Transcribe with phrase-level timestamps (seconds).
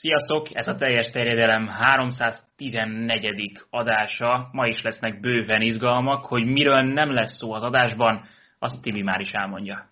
[0.00, 0.54] Sziasztok!
[0.54, 3.60] Ez a teljes terjedelem 314.
[3.70, 4.48] adása.
[4.52, 8.24] Ma is lesznek bőven izgalmak, hogy miről nem lesz szó az adásban,
[8.58, 9.89] azt Tibi már is elmondja.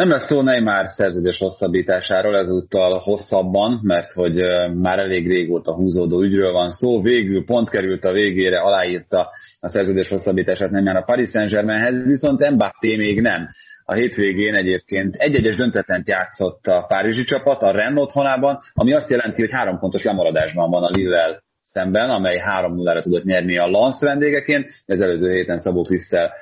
[0.00, 4.34] Nem lesz szó Neymar szerződés hosszabbításáról, ezúttal hosszabban, mert hogy
[4.74, 7.02] már elég régóta húzódó ügyről van szó.
[7.02, 9.28] Végül pont került a végére, aláírta
[9.60, 13.48] a szerződés hosszabbítását Neymar a Paris Saint-Germainhez, viszont Mbappé még nem.
[13.84, 19.40] A hétvégén egyébként egy-egyes döntetlent játszott a párizsi csapat a Rennes otthonában, ami azt jelenti,
[19.40, 21.42] hogy három pontos lemaradásban van a Lille
[21.72, 24.68] szemben, amely 3-0-ra tudott nyerni a Lens vendégeként.
[24.86, 26.32] Ez előző héten Szabó Krisztel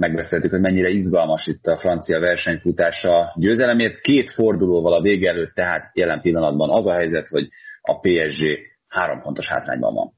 [0.00, 4.00] megbeszéltük, hogy mennyire izgalmas itt a francia versenyfutása győzelemért.
[4.00, 7.48] Két fordulóval a vége előtt, tehát jelen pillanatban az a helyzet, hogy
[7.80, 10.12] a PSG három pontos hátrányban van.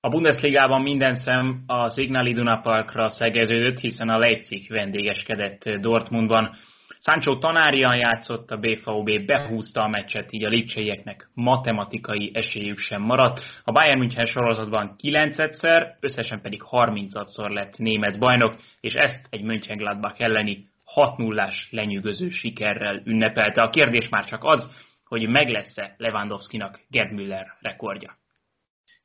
[0.00, 6.56] A Bundesligában minden szem a Signal Iduna Parkra szegeződött, hiszen a Leipzig vendégeskedett Dortmundban.
[7.06, 13.40] Sancho tanárian játszott, a BVB behúzta a meccset, így a lipcseieknek matematikai esélyük sem maradt.
[13.64, 20.22] A Bayern München sorozatban 9-szer, összesen pedig 30-szor lett német bajnok, és ezt egy Mönchengladbach
[20.22, 23.62] elleni 6-0-ás lenyűgöző sikerrel ünnepelte.
[23.62, 24.70] A kérdés már csak az,
[25.04, 28.16] hogy meg lesz-e Lewandowski-nak Gerd Müller rekordja.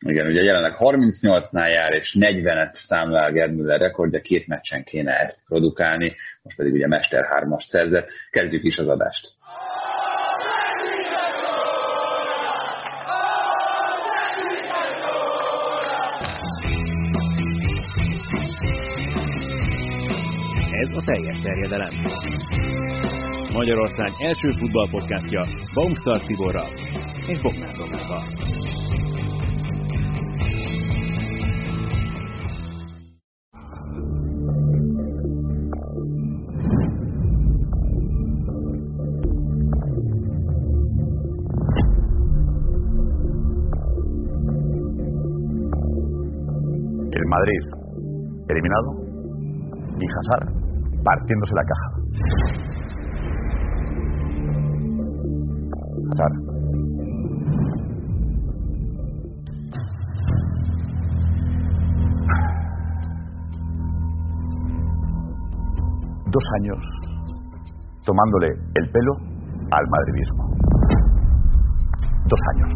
[0.05, 6.15] Igen, ugye jelenleg 38-nál jár, és 40-et számlál Gerd rekordja, két meccsen kéne ezt produkálni,
[6.41, 8.09] most pedig ugye Mester 3-as szerzett.
[8.29, 9.27] Kezdjük is az adást.
[20.71, 21.93] Ez a teljes terjedelem.
[23.51, 26.69] Magyarország első futballpodcastja Baumstar Tiborral
[27.27, 28.23] és Bognár Domával.
[47.29, 47.61] Madrid
[48.49, 48.89] eliminado
[49.99, 50.51] y Hazard
[51.03, 51.89] partiéndose la caja.
[56.11, 56.49] Hazard.
[66.31, 66.77] Dos años
[68.05, 69.13] tomándole el pelo
[69.71, 70.43] al madridismo.
[72.25, 72.73] Dos años.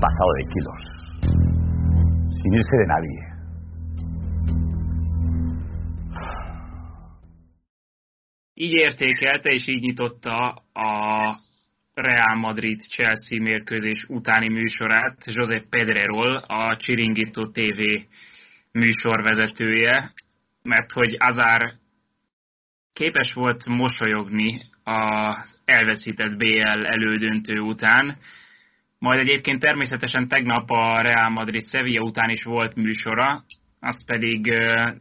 [0.00, 0.83] Pasado de kilos
[2.44, 3.32] sin irse de nadie.
[8.54, 11.34] Így értékelte és így nyitotta a
[11.94, 17.80] Real Madrid-Chelsea mérkőzés utáni műsorát José Pedrerol, a Chiringuito TV
[18.72, 20.12] műsorvezetője,
[20.62, 21.72] mert hogy Azár
[22.92, 28.16] képes volt mosolyogni az elveszített BL elődöntő után,
[29.04, 33.44] majd egyébként természetesen tegnap a Real Madrid Sevilla után is volt műsora,
[33.80, 34.94] azt pedig uh,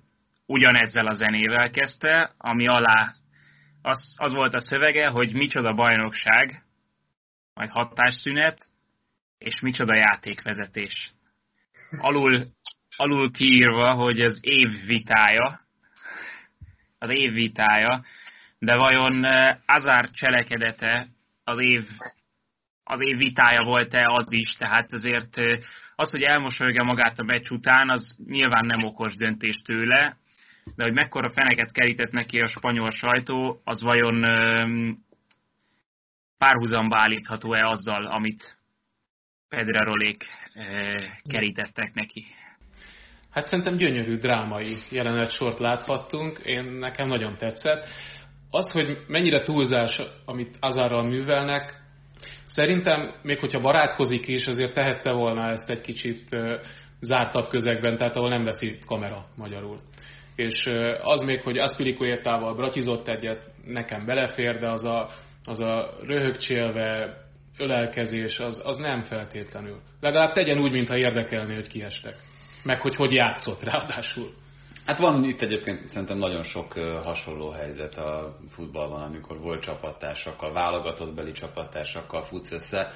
[0.45, 3.13] ugyanezzel a zenével kezdte, ami alá
[3.81, 6.63] az, az volt a szövege, hogy micsoda bajnokság,
[7.53, 8.65] majd hatásszünet,
[9.37, 11.11] és micsoda játékvezetés.
[11.97, 12.43] Alul,
[12.95, 15.59] alul kiírva, hogy az év vitája,
[16.97, 18.03] az év vitája,
[18.59, 19.25] de vajon
[19.65, 21.07] Azár cselekedete
[21.43, 21.85] az év
[22.83, 25.37] az év vitája volt-e az is, tehát azért
[25.95, 30.17] az, hogy elmosolyogja magát a meccs után, az nyilván nem okos döntés tőle,
[30.75, 34.25] de hogy mekkora feneket kerített neki a spanyol sajtó, az vajon
[36.37, 38.57] párhuzamba állítható-e azzal, amit
[39.49, 40.25] Pedrerolék
[41.31, 42.25] kerítettek neki?
[43.31, 47.85] Hát szerintem gyönyörű drámai jelenet sort láthattunk, én nekem nagyon tetszett.
[48.49, 51.82] Az, hogy mennyire túlzás, amit Azárral művelnek,
[52.45, 56.37] Szerintem, még hogyha barátkozik is, azért tehette volna ezt egy kicsit
[56.99, 59.77] zártabb közegben, tehát ahol nem veszi kamera magyarul.
[60.35, 60.69] És
[61.01, 65.09] az még, hogy Aspilicuétával bratizott egyet, nekem belefér, de az a,
[65.45, 67.17] az a röhögcsélve
[67.57, 69.79] ölelkezés, az, az nem feltétlenül.
[70.01, 72.15] Legalább tegyen úgy, mintha érdekelné, hogy kiestek.
[72.63, 74.33] Meg hogy hogy játszott ráadásul.
[74.85, 81.15] Hát van itt egyébként szerintem nagyon sok hasonló helyzet a futballban, amikor volt csapattársakkal, válogatott
[81.15, 82.91] beli csapattársakkal futsz össze.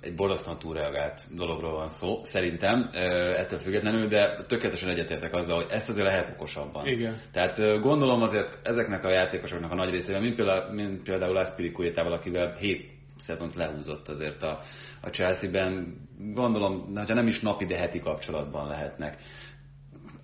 [0.00, 2.88] Egy borzasztóan túlreagált dologról van szó, szerintem,
[3.36, 6.86] ettől függetlenül, de tökéletesen egyetértek azzal, hogy ezt azért lehet okosabban.
[6.86, 7.16] Igen.
[7.32, 12.54] Tehát gondolom azért ezeknek a játékosoknak a nagy részével, mint például, mint például Aspilicuétával, akivel
[12.54, 12.90] 7
[13.22, 14.60] szezont lehúzott azért a,
[15.00, 15.96] a Chelsea-ben.
[16.18, 19.16] Gondolom, hogyha nem is napi, de heti kapcsolatban lehetnek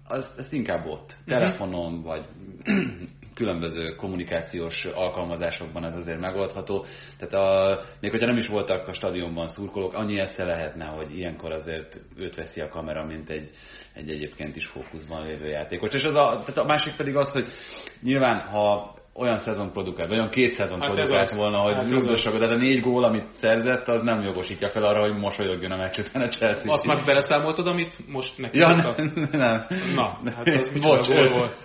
[0.09, 1.31] az, ez inkább ott, mhm.
[1.31, 2.25] telefonon, vagy
[3.35, 6.85] különböző kommunikációs alkalmazásokban ez azért megoldható.
[7.19, 11.53] Tehát a, még hogyha nem is voltak a stadionban szurkolók, annyi esze lehetne, hogy ilyenkor
[11.53, 13.51] azért őt veszi a kamera, mint egy,
[13.95, 15.93] egy egyébként is fókuszban lévő játékos.
[15.93, 17.49] És az a, tehát a másik pedig az, hogy
[18.03, 22.57] nyilván, ha olyan szezon produkált, olyan két szezon hát produkált volna, hogy hát de a
[22.57, 26.29] négy gól, amit szerzett, az nem jogosítja fel arra, hogy mosolyogjon a meccs után a
[26.29, 26.73] Chelsea.
[26.73, 29.67] Azt már beleszámoltad, amit most neki ja, nem, nem.
[29.95, 31.57] Na, hát az Bocs, gól volt.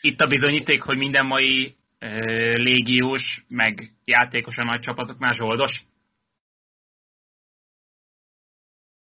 [0.00, 2.08] Itt a bizonyíték, hogy minden mai e,
[2.56, 5.80] légiós, meg játékos a nagy csapatoknál zsoldos?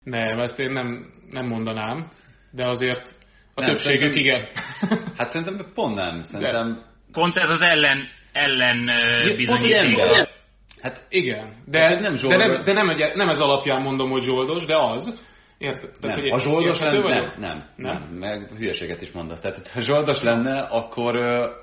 [0.03, 2.11] Nem, ezt én nem, nem mondanám,
[2.51, 3.15] de azért
[3.61, 4.47] a nem, többségük igen.
[5.17, 6.23] Hát szerintem pont nem.
[6.23, 6.73] Szerintem...
[6.73, 6.79] De.
[7.11, 8.89] Pont ez az ellen, ellen
[9.37, 9.95] bizonyíték.
[9.97, 10.39] Pont,
[10.81, 14.77] Hát igen, de, nem, de, nem, de nem, nem ez alapján mondom, hogy zsoldos, de
[14.77, 15.29] az.
[15.57, 15.89] Érted?
[15.99, 19.39] Nem, hogy a zsoldos lenne, nem, nem, nem, nem, meg hülyeséget is mondasz.
[19.39, 21.15] Tehát ha zsoldos lenne, akkor,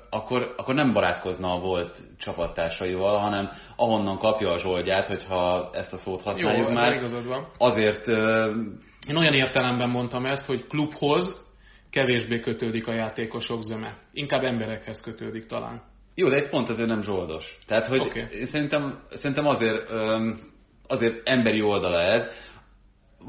[0.09, 5.97] akkor, akkor nem barátkozna a volt csapattársaival, hanem ahonnan kapja a zsoldját, hogyha ezt a
[5.97, 6.93] szót használjuk Jó, már.
[6.93, 7.47] igazad van.
[7.57, 8.07] Azért...
[9.07, 11.48] Én olyan értelemben mondtam ezt, hogy klubhoz
[11.91, 13.97] kevésbé kötődik a játékosok zöme.
[14.13, 15.81] Inkább emberekhez kötődik talán.
[16.15, 17.57] Jó, de egy pont azért nem zsoldos.
[17.67, 18.45] Tehát, hogy okay.
[18.45, 19.89] szerintem, szerintem azért,
[20.87, 22.27] azért emberi oldala ez,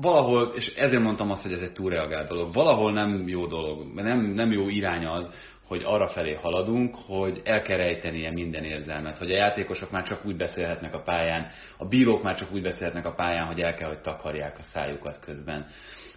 [0.00, 4.20] valahol, és ezért mondtam azt, hogy ez egy túlreagált dolog, valahol nem jó dolog, nem,
[4.20, 5.34] nem jó irány az,
[5.66, 10.26] hogy arra felé haladunk, hogy el kell rejtenie minden érzelmet, hogy a játékosok már csak
[10.26, 11.46] úgy beszélhetnek a pályán,
[11.78, 15.20] a bírók már csak úgy beszélhetnek a pályán, hogy el kell, hogy takarják a szájukat
[15.20, 15.66] közben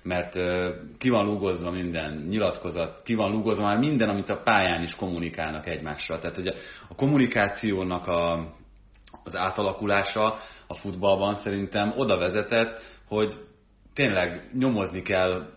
[0.03, 0.33] mert
[0.97, 5.67] ki van lúgozva minden nyilatkozat, ki van lúgozva már minden, amit a pályán is kommunikálnak
[5.67, 6.19] egymással.
[6.19, 6.47] Tehát hogy
[6.89, 8.33] a kommunikációnak a,
[9.23, 10.35] az átalakulása
[10.67, 13.33] a futballban szerintem oda vezetett, hogy
[13.94, 15.50] tényleg nyomozni kell,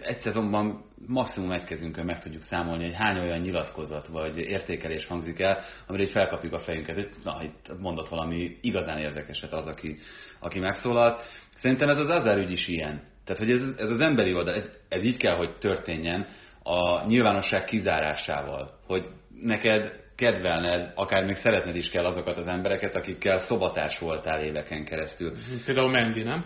[0.00, 5.40] egy szezonban maximum egy kezünkön meg tudjuk számolni, hogy hány olyan nyilatkozat vagy értékelés hangzik
[5.40, 9.96] el, amire így felkapjuk a fejünket, hogy na, itt mondott valami igazán érdekeset az, aki,
[10.40, 11.22] aki megszólalt.
[11.54, 13.02] Szerintem ez az Azár ügy is ilyen.
[13.24, 16.26] Tehát, hogy ez, ez az emberi oldal, ez, ez így kell, hogy történjen
[16.62, 19.06] a nyilvánosság kizárásával, hogy
[19.40, 25.32] neked kedvelned, akár még szeretned is kell azokat az embereket, akikkel szobatárs voltál éveken keresztül.
[25.64, 26.44] Például Mendi, nem?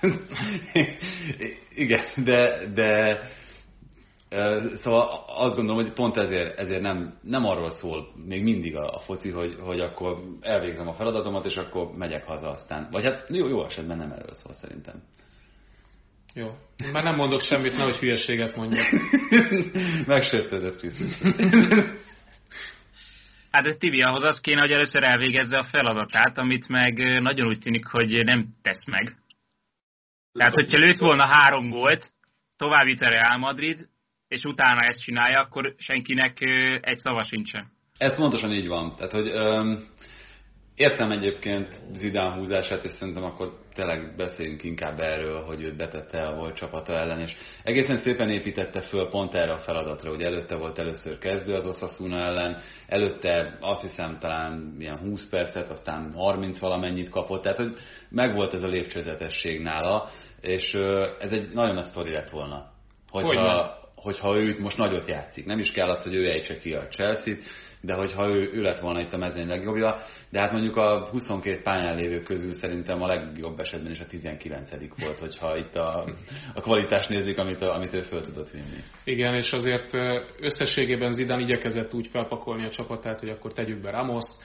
[1.74, 3.20] Igen, de, de
[4.74, 8.98] Szóval azt gondolom, hogy pont ezért, ezért nem, nem arról szól még mindig a, a
[8.98, 12.88] foci, hogy, hogy akkor elvégzem a feladatomat, és akkor megyek haza aztán.
[12.90, 15.02] Vagy hát jó, jó esetben nem erről szól szerintem.
[16.36, 16.48] Jó.
[16.92, 18.86] Már nem mondok semmit, nehogy hülyeséget mondjak.
[20.06, 21.18] Megsértődött Krisztus.
[23.50, 27.58] Hát ez Tibi, ahhoz az kéne, hogy először elvégezze a feladatát, amit meg nagyon úgy
[27.58, 29.16] tűnik, hogy nem tesz meg.
[30.32, 32.12] Tehát, hogyha lőtt volna három gólt,
[32.56, 33.88] tovább jut a Real Madrid,
[34.28, 36.40] és utána ezt csinálja, akkor senkinek
[36.80, 37.72] egy szava sincsen.
[37.98, 38.96] Ez pontosan így van.
[38.96, 39.84] Tehát, hogy öm,
[40.76, 46.34] Értem egyébként Zidán húzását, és szerintem akkor tényleg beszéljünk inkább erről, hogy őt betette a
[46.34, 50.78] volt csapata ellen, és egészen szépen építette föl pont erre a feladatra, hogy előtte volt
[50.78, 57.08] először kezdő az Osasuna ellen, előtte azt hiszem talán ilyen 20 percet, aztán 30 valamennyit
[57.08, 57.72] kapott, tehát hogy
[58.08, 60.08] megvolt ez a lépcsőzetesség nála,
[60.40, 60.74] és
[61.20, 62.66] ez egy nagyon nagy sztori lett volna.
[63.10, 65.46] Hogyha, hogyha ő itt most nagyot játszik.
[65.46, 67.42] Nem is kell az, hogy ő ejtse ki a Chelsea-t,
[67.80, 69.96] de hogyha ő, ő lett volna itt a mezőny legjobbja,
[70.30, 74.70] de hát mondjuk a 22 pályán lévő közül szerintem a legjobb esetben is a 19
[74.98, 76.08] volt, hogyha itt a,
[76.54, 78.82] a kvalitást nézzük, amit, a, amit ő föl tudott vinni.
[79.04, 79.90] Igen, és azért
[80.40, 84.44] összességében Zidane igyekezett úgy felpakolni a csapatát, hogy akkor tegyük be Ramoszt,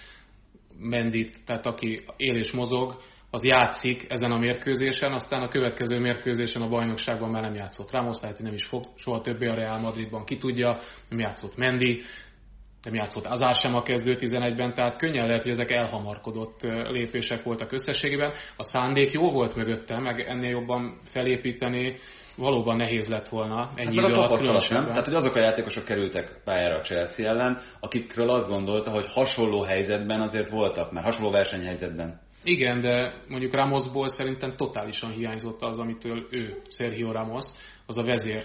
[0.80, 2.96] Mendit, tehát aki él és mozog,
[3.34, 8.22] az játszik ezen a mérkőzésen, aztán a következő mérkőzésen a bajnokságban már nem játszott Ramos,
[8.22, 12.02] lehet, hogy nem is fog soha többé a Real Madridban, ki tudja, nem játszott Mendi,
[12.84, 17.72] nem játszott Azár sem a kezdő 11-ben, tehát könnyen lehet, hogy ezek elhamarkodott lépések voltak
[17.72, 18.32] összességében.
[18.58, 21.98] A szándék jó volt mögötte, meg ennél jobban felépíteni
[22.38, 24.86] valóban nehéz lett volna ennyi hát idő alatt nem?
[24.86, 29.62] Tehát, hogy azok a játékosok kerültek pályára a Chelsea ellen, akikről azt gondolta, hogy hasonló
[29.62, 32.20] helyzetben azért voltak, mert hasonló versenyhelyzetben.
[32.44, 37.44] Igen, de mondjuk Ramosból szerintem totálisan hiányzott az, amitől ő, Sergio Ramos,
[37.86, 38.44] az a vezér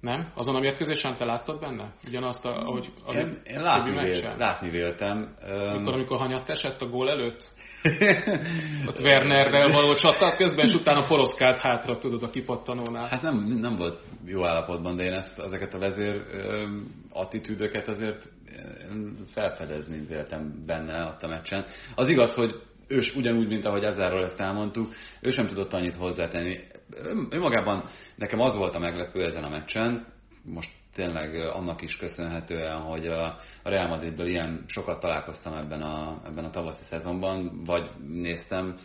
[0.00, 0.32] Nem?
[0.34, 1.92] Azon a mérkőzésen te láttad benne?
[2.06, 5.34] Ugyanazt, a, ahogy a én, én látni, vél, látni véltem.
[5.46, 7.52] Amikor, amikor hanyat esett a gól előtt?
[8.88, 13.08] Ott Wernerrel való csata közben, és utána poroszkált hátra, tudod, a kipattanónál.
[13.08, 16.22] Hát nem, nem volt jó állapotban, de én ezt, ezeket a vezér
[17.12, 18.28] attitűdöket azért
[19.32, 21.64] felfedezni véltem benne ott a meccsen.
[21.94, 22.54] Az igaz, hogy
[22.88, 24.88] ő ugyanúgy, mint ahogy Ezárról ezt elmondtuk,
[25.20, 26.58] ő sem tudott annyit hozzátenni.
[27.30, 27.84] Önmagában
[28.16, 30.06] nekem az volt a meglepő ezen a meccsen,
[30.42, 36.44] most tényleg annak is köszönhetően, hogy a Real Madridből ilyen sokat találkoztam ebben a, ebben
[36.44, 38.76] a tavaszi szezonban, vagy néztem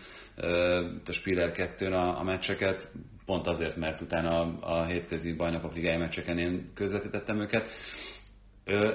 [1.05, 2.91] a Spiller 2 a, a meccseket,
[3.25, 7.69] pont azért, mert utána a, a hétközi bajnokok ligája meccseken én közvetítettem őket.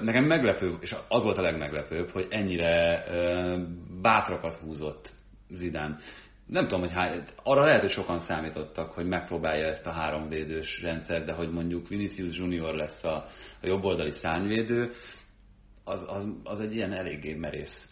[0.02, 3.04] Nekem meglepő, és az volt a legmeglepőbb, hogy ennyire
[4.02, 5.14] bátrakat húzott
[5.50, 5.98] Zidán
[6.46, 11.24] nem tudom, hogy hány, arra lehet, hogy sokan számítottak, hogy megpróbálja ezt a háromvédős rendszert,
[11.24, 13.16] de hogy mondjuk Vinicius Junior lesz a,
[13.62, 14.90] a jobboldali szányvédő,
[15.84, 17.88] az, az, az egy ilyen eléggé merész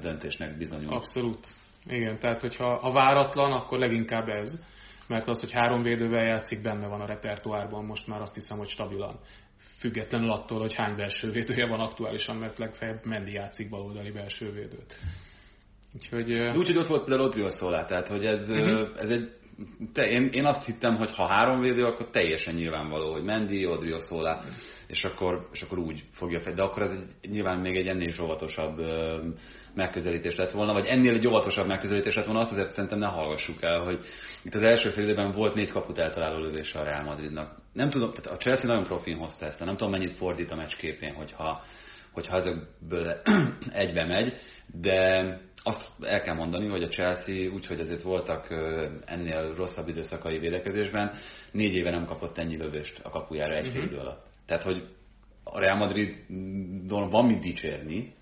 [0.00, 0.92] döntésnek bizonyul.
[0.92, 1.54] Abszolút.
[1.86, 4.60] Igen, tehát hogyha ha váratlan, akkor leginkább ez.
[5.06, 8.68] Mert az, hogy három védővel játszik, benne van a repertoárban, most már azt hiszem, hogy
[8.68, 9.18] stabilan.
[9.78, 14.52] Függetlenül attól, hogy hány belső védője van aktuálisan, mert legfeljebb Mendi játszik baloldali belső
[15.94, 18.88] Úgyhogy, Úgy, hogy ott volt például Odrio Szolá, tehát hogy ez, uh-huh.
[18.98, 19.30] ez egy
[19.92, 23.98] te, én, én azt hittem, hogy ha három védő, akkor teljesen nyilvánvaló, hogy Mendi, Odrio
[23.98, 24.52] Szolá, uh-huh.
[24.86, 26.54] és akkor, és akkor úgy fogja fel.
[26.54, 28.80] De akkor ez egy, nyilván még egy ennél is óvatosabb
[29.74, 33.62] megközelítés lett volna, vagy ennél egy óvatosabb megközelítés lett volna, azt azért szerintem ne hallgassuk
[33.62, 34.00] el, hogy
[34.44, 37.56] itt az első fél időben volt négy kaput eltaláló lövése a Real Madridnak.
[37.72, 40.76] Nem tudom, tehát a Chelsea nagyon profin hozta ezt, nem tudom mennyit fordít a meccs
[40.78, 41.62] képén, hogyha,
[42.12, 43.20] hogyha ezekből
[43.84, 44.32] egybe megy,
[44.80, 45.22] de
[45.66, 48.50] azt el kell mondani, hogy a Chelsea úgyhogy azért voltak
[49.04, 51.12] ennél rosszabb időszakai védekezésben,
[51.52, 53.82] négy éve nem kapott ennyi lövést a kapujára egy uh-huh.
[53.82, 54.26] fél idő alatt.
[54.46, 54.88] Tehát, hogy
[55.44, 58.14] a Real Madridon van mit dicsérni,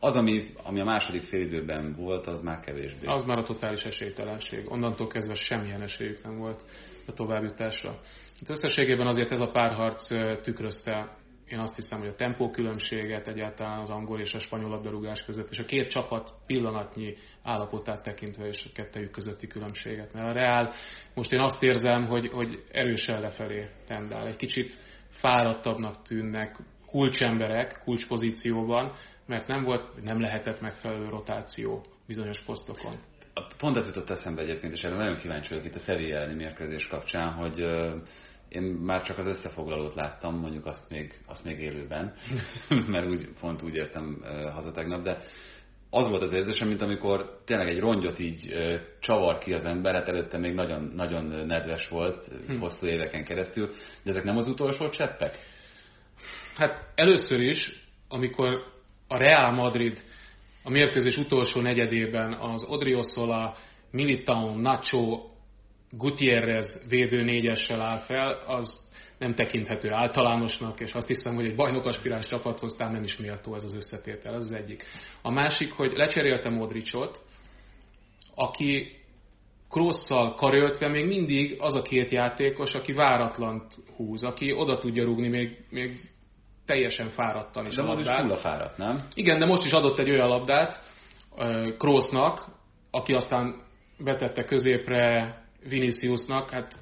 [0.00, 3.06] az, ami, ami a második félidőben volt, az már kevésbé.
[3.06, 4.70] Az már a totális esélytelenség.
[4.70, 6.64] Onnantól kezdve semmilyen esélyük nem volt
[7.06, 7.98] a továbbjutásra.
[8.40, 10.06] Itt összességében azért ez a párharc
[10.42, 11.16] tükrözte
[11.52, 15.58] én azt hiszem, hogy a tempókülönbséget egyáltalán az angol és a spanyol labdarúgás között, és
[15.58, 20.12] a két csapat pillanatnyi állapotát tekintve és a kettejük közötti különbséget.
[20.12, 20.72] Mert a Real
[21.14, 24.26] most én azt érzem, hogy, hogy erősen lefelé tendál.
[24.26, 24.78] Egy kicsit
[25.08, 26.56] fáradtabbnak tűnnek
[26.86, 28.92] kulcsemberek kulcspozícióban,
[29.26, 32.94] mert nem volt, nem lehetett megfelelő rotáció bizonyos posztokon.
[33.58, 36.86] Pont ez jutott eszembe egyébként, és erre nagyon kíváncsi vagyok itt a Sevilla elleni mérkőzés
[36.86, 37.66] kapcsán, hogy
[38.52, 42.14] én már csak az összefoglalót láttam, mondjuk azt még, azt még élőben,
[42.92, 45.18] mert úgy, pont úgy értem haza tegnap, de
[45.90, 48.54] az volt az érzésem, mint amikor tényleg egy rongyot így
[49.00, 52.58] csavar ki az ember, hát előtte még nagyon, nagyon nedves volt hm.
[52.58, 53.70] hosszú éveken keresztül,
[54.02, 55.38] de ezek nem az utolsó cseppek?
[56.54, 58.64] Hát először is, amikor
[59.08, 60.02] a Real Madrid
[60.64, 63.56] a mérkőzés utolsó negyedében az Odriozola,
[63.90, 65.31] Militao, Nacho
[65.96, 72.26] Gutierrez védő négyessel áll fel, az nem tekinthető általánosnak, és azt hiszem, hogy egy bajnokaspirás
[72.26, 74.84] csapathoz talán nem is méltó ez az összetétel, ez az egyik.
[75.22, 77.22] A másik, hogy lecserélte Modricot,
[78.34, 79.00] aki
[79.68, 85.28] Krosszal karöltve még mindig az a két játékos, aki váratlant húz, aki oda tudja rúgni
[85.28, 86.10] még, még
[86.66, 88.28] teljesen fáradtan is de a labdát.
[88.28, 89.06] De fáradt, nem?
[89.14, 90.82] Igen, de most is adott egy olyan labdát
[91.78, 92.44] Krosznak,
[92.90, 93.60] aki aztán
[93.98, 95.36] betette középre
[95.68, 96.76] Viniciusnak, hát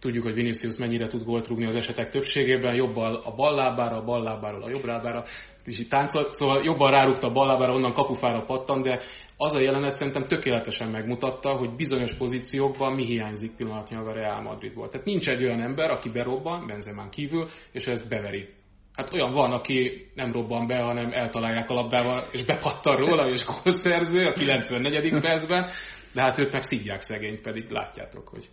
[0.00, 4.04] tudjuk, hogy Vinicius mennyire tud gólt rúgni az esetek többségében, jobban a bal lábára, a
[4.04, 5.24] bal lábáról a jobb lábára,
[5.64, 9.00] és így táncolt, szóval jobban rárúgta a bal lábára, onnan kapufára pattan, de
[9.36, 14.88] az a jelenet szerintem tökéletesen megmutatta, hogy bizonyos pozíciókban mi hiányzik pillanatnyilag a Real Madridból.
[14.88, 18.48] Tehát nincs egy olyan ember, aki berobban, Benzemán kívül, és ezt beveri.
[18.92, 23.44] Hát olyan van, aki nem robban be, hanem eltalálják a labdával, és bepattan róla, és
[23.44, 25.20] gólszerző a 94.
[25.20, 25.68] percben,
[26.14, 28.48] de hát őt meg szidják szegényt, pedig látjátok, hogy...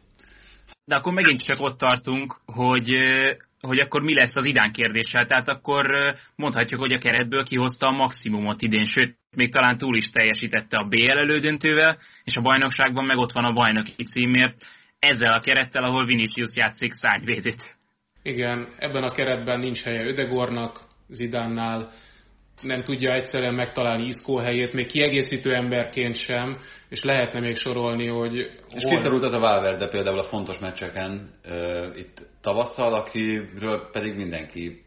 [0.86, 2.94] De akkor megint csak ott tartunk, hogy,
[3.60, 5.26] hogy akkor mi lesz az idán kérdéssel.
[5.26, 10.10] Tehát akkor mondhatjuk, hogy a keretből kihozta a maximumot idén, sőt, még talán túl is
[10.10, 14.56] teljesítette a BL elődöntővel, és a bajnokságban meg ott van a bajnoki címért,
[15.00, 17.76] ezzel a kerettel, ahol Vinicius játszik szányvédét.
[18.24, 21.92] Igen, ebben a keretben nincs helye Ödegornak, Zidánnál,
[22.62, 26.56] nem tudja egyszerűen megtalálni Iszkó helyét, még kiegészítő emberként sem,
[26.90, 28.36] és lehetne még sorolni, hogy...
[28.70, 28.96] És hol...
[28.96, 34.84] kiszorult az a Valverde például a fontos meccseken uh, itt tavasszal, akiről pedig mindenki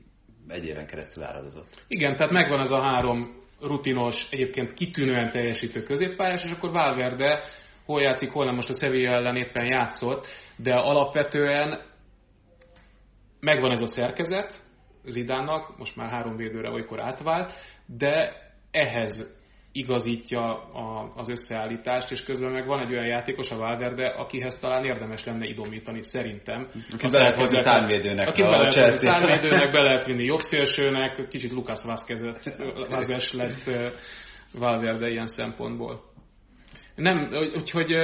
[0.48, 1.84] egy éven keresztül áradozott.
[1.88, 7.42] Igen, tehát megvan ez a három rutinos, egyébként kitűnően teljesítő középpályás, és akkor Valverde
[7.84, 10.26] hol játszik, hol nem most a Sevilla ellen éppen játszott,
[10.56, 11.80] de alapvetően
[13.40, 14.63] megvan ez a szerkezet
[15.06, 17.52] Zidánnak, most már három védőre olykor átvált,
[17.86, 18.32] de
[18.70, 19.42] ehhez
[19.72, 20.42] igazítja
[20.72, 25.24] a, az összeállítást, és közben meg van egy olyan játékos, a Valverde, akihez talán érdemes
[25.24, 26.68] lenne idomítani, szerintem.
[26.92, 28.28] Aki be lehet hozni szárvédőnek.
[28.28, 32.20] Aki be lehet hozni szárvédőnek, be lehet vinni jobbszélsőnek, kicsit Lucas Vázquez
[33.32, 33.70] lett
[34.52, 36.00] Valverde ilyen szempontból.
[36.94, 37.94] Nem, úgyhogy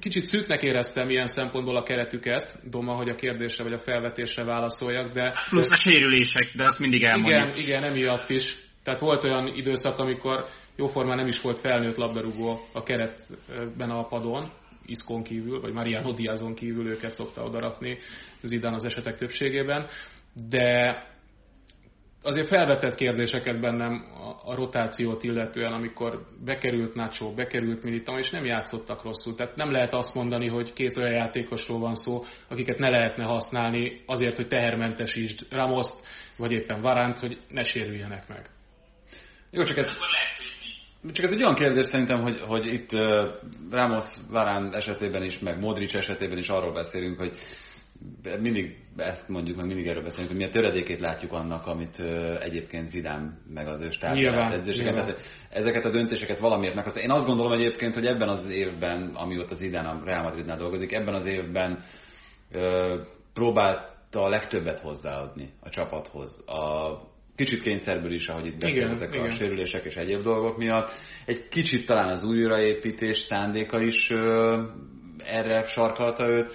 [0.00, 5.12] kicsit szűknek éreztem ilyen szempontból a keretüket, Doma, hogy a kérdésre vagy a felvetésre válaszoljak,
[5.12, 5.34] de...
[5.48, 7.42] Plusz a sérülések, de azt mindig elmondjuk.
[7.42, 8.58] Igen, igen, emiatt is.
[8.84, 10.44] Tehát volt olyan időszak, amikor
[10.76, 14.50] jóformán nem is volt felnőtt labdarúgó a keretben a padon,
[14.86, 17.98] Iszkon kívül, vagy Mariano Diazon kívül őket szokta odarakni
[18.42, 19.86] Zidane az esetek többségében,
[20.48, 20.96] de
[22.22, 28.44] azért felvetett kérdéseket bennem a, a rotációt illetően, amikor bekerült Nacho, bekerült Militao, és nem
[28.44, 29.34] játszottak rosszul.
[29.34, 34.02] Tehát nem lehet azt mondani, hogy két olyan játékosról van szó, akiket ne lehetne használni
[34.06, 38.50] azért, hogy tehermentesítsd Ramoszt, vagy éppen Varánt, hogy ne sérüljenek meg.
[39.50, 39.86] Jó, csak ez,
[41.12, 42.90] csak ez egy olyan kérdés szerintem, hogy, hogy itt
[43.70, 47.36] Ramos Varán esetében is, meg Modric esetében is arról beszélünk, hogy
[48.40, 52.00] mindig ezt mondjuk, meg mindig erről beszélünk, hogy mi a töredékét látjuk annak, amit
[52.40, 53.88] egyébként Zidán meg az ő
[54.52, 55.20] edzéseket.
[55.50, 56.86] Ezeket a döntéseket valamiért meg.
[56.94, 61.14] Én azt gondolom egyébként, hogy ebben az évben, amióta Zidán a Real Madridnál dolgozik, ebben
[61.14, 61.78] az évben
[62.50, 62.96] ö,
[63.34, 66.48] próbálta a legtöbbet hozzáadni a csapathoz.
[66.48, 66.96] A,
[67.36, 70.90] kicsit kényszerből is, ahogy itt beszéltek a sérülések és egyéb dolgok miatt.
[71.26, 74.62] Egy kicsit talán az újraépítés szándéka is ö,
[75.18, 76.54] erre sarkalta őt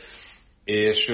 [0.65, 1.11] és,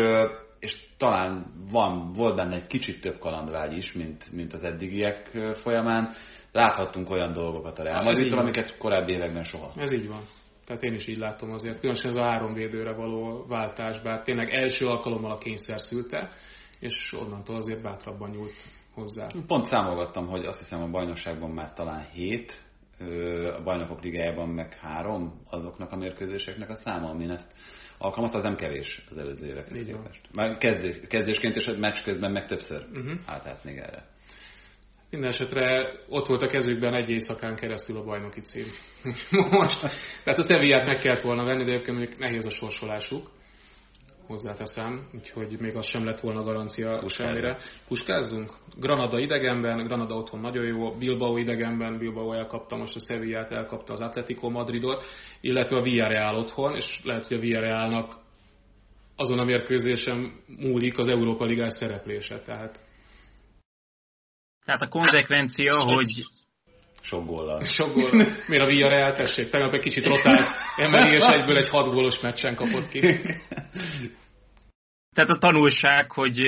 [0.59, 6.09] és talán van, volt benne egy kicsit több kalandvágy is, mint, mint az eddigiek folyamán.
[6.51, 9.71] Láthattunk olyan dolgokat a Real Madridtól, amiket korábbi években soha.
[9.75, 10.21] Ez így van.
[10.65, 11.79] Tehát én is így látom azért.
[11.79, 16.29] Különösen ez a három védőre való váltás, bár tényleg első alkalommal a kényszer szülte,
[16.79, 18.53] és onnantól azért bátrabban nyúlt
[18.93, 19.27] hozzá.
[19.47, 22.63] Pont számolgattam, hogy azt hiszem a bajnokságban már talán hét,
[23.57, 27.53] a bajnokok ligájában meg három azoknak a mérkőzéseknek a száma, amin ezt
[27.97, 30.21] alkalmazta, az nem kevés az előző évekhez képest.
[30.33, 33.11] Már kezdés, kezdésként és a meccs közben meg többször uh-huh.
[33.25, 34.05] állt át még erre.
[35.09, 38.65] Minden esetre ott volt a kezükben egy éjszakán keresztül a bajnoki cím.
[39.51, 39.79] Most,
[40.23, 43.31] tehát a Sevillát meg kellett volna venni, de egyébként nehéz a sorsolásuk
[44.31, 47.35] hozzáteszem, úgyhogy még az sem lett volna garancia Puskázzunk.
[47.35, 47.57] semmire.
[47.87, 48.51] Puskázzunk?
[48.79, 53.99] Granada idegenben, Granada otthon nagyon jó, Bilbao idegenben, Bilbao elkapta most a Sevillát, elkapta az
[53.99, 55.03] Atletico Madridot,
[55.41, 58.15] illetve a Villarreal otthon, és lehet, hogy a Villarrealnak
[59.15, 62.41] azon a mérkőzésen múlik az Európa Ligás szereplése.
[62.41, 62.79] Tehát
[64.65, 66.25] tehát a konzekvencia, hogy
[67.01, 67.63] sok góllal.
[67.77, 68.33] Sok góllal.
[68.47, 69.49] Miért a Villarreal tessék?
[69.49, 72.99] Tegnap egy kicsit rotált emeli, és egyből egy hat gólos meccsen kapott ki.
[75.15, 76.41] Tehát a tanulság, hogy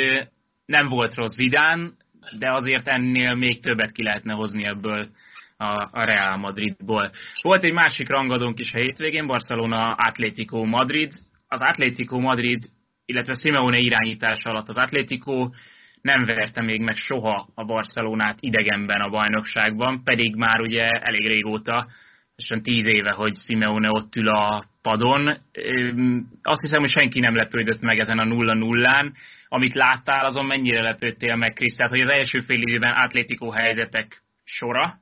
[0.65, 1.97] nem volt rossz Zidán,
[2.37, 5.09] de azért ennél még többet ki lehetne hozni ebből
[5.57, 7.11] a, a Real Madridból.
[7.41, 11.11] Volt egy másik rangadónk is a hétvégén, Barcelona Atlético Madrid.
[11.47, 12.63] Az Atlético Madrid,
[13.05, 15.49] illetve Simeone irányítása alatt az Atlético
[16.01, 21.87] nem verte még meg soha a Barcelonát idegenben a bajnokságban, pedig már ugye elég régóta,
[22.35, 25.27] és tíz éve, hogy Simeone ott ül a padon.
[26.41, 29.11] Azt hiszem, hogy senki nem lepődött meg ezen a 0-0-án.
[29.47, 31.75] Amit láttál, azon mennyire lepődtél meg, Krisz?
[31.75, 34.93] Tehát, hogy az első fél időben Atlético helyzetek sora,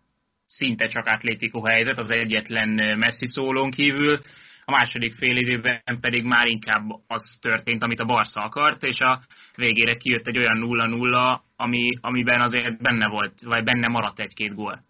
[0.45, 4.19] szinte csak Atlético helyzet, az egyetlen messzi szólón kívül,
[4.65, 9.19] a második fél időben pedig már inkább az történt, amit a Barca akart, és a
[9.55, 14.83] végére kijött egy olyan 0-0, ami, amiben azért benne volt, vagy benne maradt egy-két gól.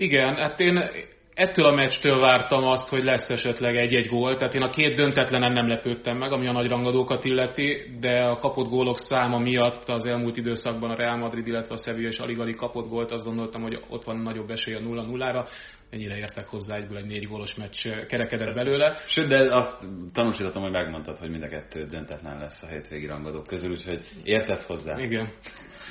[0.00, 0.90] Igen, hát én
[1.34, 5.52] ettől a meccstől vártam azt, hogy lesz esetleg egy-egy gól, tehát én a két döntetlenen
[5.52, 10.06] nem lepődtem meg, ami a nagy rangadókat illeti, de a kapott gólok száma miatt az
[10.06, 13.78] elmúlt időszakban a Real Madrid, illetve a Sevilla is alig-alig kapott gólt, azt gondoltam, hogy
[13.88, 15.48] ott van nagyobb esély a 0-0-ra,
[15.90, 18.96] ennyire értek hozzá, egyből egy négy gólos meccs kerekedett belőle.
[19.06, 23.46] Sőt, de azt tanúsítottam, hogy megmondtad, hogy mind a kettő döntetlen lesz a hétvégi rangadók
[23.46, 25.00] közül, úgyhogy értesz hozzá.
[25.00, 25.28] Igen.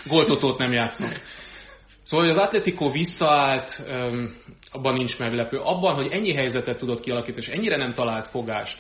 [0.06, 1.10] Góltotót nem játszom.
[2.08, 3.84] Szóval, hogy az Atletico visszaállt,
[4.72, 5.58] abban nincs meglepő.
[5.58, 8.78] Abban, hogy ennyi helyzetet tudott kialakítani, és ennyire nem talált fogást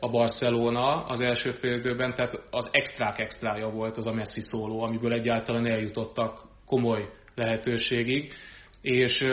[0.00, 5.12] a Barcelona az első félidőben, tehát az extrák extrája volt az a Messi szóló, amiből
[5.12, 8.32] egyáltalán eljutottak komoly lehetőségig,
[8.82, 9.24] és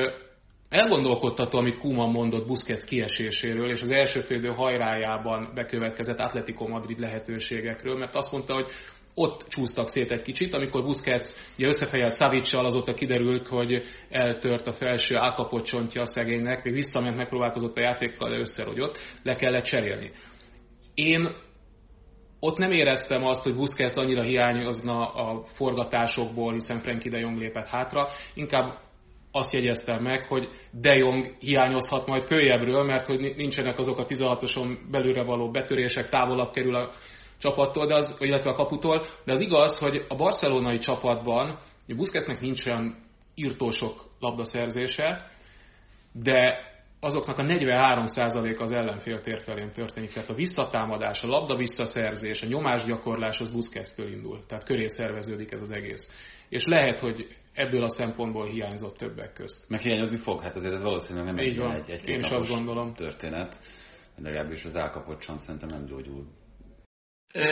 [0.70, 7.98] elgondolkodtató, amit Kuman mondott Busquets kieséséről, és az első félidő hajrájában bekövetkezett Atletico Madrid lehetőségekről,
[7.98, 8.68] mert azt mondta, hogy
[9.16, 14.74] ott csúsztak szét egy kicsit, amikor Busquets ugye összefejelt Savicsal, azóta kiderült, hogy eltört a
[14.74, 20.12] felső állkapott csontja a szegénynek, még visszament, megpróbálkozott a játékkal, de összerogyott, le kellett cserélni.
[20.94, 21.36] Én
[22.40, 27.68] ott nem éreztem azt, hogy Busquets annyira hiányozna a forgatásokból, hiszen Frankie de Jong lépett
[27.68, 28.08] hátra.
[28.34, 28.78] Inkább
[29.32, 34.78] azt jegyeztem meg, hogy De Jong hiányozhat majd kölyebbről, mert hogy nincsenek azok a 16-oson
[34.92, 36.92] belőle való betörések, távolabb kerül a
[37.46, 42.66] csapattól, de az, illetve a kaputól, de az igaz, hogy a barcelonai csapatban Busquetsnek nincs
[42.66, 42.96] olyan
[43.36, 45.28] írtósok labdaszerzése,
[46.14, 46.58] de
[47.00, 50.12] azoknak a 43% az ellenfél tér felén történik.
[50.14, 54.46] Tehát a visszatámadás, a labda visszaszerzés, a nyomásgyakorlás az Busquets-től indul.
[54.48, 56.10] Tehát köré szerveződik ez az egész.
[56.50, 59.66] És lehet, hogy ebből a szempontból hiányzott többek közt.
[59.70, 61.72] Meg hiányozni fog, hát azért ez valószínűleg nem Így egy, van.
[61.72, 62.94] egy, egy Én is azt gondolom.
[62.94, 63.60] történet.
[64.18, 66.26] Legalábbis az elkapott szerintem nem gyógyul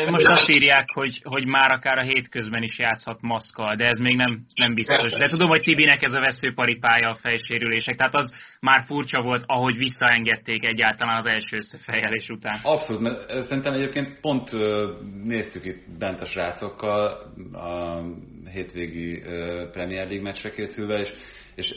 [0.09, 4.15] most azt írják, hogy, hogy már akár a hétközben is játszhat maszkal, de ez még
[4.15, 5.11] nem, nem biztos.
[5.11, 9.77] De tudom, hogy Tibinek ez a veszőparipája a fejsérülések, tehát az már furcsa volt, ahogy
[9.77, 12.59] visszaengedték egyáltalán az első összefejelés után.
[12.63, 14.51] Abszolút, mert szerintem egyébként pont
[15.23, 18.01] néztük itt bent a srácokkal a
[18.51, 19.21] hétvégi
[19.71, 21.09] Premier League meccsre készülve, és,
[21.55, 21.75] és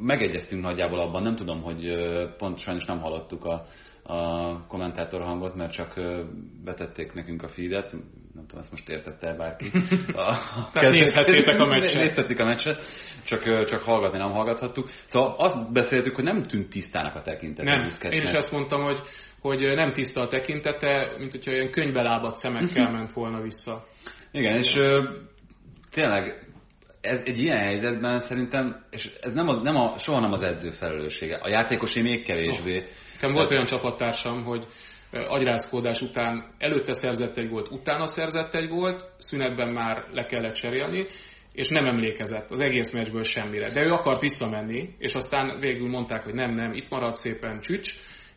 [0.00, 1.94] megegyeztünk nagyjából abban, nem tudom, hogy
[2.38, 3.64] pont sajnos nem hallottuk a
[4.02, 6.00] a kommentátor hangot, mert csak
[6.64, 7.92] betették nekünk a feedet,
[8.34, 9.70] nem tudom, ezt most értette -e bárki.
[10.12, 12.02] A, Tehát nézhettétek a meccset.
[12.02, 12.82] Nézhettük a meccset,
[13.24, 14.90] csak, csak hallgatni nem hallgathattuk.
[15.06, 17.76] Szóval azt beszéltük, hogy nem tűnt tisztának a tekintete.
[17.76, 19.00] Nem, én is ezt mondtam, hogy,
[19.40, 23.84] hogy nem tiszta a tekintete, mint hogyha ilyen könyvbelábat szemekkel ment volna vissza.
[24.30, 24.78] Igen, és
[25.90, 26.46] tényleg
[27.00, 30.70] ez egy ilyen helyzetben szerintem, és ez nem a, nem a, soha nem az edző
[30.70, 31.36] felelőssége.
[31.36, 32.78] A játékosé még kevésbé.
[32.78, 32.84] Oh
[33.22, 34.66] Nekem volt olyan csapattársam, hogy
[35.12, 41.06] agyrázkódás után előtte szerzett egy gólt, utána szerzett egy gólt, szünetben már le kellett cserélni,
[41.52, 43.70] és nem emlékezett az egész meccsből semmire.
[43.70, 47.94] De ő akart visszamenni, és aztán végül mondták, hogy nem, nem, itt marad szépen csücs,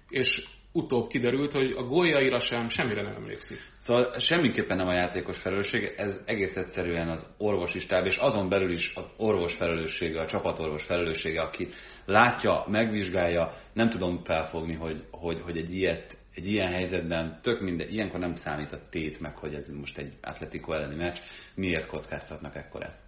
[0.09, 0.45] és
[0.75, 3.57] utóbb kiderült, hogy a góljaira sem semmire nem emlékszik.
[3.79, 8.71] Szóval semmiképpen nem a játékos felelőssége, ez egész egyszerűen az orvosi stáb, és azon belül
[8.71, 11.67] is az orvos felelőssége, a csapatorvos felelőssége, aki
[12.05, 17.89] látja, megvizsgálja, nem tudom felfogni, hogy, hogy, hogy egy ilyet egy ilyen helyzetben tök minden,
[17.89, 21.17] ilyenkor nem számít a tét meg, hogy ez most egy Atletico elleni meccs,
[21.55, 23.04] miért kockáztatnak ekkorát?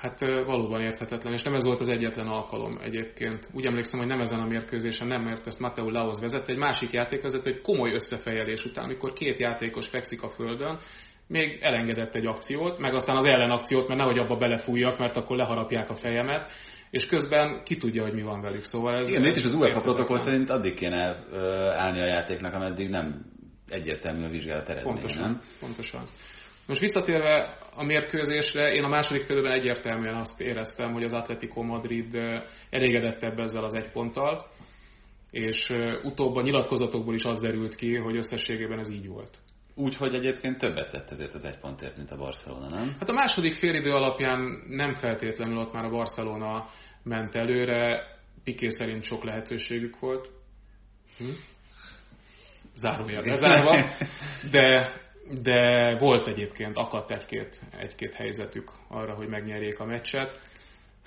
[0.00, 3.48] Hát valóban érthetetlen, és nem ez volt az egyetlen alkalom egyébként.
[3.52, 6.90] Úgy emlékszem, hogy nem ezen a mérkőzésen, nem, mert ezt Mateo Laos vezette, egy másik
[6.90, 10.78] játékvezető, egy komoly összefejelés után, amikor két játékos fekszik a földön,
[11.28, 15.90] még elengedett egy akciót, meg aztán az ellenakciót, mert nehogy abba belefújjak, mert akkor leharapják
[15.90, 16.50] a fejemet,
[16.90, 18.64] és közben ki tudja, hogy mi van velük.
[18.64, 21.24] Szóval ez Igen, itt is az UEFA protokoll szerint addig kéne
[21.76, 23.24] állni a játéknak, ameddig nem
[23.68, 25.40] egyértelmű a vizsgálat eredménye, pontosan, nem?
[25.60, 26.02] Pontosan.
[26.68, 32.14] Most visszatérve a mérkőzésre, én a második félben egyértelműen azt éreztem, hogy az Atletico Madrid
[32.70, 34.46] elégedettebb ezzel az egy ponttal,
[35.30, 39.38] és utóbb a nyilatkozatokból is az derült ki, hogy összességében ez így volt.
[39.74, 42.96] Úgy, hogy egyébként többet tett ezért az egy pontért, mint a Barcelona, nem?
[42.98, 46.68] Hát a második félidő alapján nem feltétlenül ott már a Barcelona
[47.02, 48.02] ment előre,
[48.44, 50.30] Piqué szerint sok lehetőségük volt.
[51.18, 51.24] Hm?
[52.74, 53.94] Zárójel bezárva,
[54.50, 54.92] de
[55.42, 60.40] de volt egyébként, akadt egy-két, egy-két helyzetük arra, hogy megnyerjék a meccset.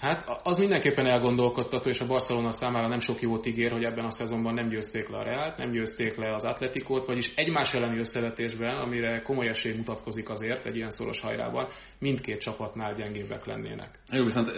[0.01, 4.09] Hát az mindenképpen elgondolkodtató, és a Barcelona számára nem sok jót ígér, hogy ebben a
[4.09, 8.77] szezonban nem győzték le a Reált, nem győzték le az Atletikót, vagyis egymás elleni összevetésben,
[8.77, 11.67] amire komoly esély mutatkozik azért egy ilyen szoros hajrában,
[11.99, 13.99] mindkét csapatnál gyengébbek lennének.
[14.11, 14.51] Jó, viszont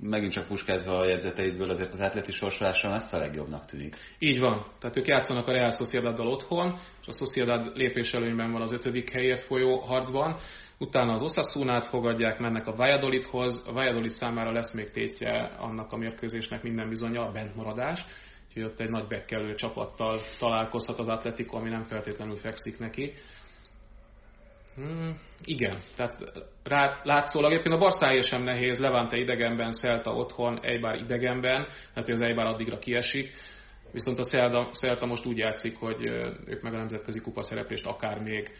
[0.00, 3.96] megint csak puskázva a jegyzeteidből azért az atleti sorsolása messze a legjobbnak tűnik.
[4.18, 4.66] Így van.
[4.80, 9.44] Tehát ők játszanak a Real Sociedaddal otthon, és a Sociedad lépéselőnyben van az ötödik helyért
[9.44, 10.36] folyó harcban
[10.78, 15.96] utána az Osasunát fogadják, mennek a Valladolidhoz, a Valladolid számára lesz még tétje annak a
[15.96, 18.04] mérkőzésnek minden bizonyal a bentmaradás,
[18.48, 23.12] úgyhogy ott egy nagy bekkelő csapattal találkozhat az Atletico, ami nem feltétlenül fekszik neki.
[24.74, 26.18] Hmm, igen, tehát
[26.64, 32.20] rá, látszólag egyébként a Barszája sem nehéz, Levante idegenben, Celta otthon, Eibar idegenben, tehát az
[32.20, 33.32] Eibar addigra kiesik,
[33.92, 34.24] viszont a
[34.72, 36.04] Celta most úgy játszik, hogy
[36.46, 38.50] ők meg a nemzetközi kupa szereplést akár még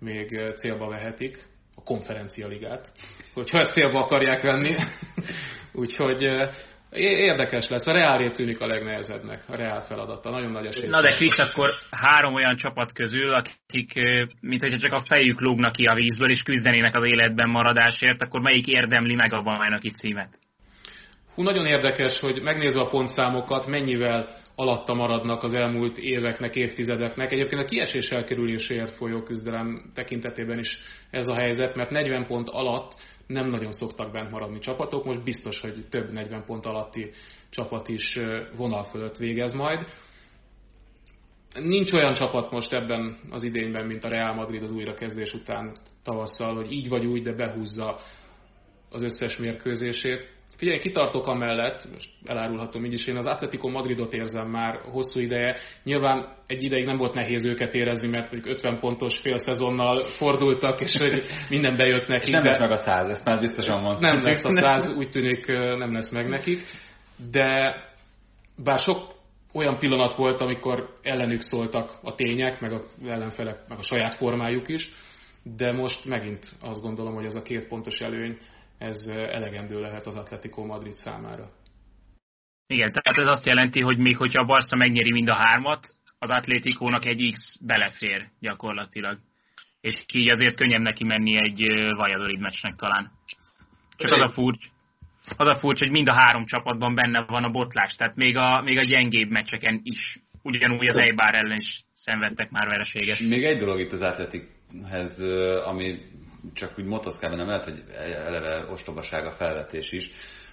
[0.00, 1.38] még célba vehetik,
[1.74, 2.92] a konferencialigát,
[3.34, 4.74] hogyha ezt célba akarják venni.
[5.72, 6.22] Úgyhogy
[6.90, 7.86] érdekes lesz.
[7.86, 10.30] A Reálé tűnik a legnehezebbnek, a Reál feladata.
[10.30, 10.88] Nagyon nagy esély.
[10.88, 13.92] Na de Krisz, akkor három olyan csapat közül, akik,
[14.40, 18.40] mint hogyha csak a fejük lógnak ki a vízből, és küzdenének az életben maradásért, akkor
[18.40, 20.38] melyik érdemli meg a bajnoki címet?
[21.34, 24.28] Hú, nagyon érdekes, hogy megnézve a pontszámokat, mennyivel
[24.58, 27.32] alatta maradnak az elmúlt éveknek, évtizedeknek.
[27.32, 30.78] Egyébként a kiesés elkerüléséért folyó küzdelem tekintetében is
[31.10, 32.94] ez a helyzet, mert 40 pont alatt
[33.26, 37.10] nem nagyon szoktak bent maradni csapatok, most biztos, hogy több 40 pont alatti
[37.50, 38.18] csapat is
[38.56, 39.86] vonal fölött végez majd.
[41.54, 46.54] nincs olyan csapat most ebben az idényben, mint a Real Madrid az újrakezdés után tavasszal,
[46.54, 47.98] hogy így vagy úgy, de behúzza
[48.90, 50.36] az összes mérkőzését.
[50.58, 55.56] Figyelj, kitartok amellett, most elárulhatom így is, én az Atletico Madridot érzem már hosszú ideje.
[55.84, 60.96] Nyilván egy ideig nem volt nehéz őket érezni, mert 50 pontos fél szezonnal fordultak, és
[60.96, 62.34] hogy minden bejött nekik.
[62.34, 64.10] nem lesz meg a száz, ezt már biztosan mondtam.
[64.10, 66.60] Nem lesz a száz, úgy tűnik nem lesz meg nekik.
[67.30, 67.74] De
[68.64, 68.98] bár sok
[69.52, 74.68] olyan pillanat volt, amikor ellenük szóltak a tények, meg a ellenfelek, meg a saját formájuk
[74.68, 74.88] is,
[75.56, 78.38] de most megint azt gondolom, hogy ez a két pontos előny,
[78.78, 81.50] ez elegendő lehet az Atletico Madrid számára.
[82.66, 85.86] Igen, tehát ez azt jelenti, hogy még hogyha a Barca megnyeri mind a hármat,
[86.18, 89.18] az Atlétikónak egy X belefér gyakorlatilag.
[89.80, 93.10] És így azért könnyebb neki menni egy Valladolid meccsnek talán.
[93.96, 94.68] Csak az a furcsa,
[95.36, 98.62] az a furcsa, hogy mind a három csapatban benne van a botlás, tehát még a,
[98.62, 100.18] még a gyengébb meccseken is.
[100.42, 103.20] Ugyanúgy az Eibar ellen is szenvedtek már vereséget.
[103.20, 105.20] Még egy dolog itt az Atletikhez,
[105.64, 105.98] ami
[106.54, 110.10] csak úgy motoszkában nem lehet, hogy eleve ostobaság a felvetés is,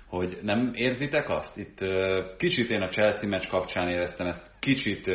[0.07, 1.57] hogy nem érzitek azt?
[1.57, 1.79] Itt
[2.37, 5.07] kicsit én a Chelsea meccs kapcsán éreztem ezt, kicsit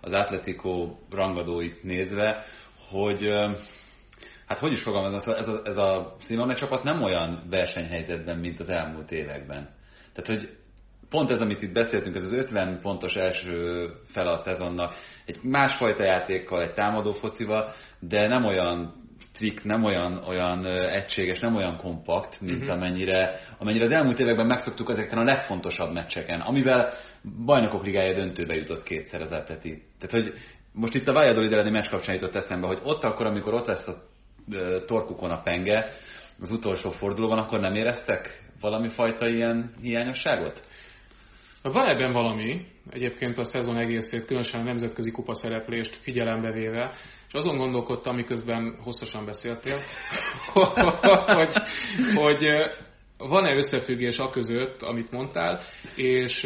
[0.00, 2.44] az Atletico rangadóit nézve,
[2.90, 3.28] hogy
[4.46, 8.68] hát hogy is fogalmazom, ez a, ez a Simone csapat nem olyan versenyhelyzetben, mint az
[8.68, 9.68] elmúlt években.
[10.12, 10.56] Tehát, hogy
[11.08, 14.94] pont ez, amit itt beszéltünk, ez az 50 pontos első fele a szezonnak,
[15.26, 21.56] egy másfajta játékkal, egy támadó focival, de nem olyan trikk, nem olyan, olyan egységes, nem
[21.56, 22.72] olyan kompakt, mint uh-huh.
[22.72, 26.92] amennyire, amennyire az elmúlt években megszoktuk ezeken a legfontosabb meccseken, amivel
[27.44, 29.82] bajnokok ligája döntőbe jutott kétszer az Atleti.
[29.98, 30.34] Tehát, hogy
[30.72, 33.88] most itt a Valladolid elleni meccs kapcsán jutott eszembe, hogy ott akkor, amikor ott lesz
[33.88, 34.02] a
[34.86, 35.92] torkukon a penge,
[36.40, 40.60] az utolsó fordulóban, akkor nem éreztek valami fajta ilyen hiányosságot?
[41.62, 46.92] Van ebben valami, egyébként a szezon egészét, különösen a nemzetközi kupa szereplést figyelembe véve,
[47.36, 49.80] azon gondolkodtam, miközben hosszasan beszéltél,
[51.36, 51.54] hogy,
[52.14, 52.48] hogy
[53.18, 55.60] van-e összefüggés a között, amit mondtál,
[55.96, 56.44] és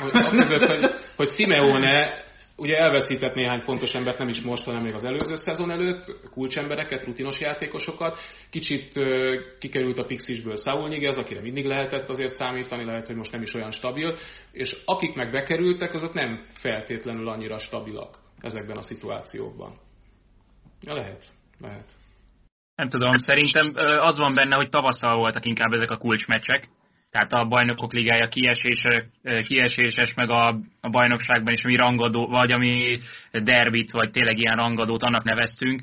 [0.00, 2.24] a között, hogy, hogy Simeone
[2.56, 7.04] ugye elveszített néhány fontos embert, nem is most, hanem még az előző szezon előtt, kulcsembereket,
[7.04, 8.18] rutinos játékosokat.
[8.50, 9.00] Kicsit
[9.58, 13.54] kikerült a Pixisből Saul Niguez, akire mindig lehetett azért számítani, lehet, hogy most nem is
[13.54, 14.16] olyan stabil,
[14.52, 19.72] és akik meg bekerültek, azok nem feltétlenül annyira stabilak ezekben a szituációkban.
[20.80, 21.24] Lehet,
[21.58, 21.96] lehet.
[22.74, 26.68] Nem tudom, szerintem az van benne, hogy tavasszal voltak inkább ezek a kulcsmeccsek,
[27.10, 29.06] tehát a bajnokok ligája kiesése,
[29.42, 30.48] kieséses, meg a,
[30.80, 32.98] a bajnokságban is, ami rangadó, vagy ami
[33.32, 35.82] derbit, vagy tényleg ilyen rangadót annak neveztünk,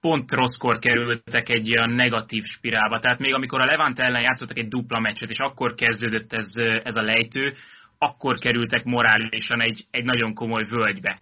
[0.00, 2.98] pont rosszkor kerültek egy ilyen negatív spirálba.
[2.98, 6.46] Tehát még amikor a Levant ellen játszottak egy dupla meccset, és akkor kezdődött ez,
[6.84, 7.54] ez a lejtő,
[7.98, 11.18] akkor kerültek morálisan egy, egy nagyon komoly völgybe.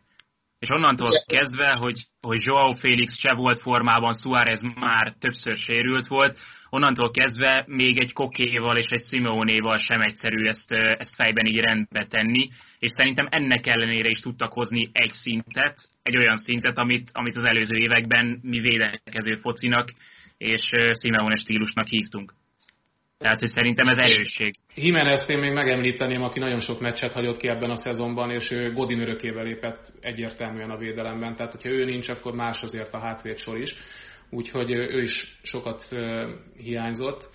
[0.61, 6.39] És onnantól kezdve, hogy, hogy Joao Félix se volt formában, Suárez már többször sérült volt,
[6.71, 12.07] onnantól kezdve még egy Kokéval és egy Simeonéval sem egyszerű ezt, ezt fejben így rendbe
[12.07, 17.37] tenni, és szerintem ennek ellenére is tudtak hozni egy szintet, egy olyan szintet, amit, amit
[17.37, 19.91] az előző években mi védekező focinak
[20.39, 20.71] és
[21.03, 22.33] Simeone stílusnak hívtunk.
[23.21, 24.55] Tehát, hogy szerintem ez erősség.
[24.75, 28.73] Jimenez én még megemlíteném, aki nagyon sok meccset hagyott ki ebben a szezonban, és ő
[28.73, 31.37] Godin örökével lépett egyértelműen a védelemben.
[31.37, 33.75] Tehát, hogyha ő nincs, akkor más azért a hátvédsor is.
[34.31, 35.89] Úgyhogy ő is sokat
[36.57, 37.31] hiányzott.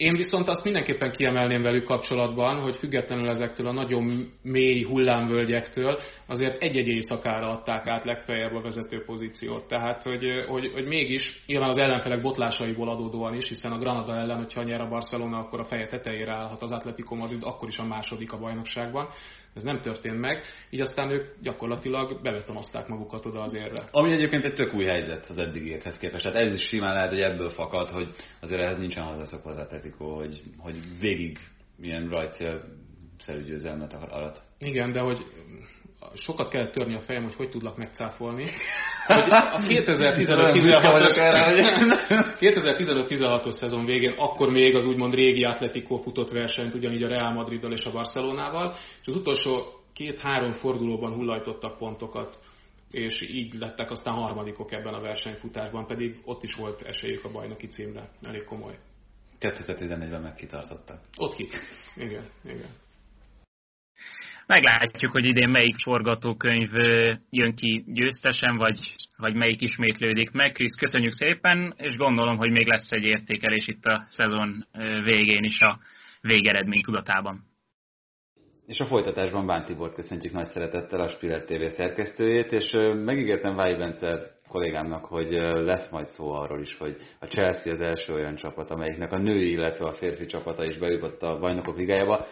[0.00, 6.62] Én viszont azt mindenképpen kiemelném velük kapcsolatban, hogy függetlenül ezektől a nagyon mély hullámvölgyektől azért
[6.62, 9.68] egy-egy éjszakára adták át legfeljebb a vezető pozíciót.
[9.68, 14.36] Tehát, hogy, hogy, hogy mégis, nyilván az ellenfelek botlásaiból adódóan is, hiszen a Granada ellen,
[14.36, 17.86] hogyha nyer a Barcelona, akkor a feje tetejére állhat az Atletico Madrid, akkor is a
[17.86, 19.08] második a bajnokságban.
[19.54, 23.88] Ez nem történt meg, így aztán ők gyakorlatilag bebetonozták magukat oda az érre.
[23.90, 26.22] Ami egyébként egy tök új helyzet az eddigiekhez képest.
[26.24, 30.14] Tehát ez is simán lehet, hogy ebből fakad, hogy azért ehhez nincsen hozzászokva az Atletico,
[30.14, 31.38] hogy, hogy végig
[31.76, 32.64] milyen rajtszél
[33.18, 34.42] szerű győzelmet alatt.
[34.58, 35.18] Igen, de hogy
[36.14, 38.46] sokat kellett törni a fejem, hogy hogy tudlak megcáfolni.
[39.06, 39.60] Hogy a
[42.38, 47.72] 2015-16-os szezon végén akkor még az úgymond régi Atletico futott versenyt, ugyanígy a Real Madriddal
[47.72, 52.38] és a Barcelonával, és az utolsó két-három fordulóban hullajtottak pontokat,
[52.90, 57.66] és így lettek aztán harmadikok ebben a versenyfutásban, pedig ott is volt esélyük a bajnoki
[57.66, 58.78] címre, elég komoly.
[59.40, 61.00] 2014-ben megkitartottak.
[61.16, 61.48] Ott ki.
[61.96, 62.70] Igen, igen.
[64.50, 66.70] Meglátjuk, hogy idén melyik forgatókönyv
[67.30, 68.78] jön ki győztesen, vagy,
[69.16, 70.52] vagy melyik ismétlődik meg.
[70.52, 74.66] Krisz, köszönjük szépen, és gondolom, hogy még lesz egy értékelés itt a szezon
[75.04, 75.78] végén is a
[76.20, 77.44] végeredmény tudatában.
[78.66, 83.74] És a folytatásban Bán Tibort köszöntjük nagy szeretettel, a Spiller TV szerkesztőjét, és megígértem Váj
[83.74, 85.30] Bence kollégámnak, hogy
[85.64, 89.50] lesz majd szó arról is, hogy a Chelsea az első olyan csapat, amelyiknek a női,
[89.50, 92.26] illetve a férfi csapata is bejutott a bajnokok ligájába.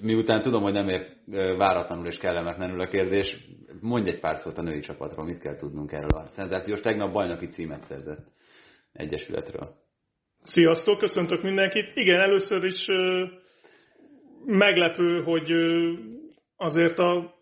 [0.00, 1.06] Miután tudom, hogy nem ér
[1.56, 3.36] váratlanul és kellemetlenül a kérdés,
[3.80, 7.46] mondj egy pár szót a női csapatról, mit kell tudnunk erről a szenzációs tegnap bajnoki
[7.46, 8.26] címet szerzett
[8.92, 9.74] egyesületről.
[10.44, 11.90] Sziasztok, köszöntök mindenkit.
[11.94, 12.86] Igen, először is
[14.44, 15.52] meglepő, hogy
[16.56, 17.34] azért a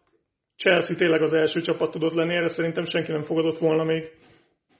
[0.57, 4.11] Chelsea tényleg az első csapat tudott lenni, erre szerintem senki nem fogadott volna még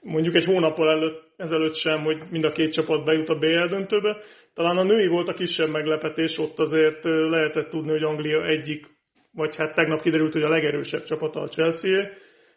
[0.03, 4.17] mondjuk egy hónappal előtt, ezelőtt sem, hogy mind a két csapat bejut a BL döntőbe.
[4.53, 8.85] Talán a női volt a kisebb meglepetés, ott azért lehetett tudni, hogy Anglia egyik,
[9.31, 12.09] vagy hát tegnap kiderült, hogy a legerősebb csapata a Chelsea.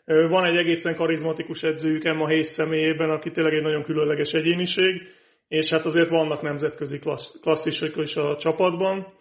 [0.05, 5.03] Van egy egészen karizmatikus edzőjük Emma Hayes személyében, aki tényleg egy nagyon különleges egyéniség,
[5.49, 6.99] és hát azért vannak nemzetközi
[7.41, 9.15] klasszisok is a csapatban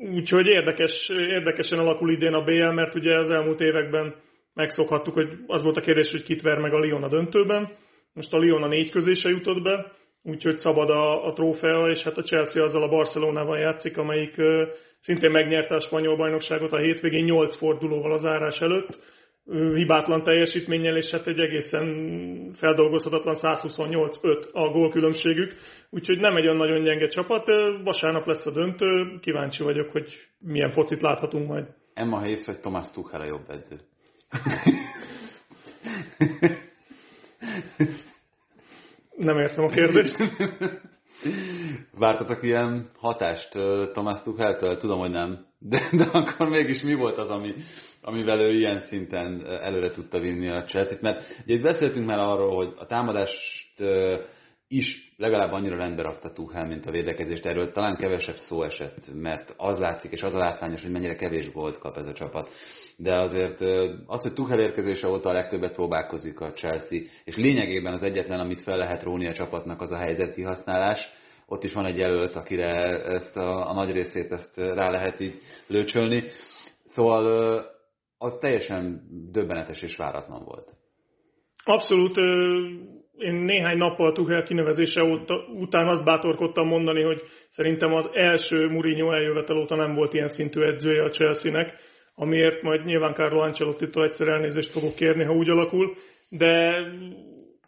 [0.00, 4.14] Úgyhogy érdekes, érdekesen alakul idén a BL, mert ugye az elmúlt években
[4.58, 7.68] megszokhattuk, hogy az volt a kérdés, hogy kit ver meg a Lyon a döntőben.
[8.12, 9.92] Most a Lyon a négy közése jutott be,
[10.22, 14.62] úgyhogy szabad a, a trófea, és hát a Chelsea azzal a Barcelonával játszik, amelyik uh,
[15.00, 18.98] szintén megnyerte a spanyol bajnokságot a hétvégén 8 fordulóval az árás előtt,
[19.44, 21.86] uh, hibátlan teljesítménnyel, és hát egy egészen
[22.52, 25.54] feldolgozhatatlan 128-5 a gólkülönbségük.
[25.90, 27.44] Úgyhogy nem egy olyan nagyon gyenge csapat.
[27.84, 31.66] Vasárnap lesz a döntő, kíváncsi vagyok, hogy milyen focit láthatunk majd.
[31.94, 33.76] Emma Hayes vagy Tomás Tuchel a jobb edző?
[39.16, 40.16] Nem értem a kérdést.
[41.98, 43.48] Vártatok ilyen hatást
[43.92, 44.76] Tomás Tucheltől?
[44.76, 45.46] Tudom, hogy nem.
[45.58, 47.54] De, de akkor mégis mi volt az, ami,
[48.02, 51.00] amivel ő ilyen szinten előre tudta vinni a Chelsea-t?
[51.00, 53.82] Mert ugye beszéltünk már arról, hogy a támadást
[54.68, 57.46] is legalább annyira rendbe rakta Tuchel, mint a védekezést.
[57.46, 61.52] Erről talán kevesebb szó esett, mert az látszik, és az a látványos, hogy mennyire kevés
[61.52, 62.50] gólt kap ez a csapat.
[62.96, 63.60] De azért
[64.06, 68.62] az, hogy Tuchel érkezése óta a legtöbbet próbálkozik a Chelsea, és lényegében az egyetlen, amit
[68.62, 71.10] fel lehet róni a csapatnak, az a helyzet kihasználás.
[71.46, 75.40] Ott is van egy jelölt, akire ezt a, a nagy részét ezt rá lehet így
[75.66, 76.24] lőcsölni.
[76.84, 77.26] Szóval
[78.18, 79.02] az teljesen
[79.32, 80.74] döbbenetes és váratlan volt.
[81.64, 82.16] Abszolút
[83.18, 85.02] én néhány nappal Tuchel kinevezése
[85.58, 90.60] után azt bátorkodtam mondani, hogy szerintem az első Mourinho eljövetel óta nem volt ilyen szintű
[90.60, 91.76] edzője a Chelsea-nek,
[92.14, 95.94] amiért majd nyilván Carlo Ancelotti-tól egyszer elnézést fogok kérni, ha úgy alakul,
[96.28, 96.82] de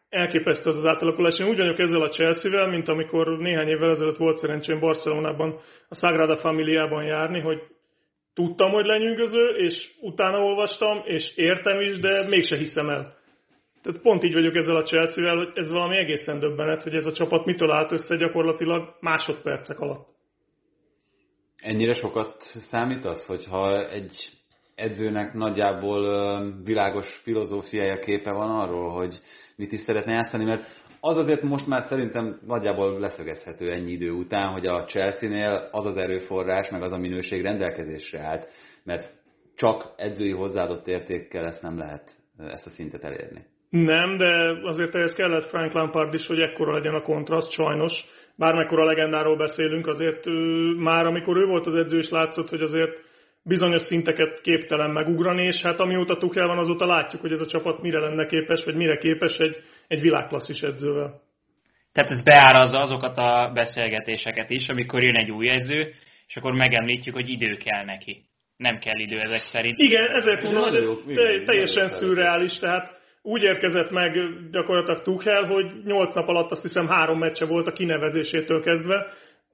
[0.08, 1.38] elképesztő az az átalakulás.
[1.38, 5.58] Én úgy vagyok ezzel a Chelsea-vel, mint amikor néhány évvel ezelőtt volt szerencsém Barcelonában
[5.88, 7.62] a Sagrada Familiában járni, hogy
[8.34, 13.18] tudtam, hogy lenyűgöző, és utána olvastam, és értem is, de mégse hiszem el.
[13.82, 17.12] Tehát pont így vagyok ezzel a Chelsea-vel, hogy ez valami egészen döbbenet, hogy ez a
[17.12, 20.08] csapat mitől állt össze gyakorlatilag másodpercek alatt.
[21.56, 24.40] Ennyire sokat számít az, hogyha egy
[24.74, 29.20] edzőnek nagyjából világos filozófiája képe van arról, hogy
[29.56, 30.66] mit is szeretne játszani, mert
[31.00, 35.96] az azért most már szerintem nagyjából leszögezhető ennyi idő után, hogy a Chelsea-nél az az
[35.96, 38.50] erőforrás, meg az a minőség rendelkezésre állt,
[38.84, 39.12] mert
[39.54, 43.44] csak edzői hozzáadott értékkel ezt nem lehet ezt a szintet elérni.
[43.70, 47.92] Nem, de azért ehhez kellett Frank Lampard is, hogy ekkora legyen a kontraszt, sajnos.
[48.36, 53.02] Bármekkora legendáról beszélünk, azért ő, már amikor ő volt az edző, is látszott, hogy azért
[53.44, 57.82] bizonyos szinteket képtelen megugrani, és hát amióta Tuchel van, azóta látjuk, hogy ez a csapat
[57.82, 59.56] mire lenne képes, vagy mire képes egy,
[59.88, 61.20] egy világklasszis edzővel.
[61.92, 65.94] Tehát ez beárazza azokat a beszélgetéseket is, amikor jön egy új edző,
[66.26, 68.22] és akkor megemlítjük, hogy idő kell neki.
[68.56, 69.78] Nem kell idő ezek szerint.
[69.78, 70.62] Igen, ezért mondom,
[71.04, 74.18] hogy ez teljesen szürreális, tehát úgy érkezett meg
[74.50, 79.12] gyakorlatilag Tuchel, hogy 8 nap alatt azt hiszem három meccse volt a kinevezésétől kezdve,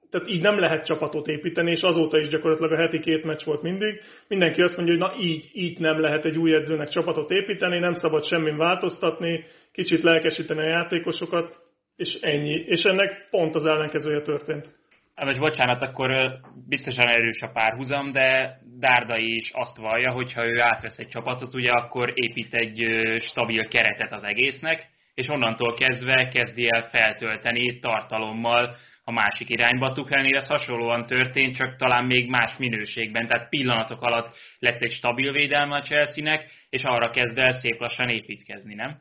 [0.09, 3.61] tehát így nem lehet csapatot építeni, és azóta is gyakorlatilag a heti két meccs volt
[3.61, 4.01] mindig.
[4.27, 7.93] Mindenki azt mondja, hogy na így, így nem lehet egy új edzőnek csapatot építeni, nem
[7.93, 11.59] szabad semmin változtatni, kicsit lelkesíteni a játékosokat,
[11.95, 12.63] és ennyi.
[12.65, 14.75] És ennek pont az ellenkezője történt.
[15.21, 20.61] Vagy bocsánat, akkor biztosan erős a párhuzam, de Dárdai is azt vallja, hogy ha ő
[20.61, 22.85] átvesz egy csapatot, ugye akkor épít egy
[23.19, 29.91] stabil keretet az egésznek, és onnantól kezdve kezdi el feltölteni tartalommal a másik irányba.
[29.91, 33.27] Tuchelnél ez hasonlóan történt, csak talán még más minőségben.
[33.27, 38.09] Tehát pillanatok alatt lett egy stabil védelme a Chelsea-nek, és arra kezd el szép lassan
[38.09, 38.97] építkezni, nem?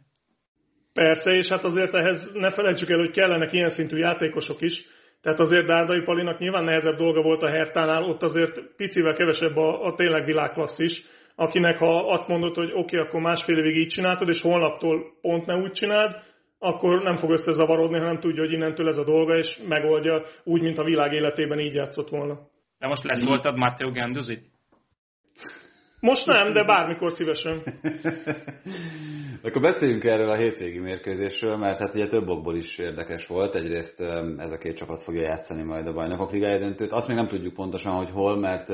[0.93, 4.95] Persze, és hát azért ehhez ne felejtsük el, hogy kellenek ilyen szintű játékosok is,
[5.27, 9.87] tehát azért Dárdai Palinak nyilván nehezebb dolga volt a Hertánál, ott azért picivel kevesebb a,
[9.87, 11.03] a tényleg világklassz is,
[11.35, 15.47] akinek ha azt mondod, hogy oké, okay, akkor másfél évig így csináltad, és holnaptól pont
[15.47, 16.17] ne úgy csináld,
[16.59, 20.79] akkor nem fog összezavarodni, hanem tudja, hogy innentől ez a dolga, és megoldja úgy, mint
[20.79, 22.39] a világ életében így játszott volna.
[22.79, 24.56] De most leszóltad Matteo Ganduzit?
[26.01, 27.63] Most nem, de bármikor szívesen.
[29.43, 33.55] Akkor beszéljünk erről a hétvégi mérkőzésről, mert hát ugye több okból is érdekes volt.
[33.55, 34.01] Egyrészt
[34.39, 36.93] ez a két csapat fogja játszani majd a bajnokok ligája döntőt.
[36.93, 38.69] Azt még nem tudjuk pontosan, hogy hol, mert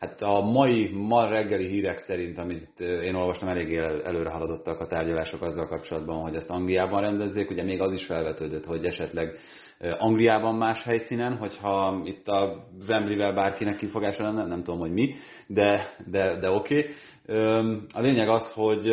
[0.00, 5.42] hát a mai, ma reggeli hírek szerint, amit én olvastam, eléggé előre haladottak a tárgyalások
[5.42, 7.50] azzal kapcsolatban, hogy ezt Angliában rendezzék.
[7.50, 9.36] Ugye még az is felvetődött, hogy esetleg
[9.78, 15.14] Angliában más helyszínen, hogyha itt a Wembley-vel bárkinek kifogása lenne, nem tudom, hogy mi,
[15.46, 16.78] de, de, de oké.
[16.78, 17.78] Okay.
[17.94, 18.86] A lényeg az, hogy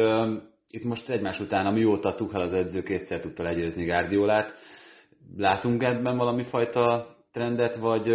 [0.69, 4.55] itt most egymás után, amióta Tuchel az edző kétszer tudta legyőzni Gárdiolát,
[5.37, 8.07] látunk ebben valami fajta trendet, vagy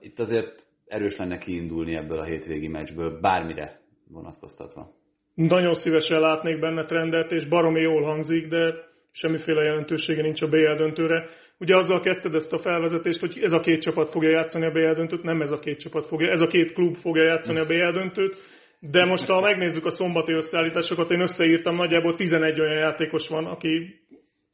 [0.00, 4.90] itt azért erős lenne kiindulni ebből a hétvégi meccsből, bármire vonatkoztatva?
[5.34, 8.74] Nagyon szívesen látnék benne trendet, és baromi jól hangzik, de
[9.16, 11.28] semmiféle jelentősége nincs a BL döntőre.
[11.58, 14.92] Ugye azzal kezdted ezt a felvezetést, hogy ez a két csapat fogja játszani a BL
[14.92, 17.98] döntőt, nem ez a két csapat fogja, ez a két klub fogja játszani a BL
[17.98, 18.36] döntőt,
[18.80, 24.00] de most ha megnézzük a szombati összeállításokat, én összeírtam, nagyjából 11 olyan játékos van, aki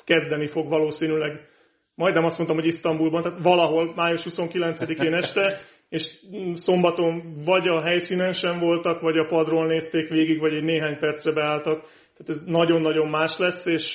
[0.04, 1.40] kezdeni fog valószínűleg.
[1.94, 6.02] Majdnem azt mondtam, hogy Isztambulban, tehát valahol május 29-én este, és
[6.54, 11.32] szombaton vagy a helyszínen sem voltak, vagy a padról nézték végig, vagy egy néhány percre
[11.32, 11.80] beálltak.
[12.16, 13.94] Tehát ez nagyon-nagyon más lesz, és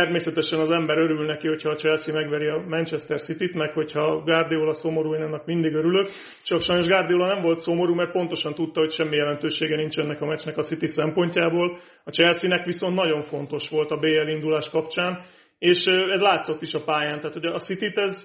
[0.00, 4.74] Természetesen az ember örül neki, hogyha a Chelsea megveri a Manchester City-t, meg hogyha Guardiola
[4.74, 6.08] szomorú, én ennek mindig örülök.
[6.44, 10.26] Csak sajnos Guardiola nem volt szomorú, mert pontosan tudta, hogy semmi jelentősége nincs ennek a
[10.26, 11.78] meccsnek a City szempontjából.
[12.04, 15.24] A Chelsea-nek viszont nagyon fontos volt a BL indulás kapcsán,
[15.58, 17.20] és ez látszott is a pályán.
[17.20, 18.24] Tehát ugye a City-t ez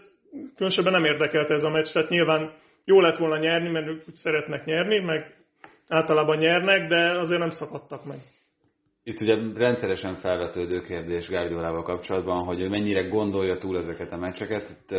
[0.55, 2.53] különösebben nem érdekelte ez a meccs, tehát nyilván
[2.86, 5.36] jó lett volna nyerni, mert ők szeretnek nyerni, meg
[5.88, 8.17] általában nyernek, de azért nem szakadtak meg.
[9.10, 14.70] Itt ugye rendszeresen felvetődő kérdés Gárdolával kapcsolatban, hogy ő mennyire gondolja túl ezeket a meccseket.
[14.70, 14.95] Itt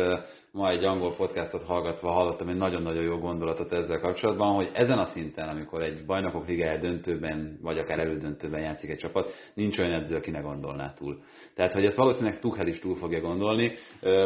[0.51, 5.05] ma egy angol podcastot hallgatva hallottam egy nagyon-nagyon jó gondolatot ezzel kapcsolatban, hogy ezen a
[5.05, 10.15] szinten, amikor egy bajnokok ligája döntőben, vagy akár elődöntőben játszik egy csapat, nincs olyan edző,
[10.15, 11.17] aki ne gondolná túl.
[11.55, 13.71] Tehát, hogy ezt valószínűleg Tuchel is túl fogja gondolni,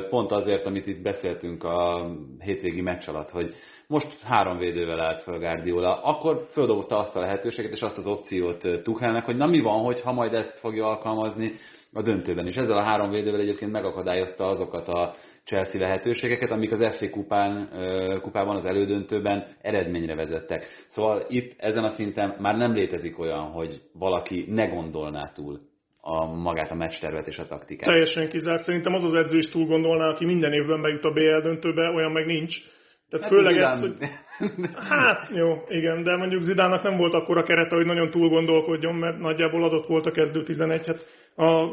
[0.10, 2.10] pont azért, amit itt beszéltünk a
[2.40, 3.54] hétvégi meccs alatt, hogy
[3.88, 8.82] most három védővel állt fel Guardiola, akkor földobta azt a lehetőséget és azt az opciót
[8.84, 11.52] Tuchelnek, hogy na mi van, hogy ha majd ezt fogja alkalmazni
[11.94, 12.56] a döntőben is.
[12.56, 15.14] Ezzel a három védővel egyébként megakadályozta azokat a
[15.44, 17.70] Chelsea lehetőségeket, amik az FA kupán,
[18.22, 20.66] kupában, az elődöntőben eredményre vezettek.
[20.88, 25.60] Szóval itt ezen a szinten már nem létezik olyan, hogy valaki ne gondolná túl
[26.02, 27.90] a magát a meccstervet és a taktikát.
[27.90, 28.64] Teljesen kizárt.
[28.64, 32.12] Szerintem az az edző is túl gondolná, aki minden évben bejut a BL döntőbe, olyan
[32.12, 32.56] meg nincs.
[33.10, 33.94] Tehát hát főleg ez, hogy...
[34.90, 39.20] Hát jó, igen, de mondjuk Zidának nem volt akkora kerete, hogy nagyon túl gondolkodjon, mert
[39.20, 40.88] nagyjából adott volt a kezdő 11.
[40.88, 41.68] Hát a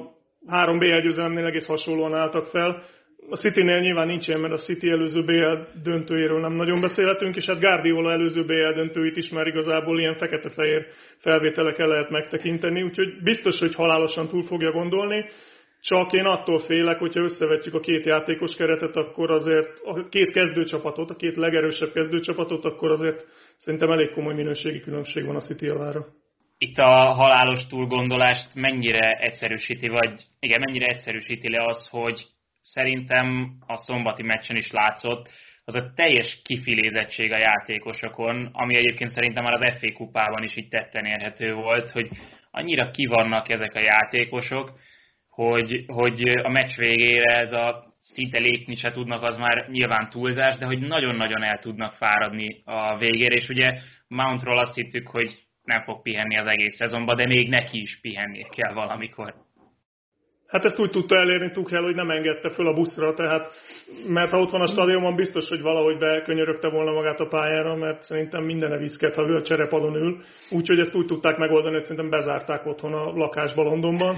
[0.47, 2.83] három BL győzelemnél egész hasonlóan álltak fel.
[3.30, 7.47] A City-nél nyilván nincs ilyen, mert a City előző BL döntőjéről nem nagyon beszélhetünk, és
[7.47, 10.87] hát Guardiola előző BL döntőit is már igazából ilyen fekete-fehér
[11.18, 15.24] felvételekkel lehet megtekinteni, úgyhogy biztos, hogy halálosan túl fogja gondolni.
[15.83, 21.11] Csak én attól félek, hogyha összevetjük a két játékos keretet, akkor azért a két kezdőcsapatot,
[21.11, 23.24] a két legerősebb kezdőcsapatot, akkor azért
[23.57, 26.07] szerintem elég komoly minőségi különbség van a City javára.
[26.59, 32.26] Itt a halálos túlgondolást mennyire egyszerűsíti, vagy igen, mennyire egyszerűsíti le az, hogy
[32.61, 35.28] szerintem a szombati meccsen is látszott,
[35.64, 40.68] az a teljes kifilézettség a játékosokon, ami egyébként szerintem már az FA kupában is így
[40.68, 42.09] tetten érhető volt, hogy
[42.51, 44.72] annyira kivannak ezek a játékosok,
[45.35, 50.57] hogy, hogy a meccs végére ez a szinte lépni se tudnak, az már nyilván túlzás,
[50.57, 53.72] de hogy nagyon-nagyon el tudnak fáradni a végére, és ugye
[54.09, 55.30] Mountról azt hittük, hogy
[55.64, 59.35] nem fog pihenni az egész szezonban, de még neki is pihennie kell valamikor.
[60.47, 63.53] Hát ezt úgy tudta elérni Tuchel, hogy nem engedte föl a buszra, tehát
[64.09, 68.03] mert ha ott van a stadionban, biztos, hogy valahogy bekönyörögte volna magát a pályára, mert
[68.03, 70.22] szerintem minden viszket, ha ő a cserepadon ül.
[70.51, 74.16] Úgyhogy ezt úgy tudták megoldani, hogy szerintem bezárták otthon a lakásba Londonban.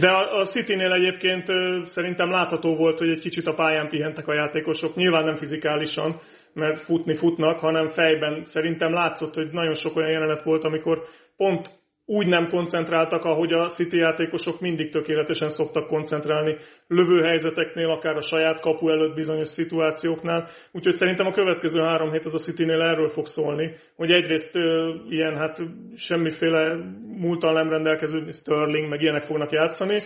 [0.00, 1.46] De a City-nél egyébként
[1.84, 6.20] szerintem látható volt, hogy egy kicsit a pályán pihentek a játékosok, nyilván nem fizikálisan,
[6.54, 8.44] mert futni futnak, hanem fejben.
[8.44, 11.02] Szerintem látszott, hogy nagyon sok olyan jelenet volt, amikor
[11.36, 16.56] pont úgy nem koncentráltak, ahogy a City játékosok mindig tökéletesen szoktak koncentrálni
[16.88, 20.48] lövőhelyzeteknél, akár a saját kapu előtt bizonyos szituációknál.
[20.72, 24.94] Úgyhogy szerintem a következő három hét az a City-nél erről fog szólni, hogy egyrészt ö,
[25.08, 25.60] ilyen hát
[25.96, 26.76] semmiféle
[27.16, 30.00] múltal nem rendelkező Sterling, meg ilyenek fognak játszani,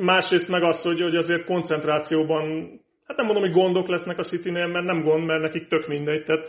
[0.00, 2.44] másrészt meg az, hogy, hogy azért koncentrációban,
[3.06, 6.24] hát nem mondom, hogy gondok lesznek a City-nél, mert nem gond, mert nekik tök mindegy.
[6.24, 6.44] Tehát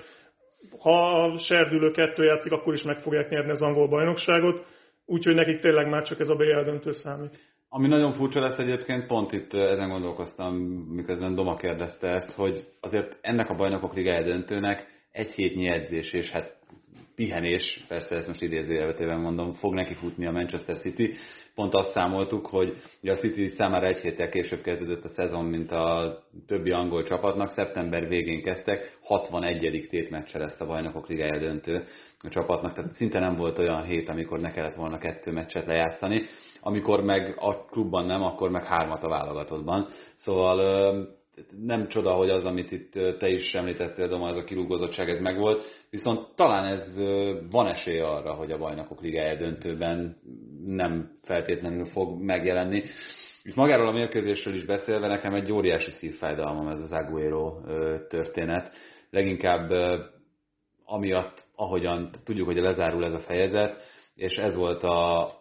[0.80, 4.66] ha a serdülő kettő játszik, akkor is meg fogják nyerni az angol bajnokságot
[5.06, 7.54] úgyhogy nekik tényleg már csak ez a BL döntő számít.
[7.70, 10.56] Ami nagyon furcsa lesz egyébként, pont itt ezen gondolkoztam,
[10.90, 16.32] miközben Doma kérdezte ezt, hogy azért ennek a bajnokok ligája döntőnek egy hétnyi edzés, és
[16.32, 16.58] hát
[17.16, 21.14] pihenés, persze ezt most idézőjelvetében mondom, fog neki futni a Manchester City.
[21.56, 26.18] Pont azt számoltuk, hogy a City számára egy héttel később kezdődött a szezon, mint a
[26.48, 27.50] többi angol csapatnak.
[27.50, 29.88] Szeptember végén kezdtek, 61.
[29.90, 31.84] tétmeccse lesz a bajnokok ligája döntő
[32.20, 36.22] a csapatnak, tehát szinte nem volt olyan hét, amikor ne kellett volna kettő meccset lejátszani.
[36.62, 39.88] Amikor meg a klubban nem, akkor meg hármat a válogatottban.
[40.16, 41.15] Szóval
[41.62, 45.62] nem csoda, hogy az, amit itt te is említettél, Doma, ez a kirúgózottság, ez megvolt,
[45.90, 46.98] viszont talán ez
[47.52, 50.18] van esély arra, hogy a bajnokok ligája döntőben
[50.66, 52.84] nem feltétlenül fog megjelenni.
[53.44, 57.62] És magáról a mérkőzésről is beszélve, nekem egy óriási szívfájdalmam ez az Aguero
[58.08, 58.72] történet.
[59.10, 59.72] Leginkább
[60.86, 63.82] amiatt, ahogyan tudjuk, hogy lezárul ez a fejezet,
[64.16, 65.34] és ez volt a,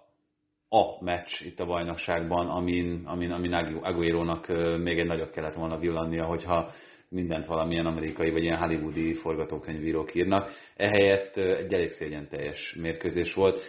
[0.68, 3.52] a meccs itt a bajnokságban, amin, amin, amin
[3.82, 4.46] Aguero-nak
[4.78, 6.70] még egy nagyot kellett volna villannia, hogyha
[7.08, 10.50] mindent valamilyen amerikai vagy ilyen hollywoodi forgatókönyvírók írnak.
[10.76, 13.60] Ehelyett egy elég szégyen teljes mérkőzés volt,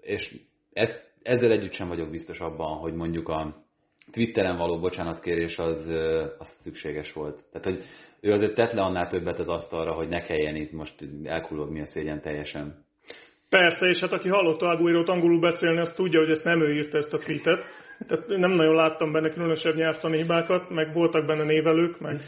[0.00, 0.38] és
[0.72, 3.64] e, ezzel együtt sem vagyok biztos abban, hogy mondjuk a
[4.12, 5.88] Twitteren való bocsánatkérés az,
[6.38, 7.44] az szükséges volt.
[7.52, 7.84] Tehát, hogy
[8.20, 11.86] ő azért tett le annál többet az asztalra, hogy ne kelljen itt most elkullogni a
[11.86, 12.84] szégyen teljesen.
[13.50, 16.98] Persze, és hát aki hallotta Aguero-t angolul beszélni, az tudja, hogy ezt nem ő írta
[16.98, 17.64] ezt a tweetet.
[18.06, 22.20] Tehát nem nagyon láttam benne különösebb nyelvtani hibákat, meg voltak benne névelők, meg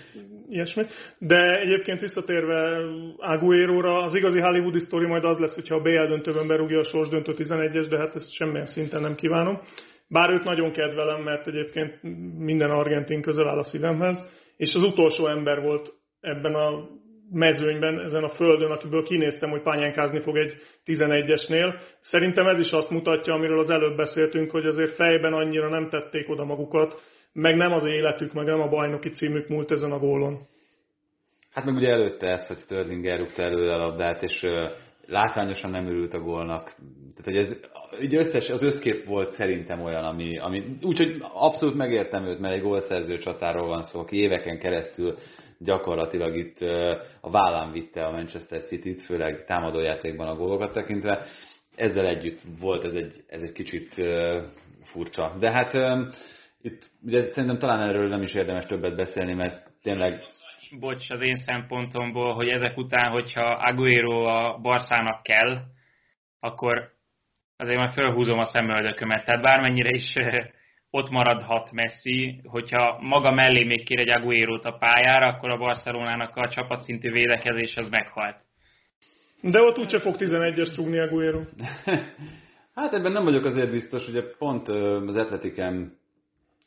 [0.48, 0.82] ilyesmi.
[1.18, 2.78] De egyébként visszatérve
[3.16, 7.08] Aguero-ra, az igazi hollywoodi sztori majd az lesz, hogyha a BL döntőben berúgja a sors
[7.08, 9.60] döntő 11-es, de hát ezt semmilyen szinten nem kívánom.
[10.08, 12.02] Bár őt nagyon kedvelem, mert egyébként
[12.38, 16.88] minden argentin közel áll a szívemhez, és az utolsó ember volt ebben a
[17.32, 20.56] mezőnyben, ezen a földön, akiből kinéztem, hogy pányánkázni fog egy
[20.86, 21.74] 11-esnél.
[22.00, 26.28] Szerintem ez is azt mutatja, amiről az előbb beszéltünk, hogy azért fejben annyira nem tették
[26.28, 27.00] oda magukat,
[27.32, 30.38] meg nem az életük, meg nem a bajnoki címük múlt ezen a gólon.
[31.52, 34.46] Hát meg ugye előtte ez, hogy Sterling elrúgta előle a labdát, és
[35.06, 36.64] látványosan nem örült a gólnak.
[37.14, 37.56] Tehát, hogy ez
[38.00, 42.62] ugye összes, az összkép volt szerintem olyan, ami, ami úgyhogy abszolút megértem őt, mert egy
[42.62, 45.16] gólszerző csatáról van szó, aki éveken keresztül
[45.64, 46.60] gyakorlatilag itt
[47.20, 51.24] a vállán vitte a Manchester City-t, főleg támadójátékban a gólokat tekintve.
[51.76, 53.94] Ezzel együtt volt ez egy, ez egy kicsit
[54.82, 55.36] furcsa.
[55.38, 56.02] De hát
[56.62, 60.22] itt ugye szerintem talán erről nem is érdemes többet beszélni, mert tényleg
[60.78, 65.62] bocs az én szempontomból, hogy ezek után, hogyha Aguero a Barszának kell,
[66.40, 66.90] akkor
[67.56, 69.24] azért majd felhúzom a szemöldökömet.
[69.24, 70.14] Tehát bármennyire is
[70.94, 76.36] ott maradhat Messi, hogyha maga mellé még kér egy aguero a pályára, akkor a Barcelonának
[76.36, 78.36] a csapatszintű védekezés az meghalt.
[79.40, 81.40] De ott úgyse fog 11-es trúgni Aguero.
[82.74, 84.68] hát ebben nem vagyok azért biztos, ugye pont
[85.08, 85.92] az Atletikem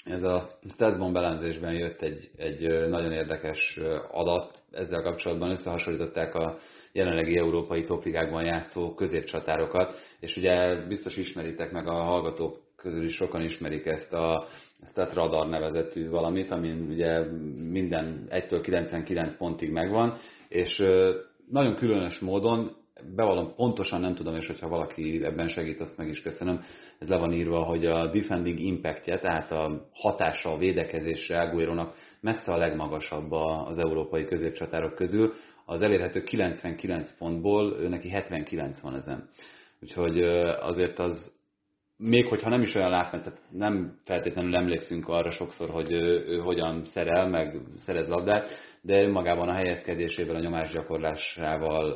[0.03, 3.79] ez a Statsbomb belenzésben jött egy, egy nagyon érdekes
[4.11, 6.57] adat, ezzel kapcsolatban összehasonlították a
[6.91, 13.41] jelenlegi európai topligákban játszó középcsatárokat, és ugye biztos ismeritek meg a hallgatók közül is sokan
[13.41, 14.45] ismerik ezt a
[14.83, 17.19] Stat Radar nevezetű valamit, ami ugye
[17.69, 20.13] minden 1-től 99 pontig megvan,
[20.47, 20.77] és
[21.49, 22.75] nagyon különös módon
[23.15, 26.59] bevallom, pontosan nem tudom, és hogyha valaki ebben segít, azt meg is köszönöm.
[26.99, 31.87] Ez le van írva, hogy a defending impactje, tehát a hatása a védekezésre aguero
[32.21, 33.31] messze a legmagasabb
[33.65, 35.33] az európai középcsatárok közül.
[35.65, 39.29] Az elérhető 99 pontból ő neki 79 van ezen.
[39.81, 40.21] Úgyhogy
[40.59, 41.34] azért az,
[41.97, 46.85] még hogyha nem is olyan látmány, nem feltétlenül emlékszünk arra sokszor, hogy ő, ő hogyan
[46.85, 48.49] szerel, meg szerez labdát,
[48.81, 51.91] de önmagában a helyezkedésével, a nyomásgyakorlásával,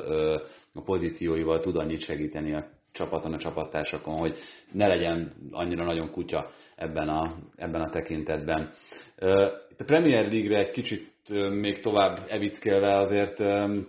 [0.74, 4.36] a pozícióival tud annyit segíteni a csapaton, a csapattársakon, hogy
[4.72, 8.70] ne legyen annyira nagyon kutya ebben a, ebben a tekintetben.
[9.78, 11.09] A Premier League-re egy kicsit
[11.60, 13.36] még tovább evickelve azért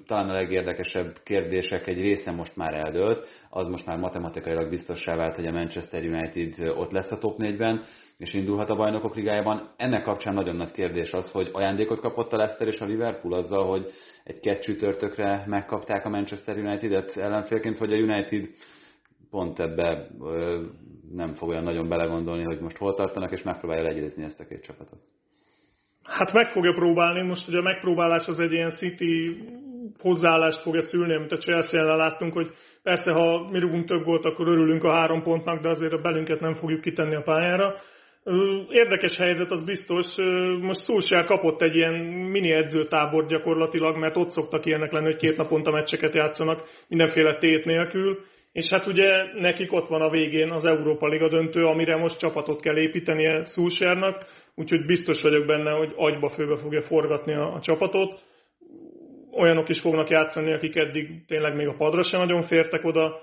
[0.05, 5.35] talán a legérdekesebb kérdések egy része most már eldőlt, az most már matematikailag biztossá vált,
[5.35, 7.83] hogy a Manchester United ott lesz a top 4-ben,
[8.17, 9.73] és indulhat a bajnokok ligájában.
[9.77, 13.67] Ennek kapcsán nagyon nagy kérdés az, hogy ajándékot kapott a Leicester és a Liverpool azzal,
[13.67, 13.85] hogy
[14.23, 18.49] egy két csütörtökre megkapták a Manchester United-et ellenfélként, hogy a United
[19.29, 20.07] pont ebbe
[21.11, 24.63] nem fog olyan nagyon belegondolni, hogy most hol tartanak, és megpróbálja legyőzni ezt a két
[24.63, 24.99] csapatot.
[26.03, 29.37] Hát meg fogja próbálni, most ugye a megpróbálás az egy ilyen City
[29.99, 32.51] hozzáállást fogja szülni, amit a Chelsea ellen láttunk, hogy
[32.83, 36.39] persze, ha mi rúgunk több gólt, akkor örülünk a három pontnak, de azért a belünket
[36.39, 37.75] nem fogjuk kitenni a pályára.
[38.69, 40.05] Érdekes helyzet, az biztos.
[40.61, 41.93] Most Szulsár kapott egy ilyen
[42.31, 47.65] mini edzőtábor gyakorlatilag, mert ott szoktak ilyenek lenni, hogy két naponta meccseket játszanak mindenféle tét
[47.65, 48.19] nélkül,
[48.51, 52.61] és hát ugye nekik ott van a végén az Európa Liga döntő, amire most csapatot
[52.61, 54.25] kell építenie Szulsárnak,
[54.55, 58.19] úgyhogy biztos vagyok benne, hogy agyba főbe fogja forgatni a, a csapatot.
[59.31, 63.21] Olyanok is fognak játszani, akik eddig tényleg még a padra sem nagyon fértek oda,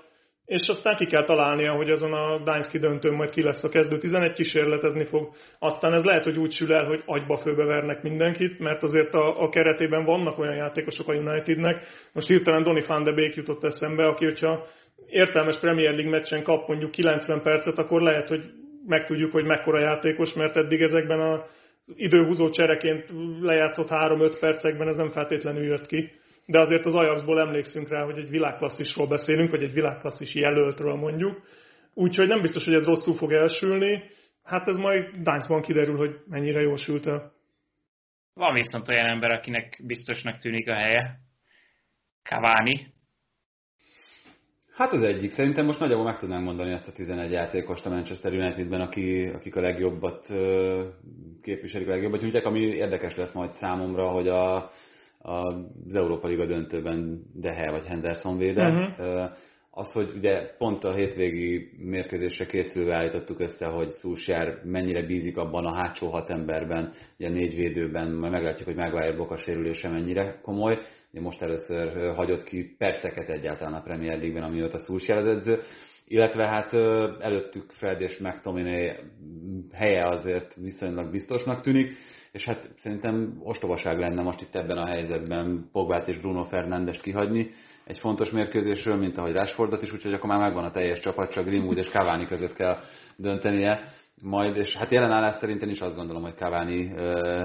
[0.49, 3.97] és aztán ki kell találnia, hogy azon a Dánszki döntőn majd ki lesz a kezdő
[3.97, 5.29] 11 kísérletezni fog.
[5.59, 9.41] Aztán ez lehet, hogy úgy sül el, hogy agyba főbe vernek mindenkit, mert azért a,
[9.41, 11.85] a keretében vannak olyan játékosok a Unitednek.
[12.13, 14.65] Most hirtelen Donny van de Beek jutott eszembe, aki, hogyha
[15.07, 18.43] értelmes Premier League meccsen kap mondjuk 90 percet, akkor lehet, hogy
[18.85, 21.41] megtudjuk, hogy mekkora játékos, mert eddig ezekben az
[21.95, 23.05] időhúzó csereként
[23.41, 26.11] lejátszott 3-5 percekben ez nem feltétlenül jött ki
[26.49, 31.41] de azért az Ajaxból emlékszünk rá, hogy egy világklasszisról beszélünk, vagy egy világklasszis jelöltről mondjuk.
[31.93, 34.03] Úgyhogy nem biztos, hogy ez rosszul fog elsülni.
[34.43, 37.31] Hát ez majd Dánszban kiderül, hogy mennyire jól sült el.
[38.33, 41.19] Van viszont olyan ember, akinek biztosnak tűnik a helye.
[42.23, 42.93] Cavani.
[44.79, 45.31] Hát az egyik.
[45.31, 49.55] Szerintem most nagyjából meg tudnánk mondani ezt a 11 játékost a Manchester Unitedben, aki, akik
[49.55, 50.33] a legjobbat
[51.41, 54.69] képviselik, a legjobbat nyújtják, ami érdekes lesz majd számomra, hogy a,
[55.19, 58.67] az Európa Liga döntőben Dehe vagy Henderson véde.
[58.69, 59.29] Uh-huh.
[59.71, 65.65] Az, hogy ugye pont a hétvégi mérkőzésre készülve állítottuk össze, hogy Szúsjár mennyire bízik abban
[65.65, 70.79] a hátsó hat emberben, ugye négy védőben, majd meglátjuk, hogy Maguire Boka sérülése mennyire komoly.
[71.11, 75.59] Ugye most először hagyott ki perceket egyáltalán a Premier League-ben, amióta Szúsjár az edző.
[76.07, 76.73] Illetve hát
[77.21, 78.91] előttük Fred és McTominay
[79.71, 81.93] helye azért viszonylag biztosnak tűnik.
[82.31, 87.49] És hát szerintem ostobaság lenne most itt ebben a helyzetben Pogbát és Bruno Fernandes kihagyni
[87.89, 91.45] egy fontos mérkőzésről, mint ahogy Rashfordot is, úgyhogy akkor már megvan a teljes csapat, csak
[91.45, 92.77] Greenwood és Cavani között kell
[93.15, 96.93] döntenie majd, és hát jelen állás szerint én is azt gondolom, hogy Cavani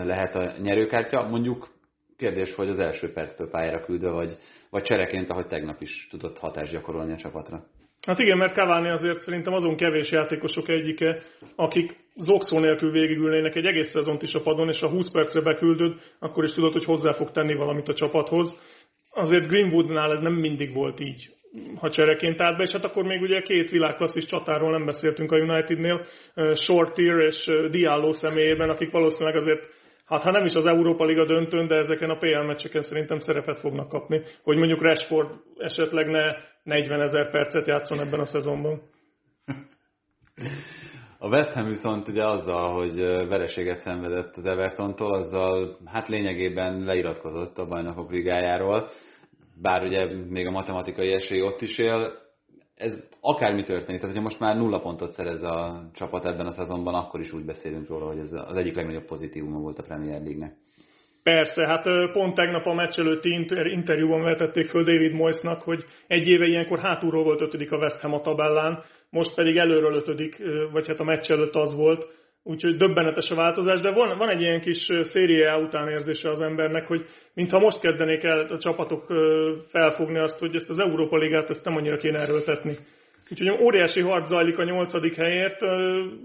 [0.04, 1.28] lehet a nyerőkártya.
[1.28, 1.68] Mondjuk
[2.16, 4.36] kérdés, hogy az első perctől pályára küldve, vagy,
[4.70, 7.64] vagy csereként, ahogy tegnap is tudott hatást gyakorolni a csapatra.
[8.06, 11.22] Hát igen, mert Cavani azért szerintem azon kevés játékosok egyike,
[11.56, 16.00] akik zokszó nélkül végigülnének egy egész szezont is a padon, és ha 20 percre beküldöd,
[16.18, 18.58] akkor is tudod, hogy hozzá fog tenni valamit a csapathoz.
[19.14, 21.28] Azért Greenwoodnál ez nem mindig volt így,
[21.80, 25.36] ha csereként állt be, és hát akkor még ugye két világklasszis csatáról nem beszéltünk a
[25.36, 26.04] Unitednél,
[26.54, 29.68] Shortier és Diallo személyében, akik valószínűleg azért
[30.04, 33.58] hát ha nem is az Európa Liga döntőn, de ezeken a PL meccseken szerintem szerepet
[33.58, 38.82] fognak kapni, hogy mondjuk Rashford esetleg ne 40 ezer percet játszon ebben a szezonban.
[41.24, 47.58] A West Ham viszont ugye azzal, hogy vereséget szenvedett az Evertontól, azzal hát lényegében leiratkozott
[47.58, 48.88] a bajnokok ligájáról,
[49.60, 52.12] bár ugye még a matematikai esély ott is él,
[52.74, 56.94] ez akármi történik, tehát hogyha most már nulla pontot szerez a csapat ebben a szezonban,
[56.94, 60.56] akkor is úgy beszélünk róla, hogy ez az egyik legnagyobb pozitívuma volt a Premier League-nek.
[61.24, 66.28] Persze, hát pont tegnap a meccs előtti inter- interjúban vetették föl David Moyesnak, hogy egy
[66.28, 70.86] éve ilyenkor hátulról volt ötödik a West Ham a tabellán, most pedig előről ötödik, vagy
[70.86, 72.06] hát a meccs előtt az volt,
[72.42, 77.04] úgyhogy döbbenetes a változás, de van, van egy ilyen kis szériá utánérzése az embernek, hogy
[77.34, 79.06] mintha most kezdenék el a csapatok
[79.68, 82.76] felfogni azt, hogy ezt az Európa Ligát ezt nem annyira kéne erőltetni.
[83.30, 85.60] Úgyhogy óriási harc zajlik a nyolcadik helyért,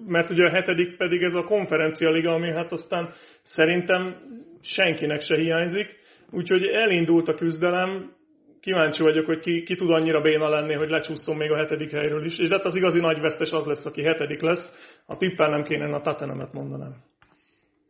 [0.08, 4.16] mert ugye a hetedik pedig ez a konferencia liga, ami hát aztán szerintem
[4.62, 5.98] senkinek se hiányzik.
[6.32, 8.12] Úgyhogy elindult a küzdelem,
[8.60, 12.26] kíváncsi vagyok, hogy ki, ki tud annyira béna lenni, hogy lecsúszom még a hetedik helyről
[12.26, 12.40] is.
[12.40, 14.74] És hát az igazi nagy vesztes az lesz, aki hetedik lesz.
[15.06, 16.96] A tippel nem kéne, a Tatenemet mondanám.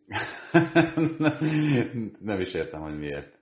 [2.20, 3.38] nem is értem, hogy miért.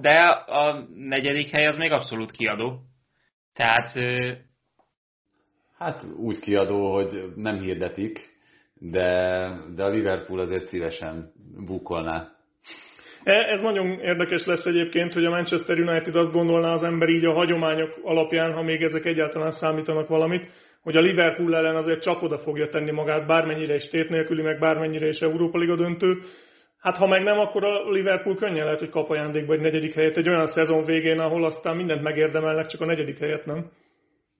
[0.00, 2.80] De a negyedik hely az még abszolút kiadó.
[3.52, 3.92] Tehát...
[5.78, 8.18] Hát úgy kiadó, hogy nem hirdetik,
[8.74, 11.32] de, de a Liverpool azért szívesen
[11.66, 12.37] bukolná
[13.24, 17.32] ez nagyon érdekes lesz egyébként, hogy a Manchester United azt gondolná az ember így a
[17.32, 20.50] hagyományok alapján, ha még ezek egyáltalán számítanak valamit,
[20.82, 24.58] hogy a Liverpool ellen azért csak oda fogja tenni magát, bármennyire is tét nélküli, meg
[24.58, 26.18] bármennyire is Európa Liga döntő.
[26.80, 30.16] Hát ha meg nem, akkor a Liverpool könnyen lehet, hogy kap ajándékba egy negyedik helyet
[30.16, 33.70] egy olyan szezon végén, ahol aztán mindent megérdemelnek, csak a negyedik helyet nem.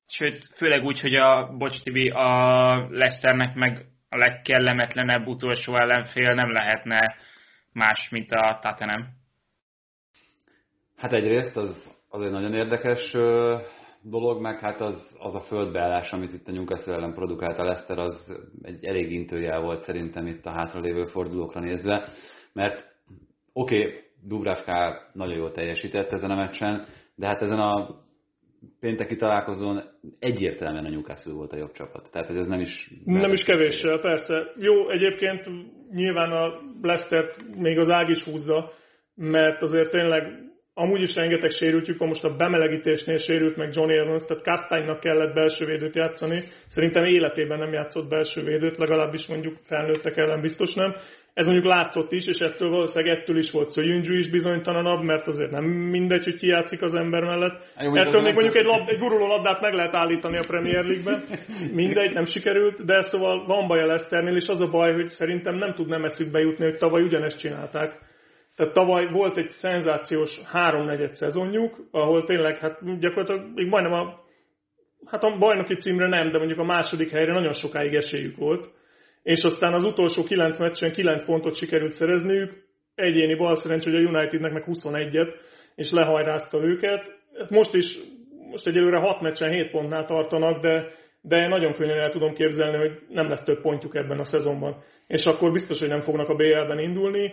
[0.06, 6.52] Sőt, főleg úgy, hogy a Bocs TV, a Leicesternek meg a legkellemetlenebb utolsó ellenfél nem
[6.52, 7.16] lehetne
[7.72, 9.06] más, mint a Tottenham.
[10.96, 13.16] Hát egyrészt az, az egy nagyon érdekes
[14.02, 17.98] dolog, meg hát az, az a földbeállás, amit itt a Newcastle ellen produkált a Leicester,
[17.98, 22.08] az egy elég intőjel volt szerintem itt a hátralévő fordulókra nézve,
[22.52, 22.86] mert
[23.52, 28.00] oké, okay, Dubravka nagyon jól teljesített ezen a meccsen, de hát ezen a
[28.80, 29.82] pénteki találkozón
[30.18, 32.08] egyértelműen a Newcastle volt a jobb csapat.
[32.12, 32.90] Tehát, ez nem is...
[33.04, 34.52] Nem is kevéssel, persze.
[34.56, 35.48] Jó, egyébként
[35.92, 37.24] nyilván a Leicester
[37.60, 38.72] még az ág is húzza,
[39.14, 44.24] mert azért tényleg amúgy is rengeteg sérültjük van, most a bemelegítésnél sérült meg John Evans,
[44.26, 46.42] tehát Kastánynak kellett belső védőt játszani.
[46.66, 50.94] Szerintem életében nem játszott belső védőt, legalábbis mondjuk felnőttek ellen biztos nem.
[51.38, 55.50] Ez mondjuk látszott is, és ettől valószínűleg ettől is volt Szöjüngyű is bizonytalanabb, mert azért
[55.50, 57.72] nem mindegy, hogy ki játszik az ember mellett.
[57.80, 61.24] Jó, ettől még mondjuk egy, lab, egy guruló labdát meg lehet állítani a Premier League-ben.
[61.74, 65.54] Mindegy, nem sikerült, de szóval van baj a Leicesternél, és az a baj, hogy szerintem
[65.54, 67.98] nem tud nem eszükbe jutni, hogy tavaly ugyanezt csinálták
[68.56, 74.20] tehát tavaly volt egy szenzációs háromnegyed szezonjuk, ahol tényleg hát gyakorlatilag még majdnem a,
[75.06, 78.68] hát a bajnoki címre nem, de mondjuk a második helyre nagyon sokáig esélyük volt.
[79.34, 82.52] És aztán az utolsó kilenc meccsen kilenc pontot sikerült szerezniük,
[82.94, 85.34] egyéni balszerencs, hogy a Unitednek meg 21-et,
[85.74, 87.12] és lehajrázta őket.
[87.38, 87.98] Hát most is,
[88.50, 90.86] most egyelőre 6 meccsen 7 pontnál tartanak, de,
[91.20, 94.82] de nagyon könnyen el tudom képzelni, hogy nem lesz több pontjuk ebben a szezonban.
[95.06, 97.32] És akkor biztos, hogy nem fognak a BL-ben indulni,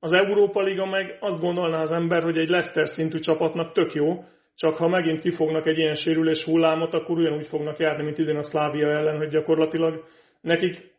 [0.00, 4.24] az Európa Liga meg azt gondolná az ember, hogy egy Leicester szintű csapatnak tök jó,
[4.54, 8.42] csak ha megint kifognak egy ilyen sérülés hullámot, akkor ugyanúgy fognak járni, mint idén a
[8.42, 10.04] Szlávia ellen, hogy gyakorlatilag
[10.40, 10.94] nekik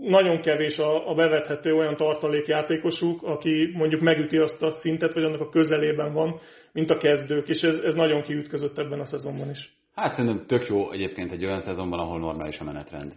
[0.00, 5.40] nagyon kevés a, a bevethető olyan tartalékjátékosuk, aki mondjuk megüti azt a szintet, vagy annak
[5.40, 6.38] a közelében van,
[6.72, 9.74] mint a kezdők, és ez, ez nagyon kiütközött ebben a szezonban is.
[9.94, 13.12] Hát szerintem tök jó egyébként egy olyan szezonban, ahol normális a menetrend.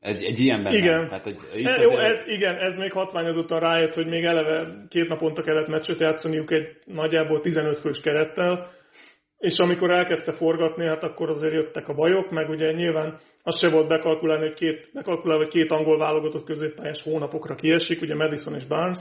[0.00, 0.98] Egy, egy ilyenben igen.
[0.98, 1.08] nem.
[1.08, 5.08] Tehát, egy, itt e, jó, ez, igen, ez még hatványozottan rájött, hogy még eleve két
[5.08, 8.70] naponta kellett meccset játszaniuk egy nagyjából 15 fős kerettel,
[9.42, 13.70] és amikor elkezdte forgatni, hát akkor azért jöttek a bajok, meg ugye nyilván az se
[13.70, 18.66] volt bekalkulálni, hogy két, bekalkulálni, hogy két angol válogatott középpályás hónapokra kiesik, ugye Madison és
[18.66, 18.98] Barnes.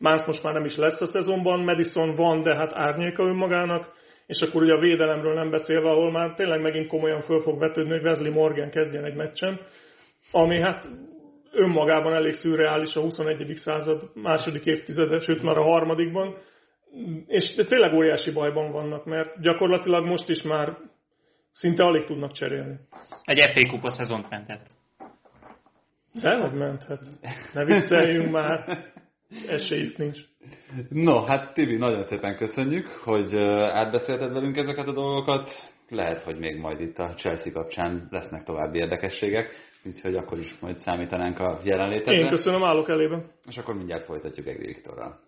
[0.00, 3.92] Barnes most már nem is lesz a szezonban, Madison van, de hát árnyéka önmagának,
[4.26, 7.92] és akkor ugye a védelemről nem beszélve, ahol már tényleg megint komolyan föl fog vetődni,
[7.92, 9.60] hogy Wesley Morgan kezdjen egy meccsen
[10.32, 10.88] ami hát
[11.52, 13.52] önmagában elég szürreális a 21.
[13.54, 16.36] század második évtizede, sőt már a harmadikban,
[17.26, 20.76] és tényleg óriási bajban vannak, mert gyakorlatilag most is már
[21.52, 22.76] szinte alig tudnak cserélni.
[23.22, 24.70] Egy FA kupa szezont menthet.
[26.22, 27.00] De, hogy menthet.
[27.54, 28.84] Ne vicceljünk már.
[29.48, 30.18] Esélyük nincs.
[30.88, 33.36] No, hát Tibi, nagyon szépen köszönjük, hogy
[33.72, 35.50] átbeszélted velünk ezeket a dolgokat.
[35.88, 40.76] Lehet, hogy még majd itt a Chelsea kapcsán lesznek további érdekességek úgyhogy akkor is majd
[40.76, 42.20] számítanánk a jelenlétedre.
[42.20, 43.30] Én köszönöm, állok elében.
[43.46, 45.18] És akkor mindjárt folytatjuk Egri Viktorral.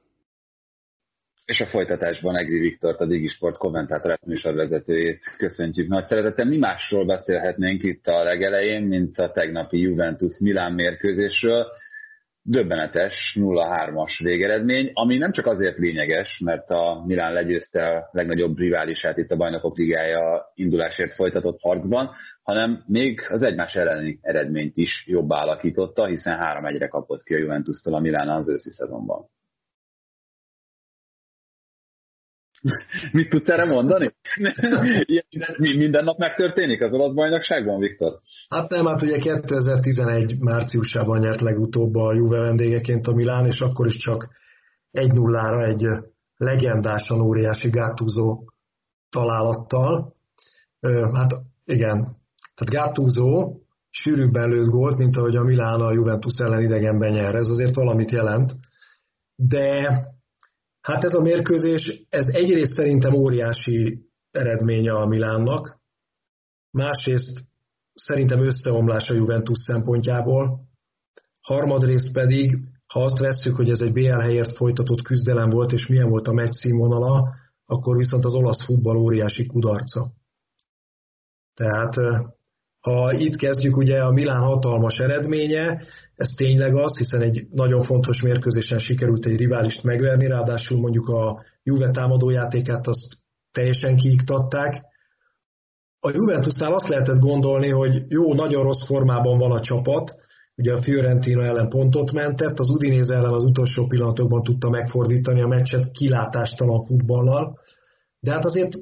[1.46, 6.44] És a folytatásban Egri Viktort, a Digisport kommentátorát műsorvezetőjét köszöntjük nagy szeretettel.
[6.44, 11.66] Mi másról beszélhetnénk itt a legelején, mint a tegnapi Juventus Milán mérkőzésről
[12.42, 19.16] döbbenetes 0-3-as végeredmény, ami nem csak azért lényeges, mert a Milán legyőzte a legnagyobb riválisát
[19.16, 22.10] itt a Bajnokok Ligája indulásért folytatott harcban,
[22.42, 27.94] hanem még az egymás elleni eredményt is jobb alakította, hiszen 3-1-re kapott ki a Juventus-tól
[27.94, 29.34] a Milán az őszi szezonban.
[33.12, 34.14] Mit tudsz erre mondani?
[35.56, 38.18] Minden nap megtörténik az olasz bajnokságban, Viktor?
[38.48, 43.86] Hát nem, hát ugye 2011 márciusában nyert legutóbb a Juve vendégeként a Milán, és akkor
[43.86, 44.28] is csak
[44.92, 45.86] 1-0-ra egy
[46.36, 48.44] legendásan óriási gátúzó
[49.10, 50.14] találattal.
[51.12, 51.30] Hát
[51.64, 52.16] igen,
[52.54, 57.34] tehát gátúzó sűrűbben lőtt gólt, mint ahogy a Milán a Juventus ellen idegenben nyer.
[57.34, 58.52] Ez azért valamit jelent.
[59.36, 59.98] De
[60.86, 65.80] Hát ez a mérkőzés, ez egyrészt szerintem óriási eredménye a Milánnak,
[66.70, 67.40] másrészt
[67.94, 70.60] szerintem összeomlás a Juventus szempontjából,
[71.40, 76.08] harmadrészt pedig, ha azt vesszük, hogy ez egy BL helyért folytatott küzdelem volt, és milyen
[76.08, 77.34] volt a meccs színvonala,
[77.64, 80.12] akkor viszont az olasz futball óriási kudarca.
[81.54, 81.94] Tehát
[82.86, 85.82] ha itt kezdjük, ugye a Milán hatalmas eredménye,
[86.16, 91.42] ez tényleg az, hiszen egy nagyon fontos mérkőzésen sikerült egy riválist megverni, ráadásul mondjuk a
[91.62, 93.16] Juve támadójátékát azt
[93.52, 94.84] teljesen kiiktatták.
[96.00, 100.14] A Juventusnál azt lehetett gondolni, hogy jó, nagyon rossz formában van a csapat,
[100.56, 105.46] ugye a Fiorentina ellen pontot mentett, az Udinese ellen az utolsó pillanatokban tudta megfordítani a
[105.46, 107.58] meccset kilátástalan futballal,
[108.20, 108.72] de hát azért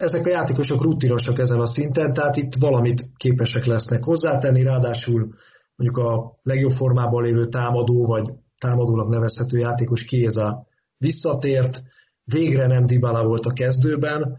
[0.00, 5.32] ezek a játékosok rutinosak ezen a szinten, tehát itt valamit képesek lesznek hozzátenni, ráadásul
[5.76, 10.66] mondjuk a legjobb formában lévő támadó, vagy támadónak nevezhető játékos Kéza
[10.98, 11.82] visszatért,
[12.24, 14.38] végre nem Dybala volt a kezdőben,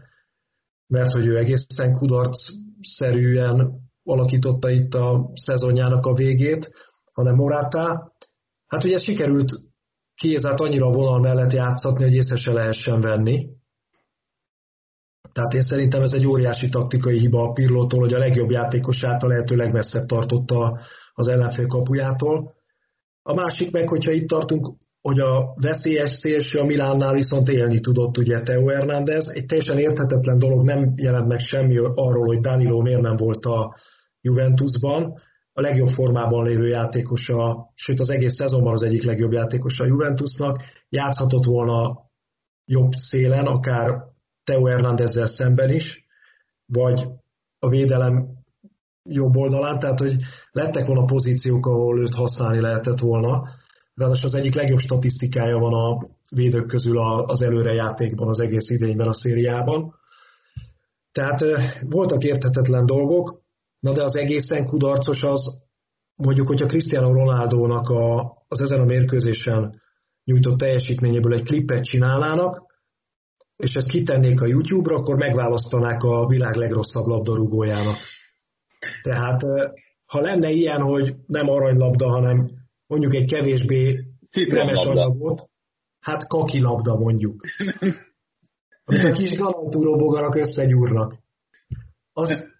[0.86, 6.70] mert hogy ő egészen kudarc-szerűen alakította itt a szezonjának a végét,
[7.12, 8.12] hanem Morata.
[8.66, 9.52] Hát ugye sikerült
[10.14, 13.48] Kézát annyira vonal mellett játszatni, hogy észre se lehessen venni,
[15.32, 19.26] tehát én szerintem ez egy óriási taktikai hiba a Pirlótól, hogy a legjobb játékosát a
[19.26, 20.78] lehető legmesszebb tartotta
[21.14, 22.54] az ellenfél kapujától.
[23.22, 24.66] A másik meg, hogyha itt tartunk,
[25.00, 29.28] hogy a veszélyes szélső a Milánnál viszont élni tudott ugye Teo Hernández.
[29.28, 33.74] Egy teljesen érthetetlen dolog, nem jelent meg semmi arról, hogy Danilo miért nem volt a
[34.20, 35.14] Juventusban.
[35.52, 40.62] A legjobb formában lévő játékosa, sőt az egész szezonban az egyik legjobb játékosa a Juventusnak.
[40.88, 42.00] Játszhatott volna
[42.64, 44.11] jobb szélen, akár
[44.44, 46.06] Teo Hernándezzel szemben is,
[46.66, 47.08] vagy
[47.58, 48.28] a védelem
[49.02, 50.16] jobb oldalán, tehát hogy
[50.50, 53.48] lettek volna pozíciók, ahol őt használni lehetett volna.
[53.94, 59.14] Ráadásul az egyik legjobb statisztikája van a védők közül az előrejátékban, az egész idényben a
[59.14, 59.94] szériában.
[61.12, 61.40] Tehát
[61.80, 63.40] voltak érthetetlen dolgok,
[63.80, 65.56] na de az egészen kudarcos az,
[66.16, 69.80] mondjuk, hogyha Cristiano Ronaldo-nak a, az ezen a mérkőzésen
[70.24, 72.71] nyújtott teljesítményéből egy klippet csinálnának,
[73.62, 77.96] és ezt kitennék a YouTube-ra, akkor megválasztanák a világ legrosszabb labdarúgójának.
[79.02, 79.42] Tehát
[80.06, 82.50] ha lenne ilyen, hogy nem aranylabda, hanem
[82.86, 84.04] mondjuk egy kevésbé
[84.48, 85.48] nemes anyagot,
[86.00, 87.40] hát kaki labda mondjuk.
[88.84, 91.14] Amit a kis galantúró bogarak összegyúrnak.
[92.12, 92.50] Az,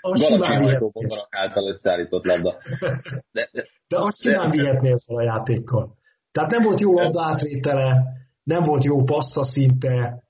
[0.00, 0.80] az simán
[1.30, 2.56] által összeállított labda.
[3.32, 5.94] De, de, de azt simán vihetnél fel a játékkal.
[6.32, 8.02] Tehát nem volt jó labda átvétele,
[8.42, 10.22] nem volt jó passza szinte,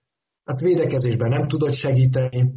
[0.48, 2.50] hát védekezésben nem tudott segíteni.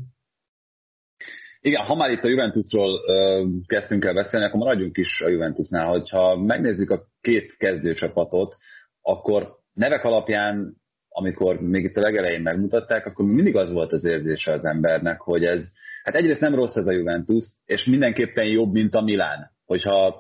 [1.60, 5.88] Igen, ha már itt a Juventusról ö, kezdtünk el beszélni, akkor maradjunk is a Juventusnál.
[5.88, 8.56] Hogyha megnézzük a két kezdőcsapatot,
[9.02, 10.76] akkor nevek alapján,
[11.10, 15.44] amikor még itt a legelején megmutatták, akkor mindig az volt az érzése az embernek, hogy
[15.44, 15.64] ez,
[16.04, 20.16] hát egyrészt nem rossz ez a Juventus, és mindenképpen jobb, mint a Milán, hogyha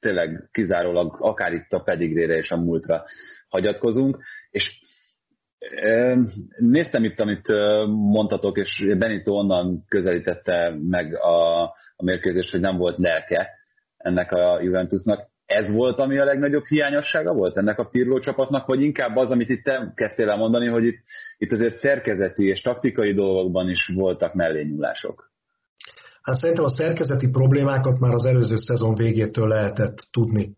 [0.00, 3.04] tényleg kizárólag akár itt a pedigrére és a múltra
[3.48, 4.18] hagyatkozunk,
[4.50, 4.84] és
[6.58, 7.48] Néztem itt, amit
[7.86, 11.62] mondtatok, és Benito onnan közelítette meg a,
[11.96, 13.48] a mérkőzést, hogy nem volt lelke
[13.96, 15.28] ennek a Juventusnak.
[15.46, 19.48] Ez volt, ami a legnagyobb hiányossága volt ennek a Pirlo csapatnak, vagy inkább az, amit
[19.48, 20.98] itt te kezdtél el mondani, hogy itt,
[21.38, 25.30] itt azért szerkezeti és taktikai dolgokban is voltak mellényúlások?
[26.22, 30.56] Hát szerintem a szerkezeti problémákat már az előző szezon végétől lehetett tudni.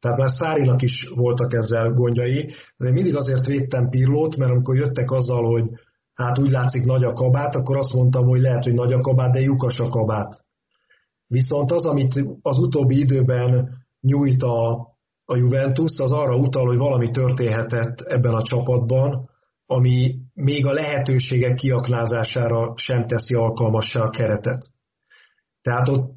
[0.00, 5.10] Tehát már Szárinak is voltak ezzel gondjai, de mindig azért védtem Pirlót, mert amikor jöttek
[5.10, 5.70] azzal, hogy
[6.14, 9.32] hát úgy látszik nagy a kabát, akkor azt mondtam, hogy lehet, hogy nagy a kabát,
[9.32, 10.44] de lyukas a kabát.
[11.26, 13.68] Viszont az, amit az utóbbi időben
[14.00, 14.70] nyújt a,
[15.24, 19.28] a Juventus, az arra utal, hogy valami történhetett ebben a csapatban,
[19.66, 24.66] ami még a lehetőségek kiaknázására sem teszi alkalmassá a keretet.
[25.62, 26.12] Tehát ott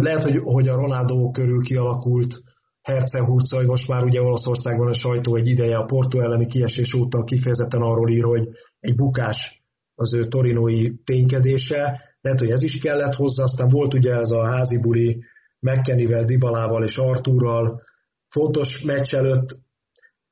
[0.00, 2.34] lehet, hogy, hogy a Ronaldo körül kialakult
[2.82, 3.18] Herce
[3.48, 7.82] hogy most már ugye Olaszországban a sajtó egy ideje a Porto elleni kiesés óta kifejezetten
[7.82, 8.48] arról ír, hogy
[8.80, 9.62] egy bukás
[9.94, 14.46] az ő torinói ténykedése, lehet, hogy ez is kellett hozzá, aztán volt ugye ez a
[14.46, 15.24] házi buli
[15.60, 17.82] McKennivel, Dibalával és Arturral,
[18.28, 19.58] fontos meccs előtt.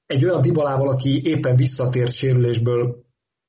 [0.06, 2.96] Egy olyan Dibalával, aki éppen visszatért sérülésből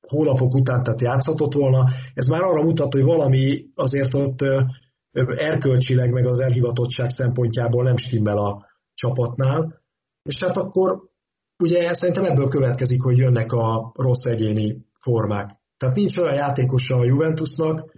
[0.08, 4.40] hónapok után, tehát játszhatott volna, ez már arra mutat, hogy valami azért ott
[5.36, 8.66] erkölcsileg, meg az elhivatottság szempontjából nem stimmel a,
[9.02, 9.80] csapatnál,
[10.22, 11.02] és hát akkor
[11.62, 15.56] ugye szerintem ebből következik, hogy jönnek a rossz egyéni formák.
[15.76, 17.92] Tehát nincs olyan játékosa a Juventusnak,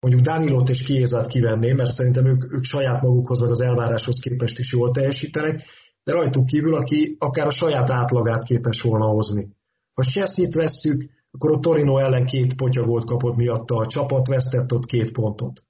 [0.00, 4.58] mondjuk Danilot és Kiézát kivenném, mert szerintem ők, ők saját magukhoz, vagy az elváráshoz képest
[4.58, 5.62] is jól teljesítenek,
[6.04, 9.48] de rajtuk kívül, aki akár a saját átlagát képes volna hozni.
[9.94, 14.84] Ha Chesney-t vesszük, akkor a Torino ellen két potyagolt kapott miatta a csapat, vesztett ott
[14.84, 15.62] két pontot.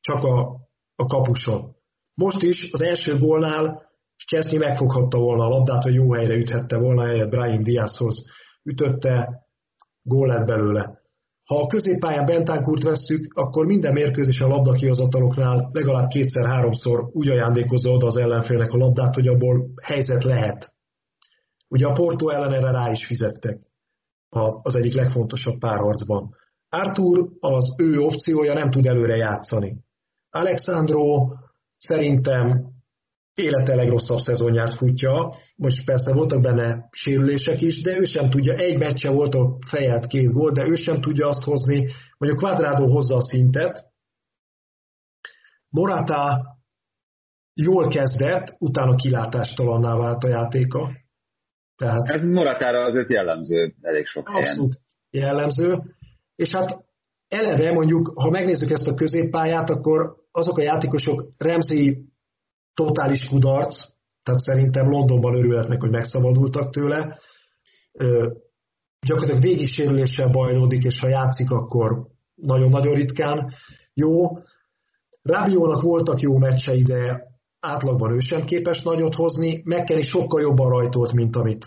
[0.00, 0.38] Csak a,
[0.94, 1.78] a kapuson.
[2.24, 3.82] Most is az első gólnál
[4.26, 8.24] Chesney megfoghatta volna a labdát, hogy jó helyre üthette volna, helyett Brian Diazhoz
[8.62, 9.28] ütötte,
[10.02, 10.98] gól lett belőle.
[11.44, 18.06] Ha a középpályán Bentánkurt vesszük, akkor minden mérkőzés a labdakihozataloknál legalább kétszer-háromszor úgy ajándékozza oda
[18.06, 20.74] az ellenfélnek a labdát, hogy abból helyzet lehet.
[21.68, 23.58] Ugye a Porto ellen erre rá is fizettek
[24.62, 26.34] az egyik legfontosabb párharcban.
[26.68, 29.76] Arthur az ő opciója nem tud előre játszani.
[30.30, 31.28] Alexandro
[31.80, 32.66] Szerintem
[33.34, 38.78] élete legrosszabb szezonját futja, most persze voltak benne sérülések is, de ő sem tudja, egy
[38.78, 41.86] meccse volt a fejelt két gól, de ő sem tudja azt hozni,
[42.18, 43.84] a Quadrado hozza a szintet.
[45.68, 46.46] Morata
[47.54, 50.90] jól kezdett, utána kilátástalanná vált a játéka.
[51.76, 54.48] Tehát, Ez Moratára azért jellemző elég sok helyen.
[54.48, 55.78] Abszolút jellemző.
[56.36, 56.84] És hát
[57.28, 62.04] eleve mondjuk, ha megnézzük ezt a középpályát, akkor azok a játékosok, Remzi
[62.74, 63.88] totális kudarc,
[64.22, 67.18] tehát szerintem Londonban örülhetnek, hogy megszabadultak tőle.
[67.92, 68.30] Ö,
[69.06, 73.52] gyakorlatilag végig sérüléssel bajlódik, és ha játszik, akkor nagyon-nagyon ritkán
[73.94, 74.38] jó.
[75.22, 77.28] Rábiónak voltak jó meccsei, de
[77.60, 81.66] átlagban ő sem képes nagyot hozni, McKenny sokkal jobban rajtolt, mint amit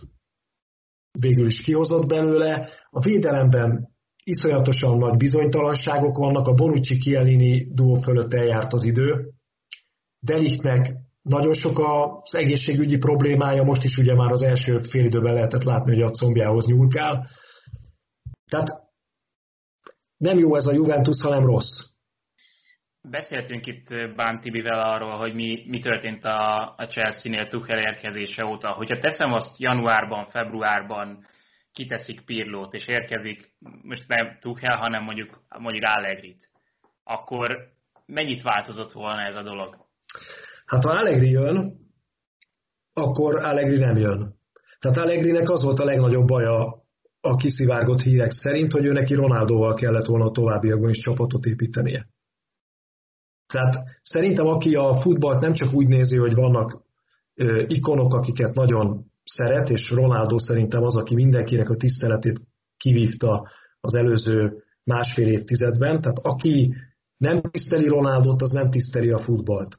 [1.20, 2.70] végül is kihozott belőle.
[2.90, 3.93] A védelemben
[4.24, 9.32] iszonyatosan nagy bizonytalanságok vannak, a Bonucci Kielini duó fölött eljárt az idő.
[10.20, 15.64] Delichtnek nagyon sok az egészségügyi problémája, most is ugye már az első fél időben lehetett
[15.64, 17.28] látni, hogy a combjához nyúlkál.
[18.50, 18.68] Tehát
[20.18, 21.80] nem jó ez a Juventus, hanem rossz.
[23.10, 28.72] Beszéltünk itt Bán Tibivel arról, hogy mi, mi történt a, a Chelsea-nél Tuchel érkezése óta.
[28.72, 31.26] Hogyha teszem azt januárban, februárban
[31.74, 36.50] kiteszik Pirlót, és érkezik, most nem Tuchel, hanem mondjuk, mondjuk Allegrit,
[37.04, 37.58] akkor
[38.06, 39.76] mennyit változott volna ez a dolog?
[40.66, 41.78] Hát ha Allegri jön,
[42.94, 44.34] akkor Allegri nem jön.
[44.80, 46.82] Tehát Allegrinek az volt a legnagyobb baja
[47.22, 52.08] a kiszivárgott hírek szerint, hogy ő neki Ronaldóval kellett volna a továbbiakban is csapatot építenie.
[53.48, 56.84] Tehát szerintem aki a futballt nem csak úgy nézi, hogy vannak
[57.68, 62.42] ikonok, akiket nagyon szeret, és Ronaldo szerintem az, aki mindenkinek a tiszteletét
[62.78, 63.50] kivívta
[63.82, 66.76] az előző másfél évtizedben, tehát aki
[67.18, 69.78] nem tiszteli Ronaldot, az nem tiszteli a futballt.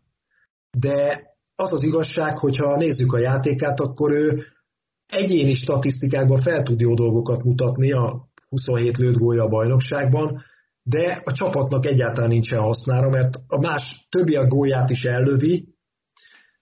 [0.79, 1.23] De
[1.55, 4.43] az az igazság, hogyha nézzük a játékát, akkor ő
[5.07, 10.43] egyéni statisztikákban fel tud jó dolgokat mutatni a 27 lőtt gólya a bajnokságban,
[10.83, 15.69] de a csapatnak egyáltalán nincsen hasznára, mert a más többi a gólját is ellövi,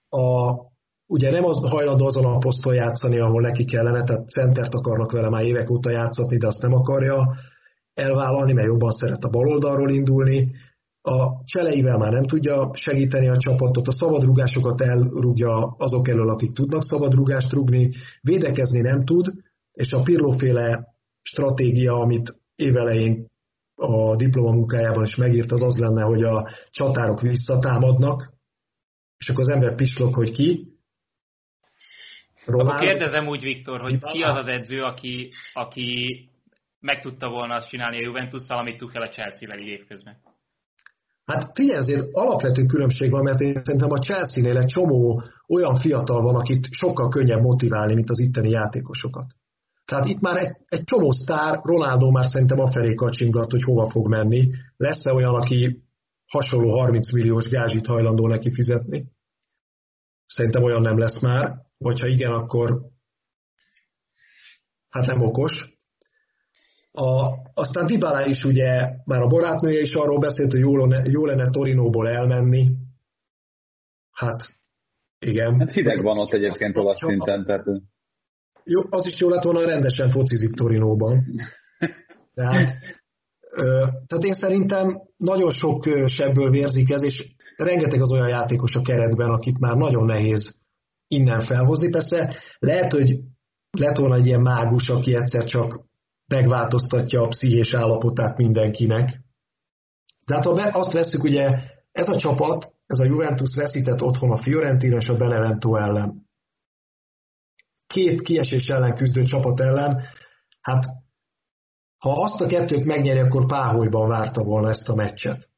[0.09, 0.51] a,
[1.13, 5.29] ugye nem az hajlandó azon a poszton játszani, ahol neki kellene, tehát centert akarnak vele
[5.29, 7.37] már évek óta játszatni, de azt nem akarja
[7.95, 10.51] elvállalni, mert jobban szeret a baloldalról indulni,
[11.03, 16.83] a cseleivel már nem tudja segíteni a csapatot, a szabadrugásokat elrúgja azok elől, akik tudnak
[16.83, 17.91] szabadrugást rugni,
[18.21, 19.27] védekezni nem tud,
[19.73, 20.87] és a Pirlóféle
[21.23, 23.27] stratégia, amit évelején
[23.75, 28.33] a diplomamunkájában is megírt, az az lenne, hogy a csatárok visszatámadnak,
[29.17, 30.72] és akkor az ember pislog, hogy ki.
[32.47, 36.21] Akkor kérdezem úgy, Viktor, hogy ki az az edző, aki, aki
[36.81, 40.17] meg tudta volna azt csinálni a juventus amit Tuchel a Chelsea-vel így évközben?
[41.25, 46.23] Hát figyelj, azért alapvető különbség van, mert én szerintem a Chelsea-nél egy csomó olyan fiatal
[46.23, 49.27] van, akit sokkal könnyebb motiválni, mint az itteni játékosokat.
[49.85, 54.09] Tehát itt már egy, egy csomó sztár, Ronaldo már szerintem afelé kacsingat, hogy hova fog
[54.09, 54.51] menni.
[54.77, 55.83] Lesz-e olyan, aki
[56.27, 59.05] hasonló 30 milliós gázsit hajlandó neki fizetni?
[60.27, 62.81] Szerintem olyan nem lesz már, vagy ha igen, akkor
[64.89, 65.71] hát nem okos.
[66.93, 71.25] A, aztán Dybala is ugye, már a barátnője is arról beszélt, hogy jó lenne, jó
[71.25, 72.69] lenne Torinóból elmenni.
[74.11, 74.41] Hát,
[75.19, 75.59] igen.
[75.59, 77.65] Hát hideg van ott egyébként olasz szinten, tehát...
[78.65, 81.25] Jó, az is jó lett volna, rendesen focizik Torinóban.
[82.35, 82.77] Tehát,
[83.51, 88.83] ö, tehát én szerintem nagyon sok sebből vérzik ez, és rengeteg az olyan játékos a
[88.83, 90.62] keretben, akit már nagyon nehéz
[91.13, 91.89] innen felhozni.
[91.89, 93.19] Persze lehet, hogy
[93.71, 95.85] lett volna egy ilyen mágus, aki egyszer csak
[96.27, 99.21] megváltoztatja a pszichés állapotát mindenkinek.
[100.27, 101.49] De hát ha be, azt veszük, ugye
[101.93, 106.27] ez a csapat, ez a Juventus veszített otthon a Fiorentina és a Benevento ellen.
[107.87, 110.03] Két kiesés ellen küzdő csapat ellen,
[110.61, 110.85] hát
[111.99, 115.51] ha azt a kettőt megnyeri, akkor páholyban várta volna ezt a meccset.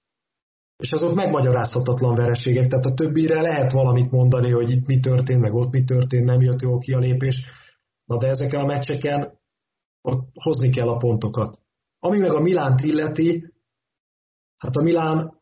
[0.76, 5.54] És azok megmagyarázhatatlan vereségek, tehát a többire lehet valamit mondani, hogy itt mi történt, meg
[5.54, 7.44] ott mi történt, nem jött jó ki a lépés.
[8.04, 9.38] Na de ezeken a meccseken
[10.02, 11.58] ott hozni kell a pontokat.
[11.98, 13.52] Ami meg a Milánt illeti,
[14.56, 15.32] hát a Milán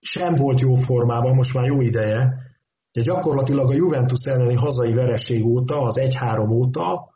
[0.00, 2.42] sem volt jó formában, most már jó ideje,
[2.92, 7.10] de gyakorlatilag a Juventus elleni hazai vereség óta, az 1-3 óta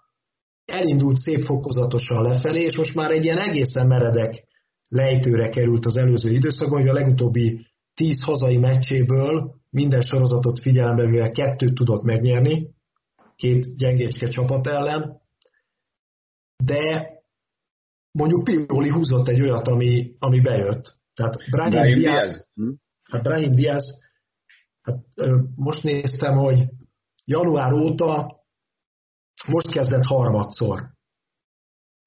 [0.64, 4.44] elindult szép fokozatosan lefelé, és most már egy ilyen egészen meredek
[4.88, 7.65] lejtőre került az előző időszakban, hogy a legutóbbi
[7.96, 12.74] 10 hazai meccséből minden sorozatot figyelembe véve kettőt tudott megnyerni,
[13.36, 15.20] két gyengécske csapat ellen,
[16.64, 17.10] de
[18.10, 20.98] mondjuk Pioli húzott egy olyat, ami, ami bejött.
[21.14, 22.50] Tehát Brahim, Brahim Diaz, Diaz.
[22.54, 22.72] Hm?
[23.10, 23.84] Hát Brahim Diaz,
[24.82, 24.98] hát,
[25.56, 26.68] most néztem, hogy
[27.24, 28.40] január óta
[29.46, 30.94] most kezdett harmadszor.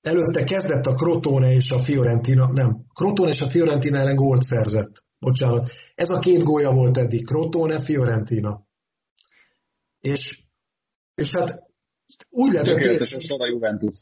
[0.02, 5.04] Előtte kezdett a Crotone és a Fiorentina, nem, Crotone és a Fiorentina ellen gólt szerzett.
[5.20, 5.70] Bocsánat.
[5.96, 8.62] Ez a két gólya volt eddig, Crotone, Fiorentina.
[10.00, 10.44] És,
[11.16, 11.64] és hát
[12.30, 12.68] úgy lehet...
[12.68, 14.02] Tökéletes a sor a juventus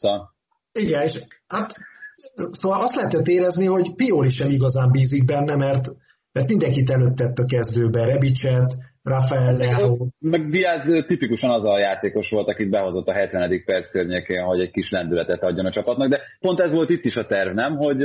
[0.72, 1.74] igen, és hát
[2.50, 5.86] szóval azt lehetett érezni, hogy Pioli sem igazán bízik benne, mert,
[6.32, 9.96] mert mindenkit előtt tett a kezdőbe, Rebicset, Rafael Leao.
[10.20, 13.62] Meg Diaz tipikusan az a játékos volt, akit behozott a 70.
[13.64, 17.16] perc környékén, hogy egy kis lendületet adjon a csapatnak, de pont ez volt itt is
[17.16, 17.76] a terv, nem?
[17.76, 18.00] Hogy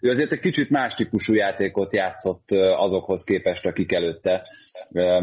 [0.00, 4.42] ő azért egy kicsit más típusú játékot játszott azokhoz képest, akik előtte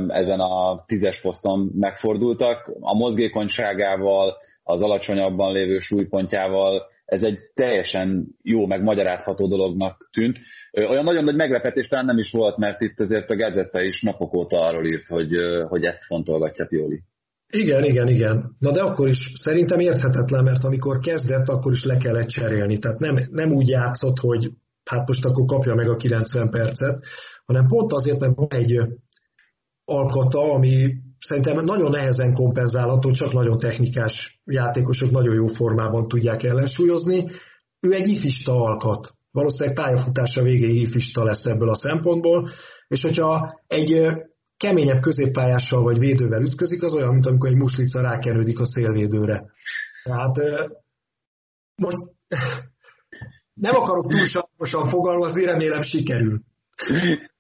[0.08, 2.72] ezen a tízes poszton megfordultak.
[2.80, 10.38] A mozgékonyságával, az alacsonyabban lévő súlypontjával ez egy teljesen jó, meg magyarázható dolognak tűnt.
[10.72, 14.34] Olyan nagyon nagy meglepetés talán nem is volt, mert itt azért a Gazetta is napok
[14.34, 15.32] óta arról írt, hogy,
[15.68, 17.01] hogy ezt fontolgatja Pioli.
[17.47, 18.55] Igen, igen, igen.
[18.59, 22.78] Na de akkor is szerintem érthetetlen, mert amikor kezdett, akkor is le kellett cserélni.
[22.78, 24.51] Tehát nem, nem úgy játszott, hogy
[24.84, 27.03] hát most akkor kapja meg a 90 percet,
[27.45, 28.80] hanem pont azért, mert van egy
[29.86, 30.93] alkata, ami
[31.28, 37.26] szerintem nagyon nehezen kompenzálható, csak nagyon technikás játékosok nagyon jó formában tudják ellensúlyozni.
[37.80, 39.10] Ő egy ifista alkat.
[39.32, 42.50] Valószínűleg pályafutása végéig ifista lesz ebből a szempontból,
[42.88, 44.08] és hogyha egy
[44.58, 49.46] keményebb középpályással vagy védővel ütközik, az olyan, mint amikor egy muslica rákenődik a szélvédőre.
[50.04, 50.36] Tehát
[51.76, 51.98] most
[53.66, 56.42] nem akarok túlságosan fogalmazni, remélem sikerül.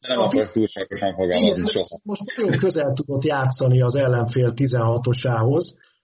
[0.00, 2.00] nem akarsz túlságosan fogalmazni soha.
[2.02, 5.62] Most nagyon közel tudott játszani az ellenfél 16-osához,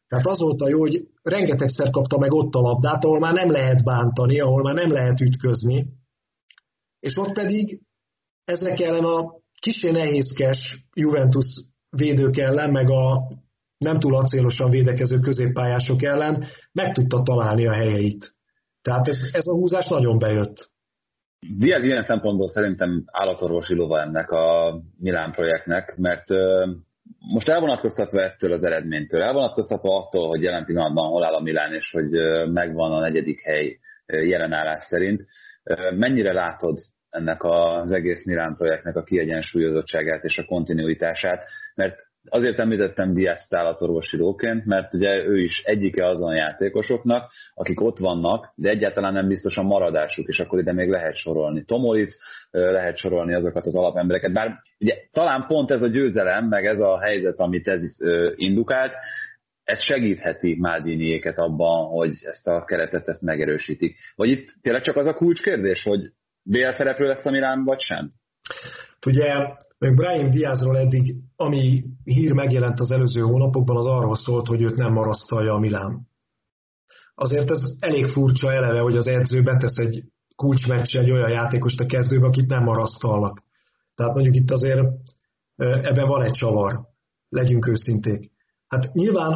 [0.09, 3.51] tehát az volt a jó, hogy rengetegszer kapta meg ott a labdát, ahol már nem
[3.51, 5.87] lehet bántani, ahol már nem lehet ütközni,
[7.01, 7.81] és ott pedig
[8.45, 11.47] ezek ellen a kicsi nehézkes Juventus
[11.91, 13.23] védők ellen, meg a
[13.79, 18.35] nem túl acélosan védekező középpályások ellen meg tudta találni a helyeit.
[18.83, 20.71] Tehát ez, ez a húzás nagyon bejött.
[21.41, 26.25] Diaz ilyen szempontból szerintem állatorvosi lova ennek a Milán projektnek, mert
[27.33, 31.91] most elvonatkoztatva ettől az eredménytől, elvonatkoztatva attól, hogy jelen pillanatban hol áll a Milán, és
[31.91, 32.11] hogy
[32.53, 35.23] megvan a negyedik hely jelenállás szerint,
[35.97, 36.79] mennyire látod
[37.11, 44.17] ennek az egész Milán projektnek a kiegyensúlyozottságát és a kontinuitását, mert azért említettem Diaz állatorvosi
[44.17, 49.57] lóként, mert ugye ő is egyike azon játékosoknak, akik ott vannak, de egyáltalán nem biztos
[49.57, 52.17] a maradásuk, és akkor ide még lehet sorolni Tomolit,
[52.51, 57.01] lehet sorolni azokat az alapembereket, bár ugye talán pont ez a győzelem, meg ez a
[57.01, 57.83] helyzet, amit ez
[58.35, 58.95] indukált,
[59.65, 63.97] ez segítheti Mádiniéket abban, hogy ezt a keretet ezt megerősítik.
[64.17, 66.01] Vagy itt tényleg csak az a kulcskérdés, hogy
[66.43, 68.11] BL szereplő lesz a Milán, vagy sem?
[69.07, 69.35] Ugye
[69.87, 74.77] meg Brian Diazról eddig, ami hír megjelent az előző hónapokban, az arról szólt, hogy őt
[74.77, 76.09] nem marasztalja a Milán.
[77.15, 80.05] Azért ez elég furcsa eleve, hogy az edző betesz egy
[80.37, 83.43] kulcsmeccs egy olyan játékost a kezdőbe, akit nem marasztalnak.
[83.95, 84.81] Tehát mondjuk itt azért
[85.57, 86.75] ebben van egy csavar,
[87.29, 88.31] legyünk őszinték.
[88.67, 89.33] Hát nyilván,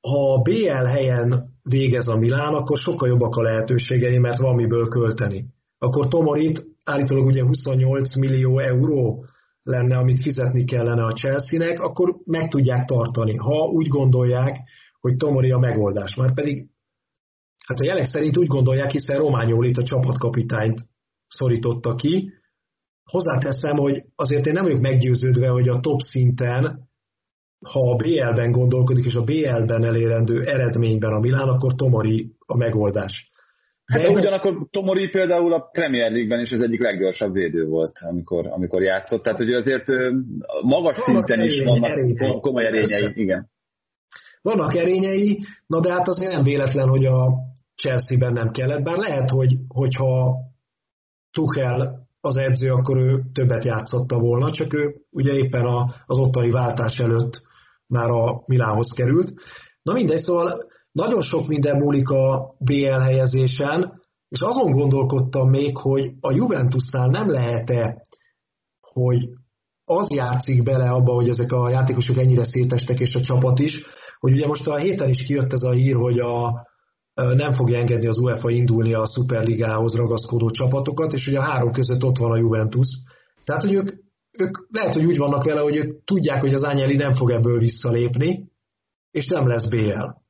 [0.00, 4.88] ha a BL helyen végez a Milán, akkor sokkal jobbak a lehetőségei, mert van miből
[4.88, 5.46] költeni.
[5.78, 9.24] Akkor Tomorit állítólag ugye 28 millió euró
[9.64, 14.58] lenne, amit fizetni kellene a Chelsea-nek, akkor meg tudják tartani, ha úgy gondolják,
[15.00, 16.14] hogy Tomori a megoldás.
[16.14, 16.68] Már pedig,
[17.66, 20.80] hát a jelek szerint úgy gondolják, hiszen Rományolit a csapatkapitányt
[21.28, 22.32] szorította ki.
[23.10, 26.88] Hozzáteszem, hogy azért én nem vagyok meggyőződve, hogy a top szinten,
[27.64, 33.30] ha a BL-ben gondolkodik, és a BL-ben elérendő eredményben a Milán, akkor Tomori a megoldás.
[33.86, 38.46] Hát de ugyanakkor Tomori például a Premier League-ben is az egyik leggyorsabb védő volt, amikor,
[38.46, 39.22] amikor játszott.
[39.22, 39.84] Tehát, hogy azért
[40.62, 42.40] magas szinten is vannak erényei.
[42.40, 43.12] komoly erényei.
[43.14, 43.50] Igen.
[44.42, 47.28] Vannak erényei, na de hát azért nem véletlen, hogy a
[47.76, 50.34] Chelsea-ben nem kellett, bár lehet, hogy, hogyha
[51.30, 56.50] Tuchel az edző, akkor ő többet játszotta volna, csak ő ugye éppen a, az ottani
[56.50, 57.40] váltás előtt
[57.86, 59.32] már a Milánhoz került.
[59.82, 66.12] Na mindegy, szóval nagyon sok minden múlik a BL helyezésen, és azon gondolkodtam még, hogy
[66.20, 68.06] a Juventusnál nem lehet-e,
[68.80, 69.28] hogy
[69.84, 73.84] az játszik bele abba, hogy ezek a játékosok ennyire szétestek, és a csapat is,
[74.18, 76.66] hogy ugye most a héten is kijött ez a hír, hogy a,
[77.14, 82.04] nem fogja engedni az UEFA indulni a Superligához ragaszkodó csapatokat, és ugye a három között
[82.04, 82.86] ott van a Juventus.
[83.44, 83.88] Tehát, hogy ők,
[84.38, 87.58] ők lehet, hogy úgy vannak vele, hogy ők tudják, hogy az Ányeli nem fog ebből
[87.58, 88.50] visszalépni,
[89.10, 90.22] és nem lesz BL.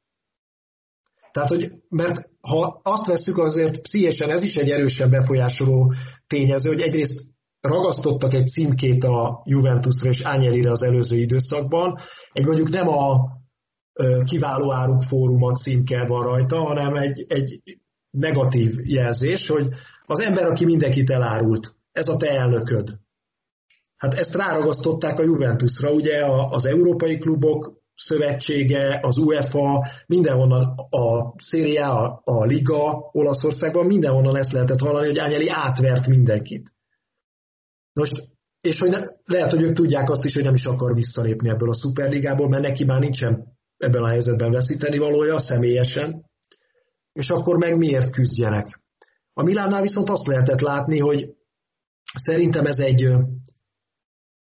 [1.34, 5.92] Tehát, hogy, mert ha azt veszük, azért pszichésen ez is egy erősen befolyásoló
[6.26, 7.20] tényező, hogy egyrészt
[7.60, 11.98] ragasztottak egy címkét a Juventusra és Ányelire az előző időszakban,
[12.32, 13.32] egy mondjuk nem a
[14.24, 17.60] kiváló áruk fóruma címke van rajta, hanem egy, egy
[18.10, 19.68] negatív jelzés, hogy
[20.06, 22.88] az ember, aki mindenkit elárult, ez a te elnököd.
[23.96, 31.86] Hát ezt ráragasztották a Juventusra, ugye az európai klubok szövetsége, az UEFA, mindenhonnan a Serie
[31.86, 36.72] A, a Liga Olaszországban, mindenhonnan ezt lehetett hallani, hogy Ányeli átvert mindenkit.
[37.92, 41.48] Most és hogy ne, lehet, hogy ők tudják azt is, hogy nem is akar visszalépni
[41.48, 43.44] ebből a szuperligából, mert neki már nincsen
[43.76, 46.24] ebben a helyzetben veszíteni valója személyesen,
[47.12, 48.80] és akkor meg miért küzdjenek.
[49.32, 51.28] A Milánnál viszont azt lehetett látni, hogy
[52.24, 53.08] szerintem ez egy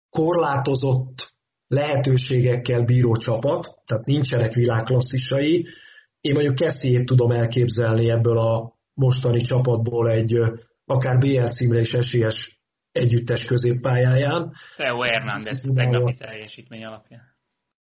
[0.10, 1.29] korlátozott
[1.70, 5.68] lehetőségekkel bíró csapat, tehát nincsenek világklasszisai.
[6.22, 10.40] Én mondjuk Kessiét tudom elképzelni ebből a mostani csapatból egy
[10.86, 12.60] akár BL címre is esélyes
[12.92, 14.52] együttes középpályáján.
[14.76, 17.22] Theo Hernández tegnapi teljesítmény alapján.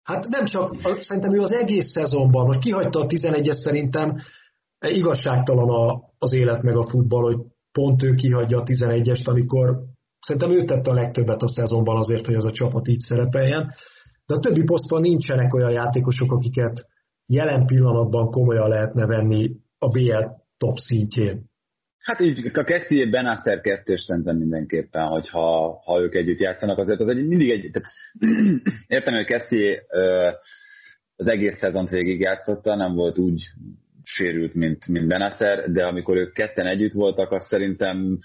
[0.03, 4.22] Hát nem csak, szerintem ő az egész szezonban, most kihagyta a 11-et szerintem,
[4.80, 7.38] igazságtalan a, az élet meg a futball, hogy
[7.72, 9.80] pont ő kihagyja a 11-est, amikor
[10.22, 13.73] szerintem ő tette a legtöbbet a szezonban azért, hogy az a csapat így szerepeljen.
[14.26, 16.85] De a többi posztban nincsenek olyan játékosok, akiket
[17.26, 20.23] jelen pillanatban komolyan lehetne venni a BL
[20.57, 21.49] top szintjén.
[21.99, 27.07] Hát így a Kessie Benasser kettős szerintem mindenképpen, hogyha ha ők együtt játszanak, azért az
[27.07, 27.89] egy, mindig egy, tehát,
[28.88, 29.84] értem, hogy Kessie
[31.15, 33.43] az egész szezont végig játszotta, nem volt úgy
[34.03, 38.19] sérült, mint, mint Benasser, de amikor ők ketten együtt voltak, azt szerintem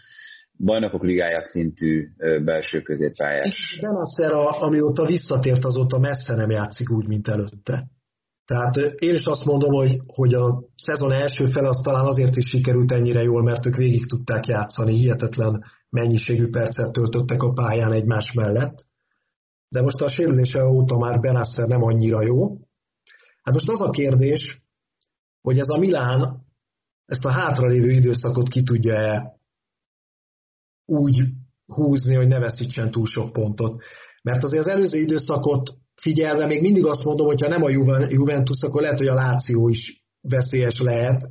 [0.59, 2.09] bajnokok ligája szintű
[2.45, 3.78] belső középpályás.
[3.81, 7.87] Benasser, amióta visszatért, azóta messze nem játszik úgy, mint előtte.
[8.45, 12.49] Tehát én is azt mondom, hogy, hogy a szezon első fel az talán azért is
[12.49, 18.33] sikerült ennyire jól, mert ők végig tudták játszani, hihetetlen mennyiségű percet töltöttek a pályán egymás
[18.33, 18.87] mellett.
[19.69, 22.59] De most a sérülése óta már Benasser nem annyira jó.
[23.43, 24.62] Hát most az a kérdés,
[25.43, 26.45] hogy ez a Milán
[27.07, 29.36] ezt a hátralévő időszakot ki tudja-e
[30.87, 31.23] úgy
[31.67, 33.83] húzni, hogy ne veszítsen túl sok pontot.
[34.23, 37.71] Mert azért az előző időszakot figyelve még mindig azt mondom, hogyha nem a
[38.09, 41.27] Juventus, akkor lehet, hogy a Láció is veszélyes lehet.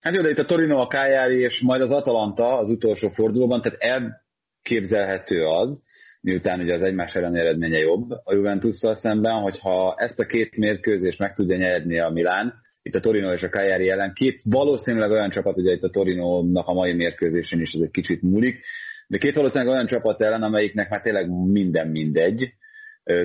[0.00, 3.60] Hát jó, de itt a Torino, a Cagliari és majd az Atalanta az utolsó fordulóban,
[3.60, 5.82] tehát elképzelhető az,
[6.20, 11.18] miután ugye az egymás elleni eredménye jobb a Juventusszal szemben, hogyha ezt a két mérkőzést
[11.18, 12.54] meg tudja nyerni a Milán,
[12.88, 14.12] itt a Torino és a Cagliari ellen.
[14.12, 18.22] Két valószínűleg olyan csapat, ugye itt a Torino-nak a mai mérkőzésén is ez egy kicsit
[18.22, 18.64] múlik,
[19.06, 22.52] de két valószínűleg olyan csapat ellen, amelyiknek már tényleg minden mindegy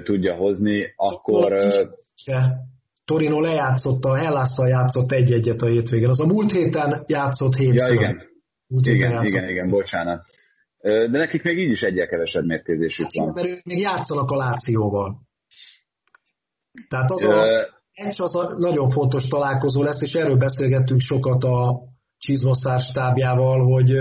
[0.04, 1.54] tudja hozni, akkor...
[3.06, 6.10] Torino lejátszotta, a Hellásszal játszott egy-egyet a hétvégén.
[6.10, 7.88] Az a múlt héten játszott hétszer.
[7.90, 8.22] Ja, igen.
[8.68, 9.28] Múlt igen, játszott.
[9.28, 10.26] igen, igen, bocsánat.
[10.82, 13.34] De nekik még így is egyel kevesebb mérkőzésük hát, van.
[13.34, 15.22] Mert ők még játszanak a Lációval.
[16.90, 21.80] Tehát az a, ez az a nagyon fontos találkozó lesz, és erről beszélgettünk sokat a
[22.18, 23.98] Csizmoszár stábjával, hogy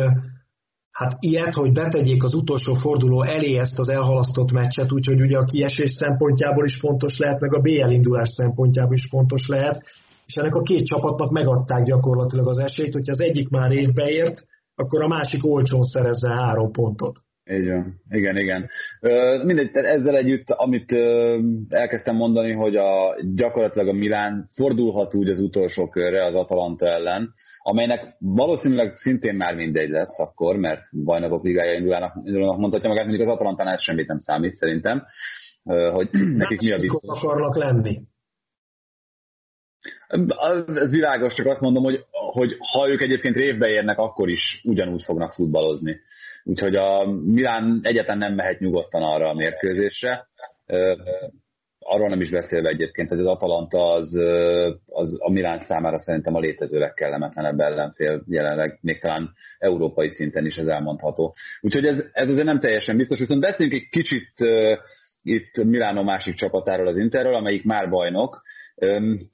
[0.90, 5.44] hát ilyet, hogy betegyék az utolsó forduló elé ezt az elhalasztott meccset, úgyhogy ugye a
[5.44, 9.84] kiesés szempontjából is fontos lehet, meg a BL indulás szempontjából is fontos lehet,
[10.26, 14.44] és ennek a két csapatnak megadták gyakorlatilag az esélyt, hogyha az egyik már évbe ért,
[14.74, 17.18] akkor a másik olcsón szerezze három pontot.
[17.50, 18.00] Így van.
[18.08, 18.68] Igen, igen.
[19.44, 20.92] Mindegy, ezzel együtt, amit
[21.68, 27.30] elkezdtem mondani, hogy a, gyakorlatilag a Milán fordulhat úgy az utolsó körre az Atalanta ellen,
[27.62, 33.28] amelynek valószínűleg szintén már mindegy lesz akkor, mert bajnokok ligája indulnak, indulnak mondhatja magát, mondjuk
[33.28, 35.04] az Atalantánál semmit nem számít szerintem,
[35.92, 37.22] hogy nekik mi a biztos.
[37.22, 38.00] akarnak lenni.
[40.74, 45.02] Ez világos, csak azt mondom, hogy, hogy ha ők egyébként révbe érnek, akkor is ugyanúgy
[45.02, 46.00] fognak futballozni.
[46.44, 50.26] Úgyhogy a Milán egyetlen nem mehet nyugodtan arra a mérkőzésre.
[51.78, 54.18] Arról nem is beszélve egyébként, hogy az Atalanta az,
[54.86, 60.56] az a Milán számára szerintem a létező legkellemetlenebb ellenfél jelenleg, még talán európai szinten is
[60.56, 61.34] ez elmondható.
[61.60, 64.32] Úgyhogy ez, ez azért nem teljesen biztos, viszont beszéljünk egy kicsit
[65.22, 68.42] itt Milánó másik csapatáról, az Interről, amelyik már bajnok,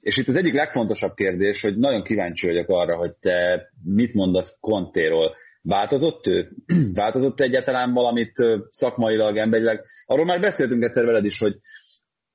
[0.01, 4.57] és itt az egyik legfontosabb kérdés, hogy nagyon kíváncsi vagyok arra, hogy te mit mondasz
[4.59, 5.35] Contéról.
[5.61, 6.49] Változott ő?
[6.93, 8.33] Változott egyáltalán valamit
[8.69, 9.85] szakmailag, emberileg?
[10.05, 11.55] Arról már beszéltünk egyszer veled is, hogy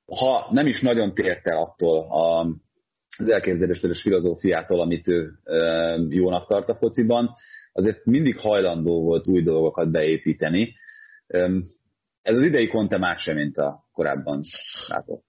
[0.05, 2.47] ha nem is nagyon tért el attól a,
[3.17, 5.31] az elképzeléstől és filozófiától, amit ő
[6.09, 7.31] jónak tart a fociban,
[7.71, 10.73] azért mindig hajlandó volt új dolgokat beépíteni.
[12.21, 14.41] Ez az idei konte más sem, mint a korábban
[14.87, 15.23] látott.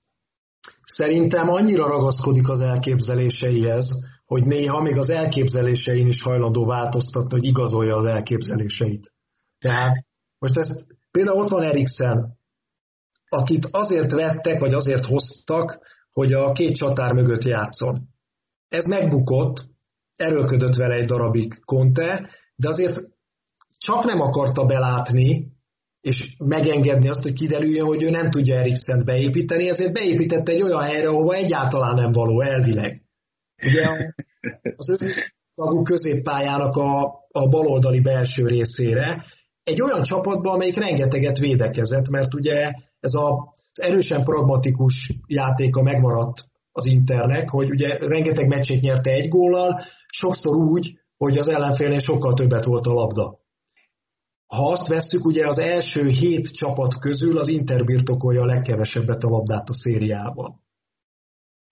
[0.84, 3.86] Szerintem annyira ragaszkodik az elképzeléseihez,
[4.26, 9.12] hogy néha még az elképzelésein is hajlandó változtatni, hogy igazolja az elképzeléseit.
[9.58, 10.06] Tehát
[10.38, 10.68] most ez
[11.10, 12.38] például ott van Eriksen,
[13.28, 15.78] akit azért vettek, vagy azért hoztak,
[16.12, 18.00] hogy a két csatár mögött játszon.
[18.68, 19.64] Ez megbukott,
[20.16, 23.00] erőlködött vele egy darabig Conte, de azért
[23.78, 25.54] csak nem akarta belátni,
[26.00, 30.82] és megengedni azt, hogy kiderüljön, hogy ő nem tudja Eriksent beépíteni, ezért beépítette egy olyan
[30.82, 33.05] helyre, ahova egyáltalán nem való elvileg.
[33.62, 33.86] Ugye
[34.76, 35.10] az ő
[35.54, 39.24] tagú középpályának a, a baloldali belső részére,
[39.62, 46.84] egy olyan csapatba, amelyik rengeteget védekezett, mert ugye ez a erősen pragmatikus játéka megmaradt az
[46.84, 52.64] Internek, hogy ugye rengeteg meccsét nyerte egy góllal, sokszor úgy, hogy az ellenfélnél sokkal többet
[52.64, 53.38] volt a labda.
[54.46, 59.28] Ha azt vesszük, ugye az első hét csapat közül az Inter birtokolja a legkevesebbet a
[59.28, 60.60] labdát a szériában.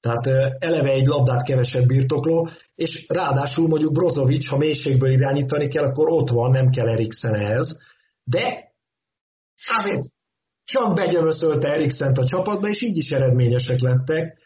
[0.05, 6.09] Tehát eleve egy labdát kevesebb birtokló, és ráadásul mondjuk Brozovic, ha mélységből irányítani kell, akkor
[6.09, 7.79] ott van, nem kell Eriksen ehhez.
[8.25, 8.73] De
[9.79, 10.07] azért
[10.65, 14.39] csak begyömöszölte Eriksent a csapatba, és így is eredményesek lettek,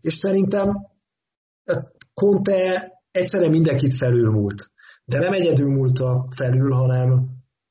[0.00, 0.72] és szerintem
[2.14, 4.70] Conte egyszerűen mindenkit felülmúlt.
[5.04, 7.28] De nem egyedül múlta felül, hanem,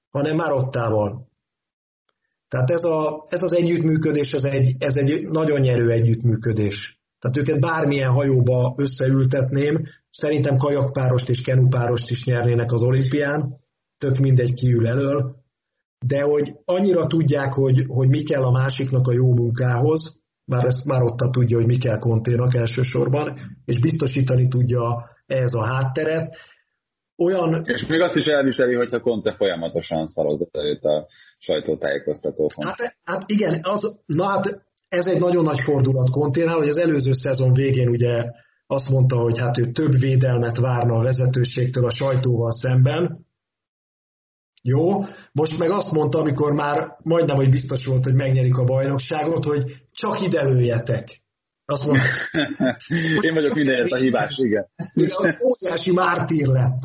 [0.09, 1.27] hanem már ottával.
[2.47, 7.01] Tehát ez, a, ez az együttműködés, ez egy, ez egy nagyon nyerő együttműködés.
[7.23, 13.53] Tehát őket bármilyen hajóba összeültetném, szerintem kajakpárost és kenupárost is nyernének az olimpián,
[13.97, 15.35] tök mindegy kiül elől,
[16.05, 20.85] de hogy annyira tudják, hogy, hogy mi kell a másiknak a jó munkához, már ezt
[20.85, 26.35] már ott tudja, hogy mi kell konténak elsősorban, és biztosítani tudja ehhez a hátteret.
[27.17, 27.63] Olyan...
[27.65, 32.65] És még azt is elviseli, hogyha Conte folyamatosan szarozott előtt a sajtótájékoztatókon.
[32.65, 34.63] Hát, hát igen, az, na hát
[34.93, 38.23] ez egy nagyon nagy fordulat Conténál, hogy az előző szezon végén ugye
[38.67, 43.25] azt mondta, hogy hát ő több védelmet várna a vezetőségtől a sajtóval szemben,
[44.65, 49.45] jó, most meg azt mondta, amikor már majdnem, hogy biztos volt, hogy megnyerik a bajnokságot,
[49.45, 51.21] hogy csak ide lőjetek.
[51.65, 52.05] Azt mondta,
[53.27, 54.67] Én vagyok mindenért a hibás, igen.
[54.93, 56.81] Igen, az óriási mártír lett.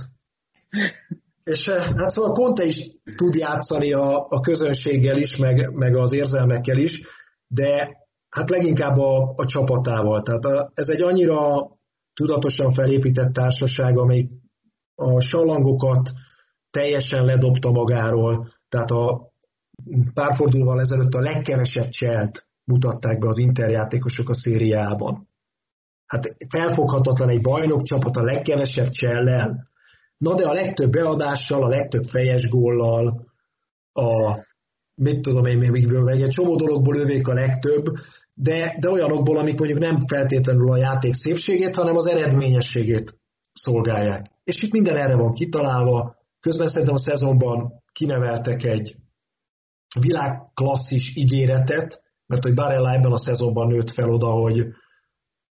[1.44, 6.12] És eh, hát szóval Conte is tud játszani a, a közönséggel is, meg, meg az
[6.12, 7.01] érzelmekkel is,
[7.49, 7.97] de
[8.29, 10.23] hát leginkább a, a csapatával.
[10.23, 11.69] Tehát a, ez egy annyira
[12.15, 14.29] tudatosan felépített társaság, amely
[14.95, 16.11] a salangokat,
[16.70, 19.31] teljesen ledobta magáról, tehát a
[20.15, 25.29] pár fordulóval ezelőtt a legkevesebb cselt mutatták be az interjátékosok a szériában.
[26.07, 29.69] Hát felfoghatatlan egy bajnok csapat a legkevesebb csellel,
[30.16, 33.27] na de a legtöbb beadással, a legtöbb fejes góllal,
[33.93, 34.39] a
[34.99, 37.85] mit tudom én még egy csomó dologból övék a legtöbb,
[38.35, 43.15] de, de olyanokból, amik mondjuk nem feltétlenül a játék szépségét, hanem az eredményességét
[43.53, 44.27] szolgálják.
[44.45, 48.97] És itt minden erre van kitalálva, Közben szerintem a szezonban kineveltek egy
[50.01, 54.66] világklasszis ígéretet, mert hogy Barella ebben a szezonban nőtt fel oda, hogy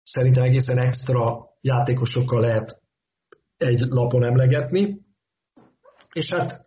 [0.04, 2.82] szerintem egészen extra játékosokkal lehet
[3.58, 5.02] egy lapon emlegetni.
[6.14, 6.66] És hát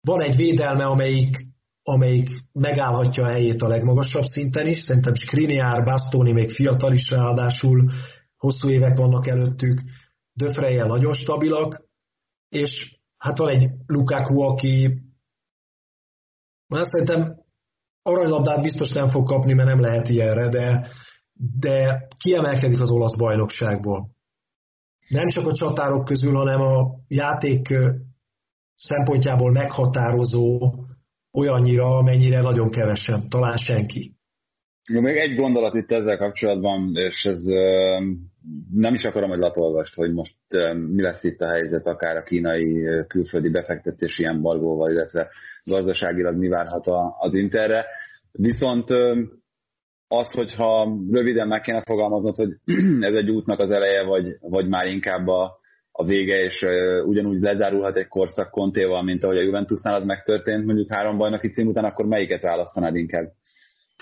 [0.00, 1.36] van egy védelme, amelyik,
[1.82, 4.80] amelyik megállhatja a helyét a legmagasabb szinten is.
[4.80, 7.90] Szerintem Skriniar, Bastoni még fiatal is ráadásul,
[8.36, 9.80] hosszú évek vannak előttük,
[10.32, 11.82] Döfrejel nagyon stabilak,
[12.48, 15.02] és hát van egy Lukaku, aki
[16.66, 17.36] már szerintem
[18.02, 20.88] aranylabdát biztos nem fog kapni, mert nem lehet ilyenre, de,
[21.58, 24.08] de kiemelkedik az olasz bajnokságból.
[25.08, 27.74] Nem csak a csatárok közül, hanem a játék
[28.78, 30.74] szempontjából meghatározó
[31.32, 34.12] olyannyira, amennyire nagyon kevesen, talán senki.
[34.92, 37.42] Még egy gondolat itt ezzel kapcsolatban, és ez
[38.72, 40.36] nem is akarom, hogy latolvast, hogy most
[40.94, 45.28] mi lesz itt a helyzet, akár a kínai külföldi befektetési embargóval, illetve
[45.64, 46.86] gazdaságilag mi várhat
[47.18, 47.86] az Interre.
[48.32, 48.90] Viszont
[50.08, 52.50] azt, hogyha röviden meg kéne fogalmaznod, hogy
[53.08, 55.58] ez egy útnak az eleje, vagy, vagy már inkább a,
[56.00, 56.64] a vége, és
[57.06, 61.66] ugyanúgy lezárulhat egy korszak kontéval, mint ahogy a Juventusnál az megtörtént, mondjuk három bajnoki cím
[61.66, 63.32] után, akkor melyiket választanád inkább?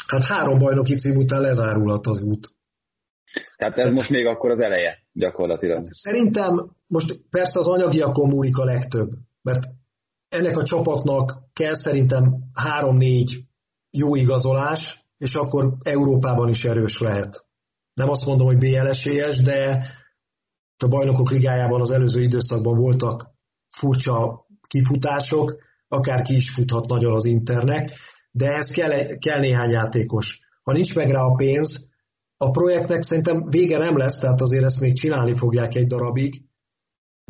[0.07, 2.51] Hát három bajnoki cím után lezárulhat az út.
[3.57, 5.87] Tehát ez most még akkor az eleje gyakorlatilag.
[5.91, 9.09] Szerintem most persze az anyagiakon múlik a legtöbb,
[9.43, 9.65] mert
[10.29, 13.39] ennek a csapatnak kell szerintem három-négy
[13.91, 17.45] jó igazolás, és akkor Európában is erős lehet.
[17.95, 19.87] Nem azt mondom, hogy BL esélyes, de
[20.83, 23.27] a bajnokok ligájában az előző időszakban voltak
[23.79, 25.55] furcsa kifutások,
[25.89, 27.93] akár ki is futhat nagyon az Internek,
[28.31, 30.41] de ehhez kell, kell néhány játékos.
[30.63, 31.95] Ha nincs meg rá a pénz,
[32.37, 36.43] a projektnek szerintem vége nem lesz, tehát azért ezt még csinálni fogják egy darabig.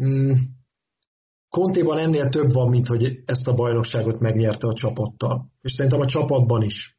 [0.03, 0.33] Mm.
[1.49, 5.51] Kontéban ennél több van, mint hogy ezt a bajnokságot megnyerte a csapattal.
[5.61, 6.99] És szerintem a csapatban is.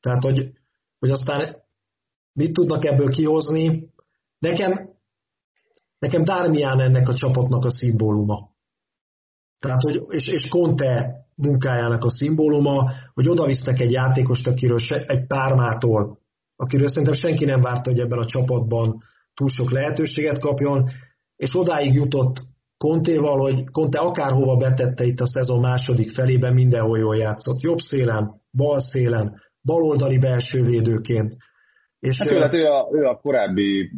[0.00, 0.52] Tehát, hogy,
[0.98, 1.56] hogy aztán
[2.32, 3.88] mit tudnak ebből kihozni.
[4.38, 4.89] Nekem,
[6.00, 8.48] nekem Darmian ennek a csapatnak a szimbóluma.
[9.58, 15.04] Tehát, hogy, és, és Conte munkájának a szimbóluma, hogy oda visznek egy játékost, akiről se,
[15.06, 16.18] egy pármától,
[16.56, 18.98] akiről szerintem senki nem várta, hogy ebben a csapatban
[19.34, 20.88] túl sok lehetőséget kapjon,
[21.36, 27.16] és odáig jutott Kontéval, hogy Konte akárhova betette itt a szezon második felében, mindenhol jól
[27.16, 27.60] játszott.
[27.60, 31.36] Jobb szélen, bal szélen, baloldali belső védőként.
[31.98, 33.90] És hát ő, hát ő, a, ő a korábbi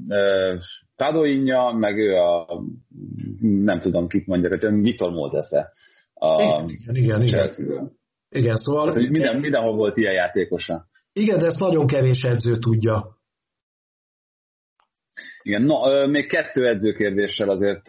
[1.03, 2.63] Tadoinja, meg ő a
[3.41, 5.71] nem tudom kit mondjak, hogy Vitor Mózesze.
[6.15, 7.51] A igen, igen, igen.
[8.29, 8.87] Igen, szóval...
[8.87, 10.87] Hát, minden, mindenhol volt ilyen játékosa.
[11.13, 13.17] Igen, de ezt nagyon kevés edző tudja.
[15.43, 17.89] Igen, no, még kettő edzőkérdéssel azért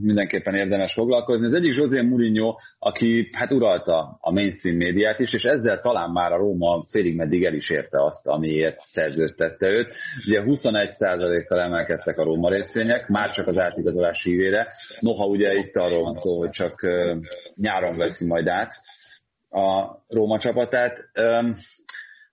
[0.00, 1.46] mindenképpen érdemes foglalkozni.
[1.46, 6.32] Az egyik José Mourinho, aki hát uralta a mainstream médiát is, és ezzel talán már
[6.32, 9.94] a Róma félig meddig el is érte azt, amiért szerződtette őt.
[10.26, 14.68] Ugye 21%-kal emelkedtek a Róma részvények, már csak az átigazolás hívére.
[15.00, 16.86] Noha ugye itt arról van szó, hogy csak
[17.54, 18.72] nyáron veszi majd át
[19.50, 21.10] a Róma csapatát.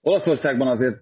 [0.01, 1.01] Olaszországban azért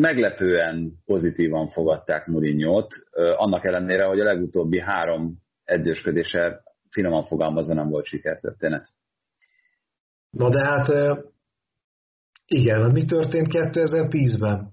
[0.00, 2.94] meglepően pozitívan fogadták Murinyót,
[3.36, 8.88] annak ellenére, hogy a legutóbbi három edzősködése finoman fogalmazva nem volt sikertörténet.
[10.30, 10.88] Na de hát
[12.46, 14.72] igen, mi történt 2010-ben?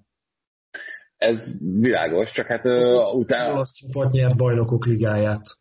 [1.18, 2.66] Ez világos, csak hát
[3.14, 3.54] utána...
[3.54, 5.60] Olasz csapat nyert bajnokok ligáját.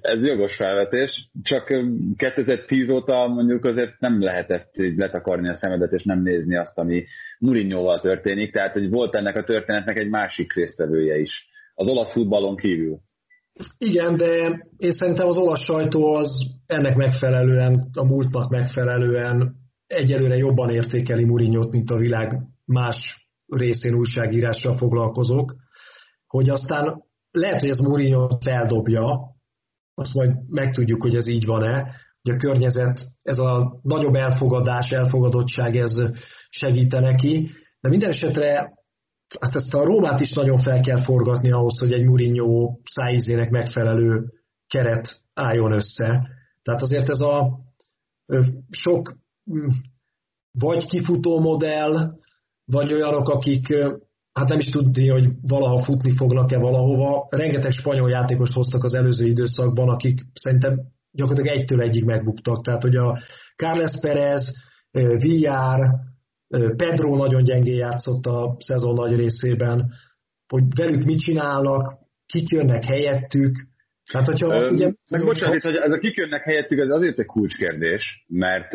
[0.00, 1.66] Ez jogos felvetés, csak
[2.16, 7.04] 2010 óta mondjuk azért nem lehetett letakarni a szemedet és nem nézni azt, ami
[7.38, 12.56] Mourinhoval történik, tehát hogy volt ennek a történetnek egy másik résztvevője is, az olasz futballon
[12.56, 12.98] kívül.
[13.78, 14.26] Igen, de
[14.76, 19.54] én szerintem az olasz sajtó az ennek megfelelően, a múltnak megfelelően
[19.86, 25.54] egyelőre jobban értékeli Mourinho-t, mint a világ más részén újságírással foglalkozók,
[26.26, 27.02] hogy aztán
[27.34, 29.32] lehet, hogy ez Mourinho feldobja,
[29.94, 31.90] azt majd megtudjuk, hogy ez így van-e,
[32.22, 35.92] hogy a környezet, ez a nagyobb elfogadás, elfogadottság, ez
[36.48, 37.50] segíte neki,
[37.80, 38.72] de minden esetre
[39.40, 44.32] hát ezt a Rómát is nagyon fel kell forgatni ahhoz, hogy egy Mourinho szájízének megfelelő
[44.66, 46.28] keret álljon össze.
[46.62, 47.58] Tehát azért ez a
[48.70, 49.16] sok
[50.58, 52.12] vagy kifutó modell,
[52.64, 53.74] vagy olyanok, akik
[54.34, 57.26] hát nem is tudni, hogy valaha futni fognak-e valahova.
[57.30, 60.80] Rengeteg spanyol játékost hoztak az előző időszakban, akik szerintem
[61.10, 62.64] gyakorlatilag egytől egyig megbuktak.
[62.64, 63.18] Tehát, hogy a
[63.56, 64.52] Carles Perez,
[64.90, 65.80] Villar,
[66.76, 69.92] Pedro nagyon gyengén játszott a szezon nagy részében,
[70.48, 73.56] hogy velük mit csinálnak, kik jönnek helyettük,
[74.12, 77.26] tehát, hogyha, Ö, ugye, meg bocsánat, hogy ez a kik jönnek helyettük, ez azért egy
[77.26, 78.74] kulcskérdés, mert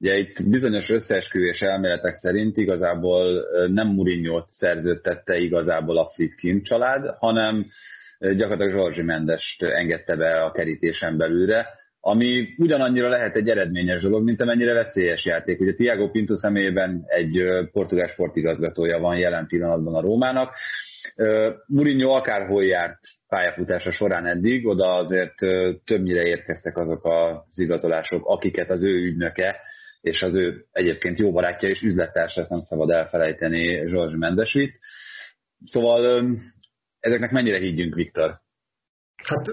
[0.00, 7.66] Ugye itt bizonyos összeesküvés elméletek szerint igazából nem Mourinho-t szerződtette igazából a Fritkin család, hanem
[8.18, 11.66] gyakorlatilag Zsorzsi Mendest engedte be a kerítésen belülre,
[12.00, 15.60] ami ugyanannyira lehet egy eredményes dolog, mint amennyire veszélyes játék.
[15.60, 17.42] Ugye Tiago Pinto személyében egy
[17.72, 20.54] portugál sportigazgatója van jelen pillanatban a Rómának.
[21.66, 22.98] Mourinho akárhol járt
[23.28, 25.34] pályafutása során eddig, oda azért
[25.84, 29.56] többnyire érkeztek azok az igazolások, akiket az ő ügynöke
[30.06, 34.78] és az ő egyébként jó barátja és üzlettársa, ezt nem szabad elfelejteni, Zsorzs Mendesvit.
[35.64, 36.30] Szóval
[37.00, 38.40] ezeknek mennyire higgyünk, Viktor?
[39.16, 39.46] Hát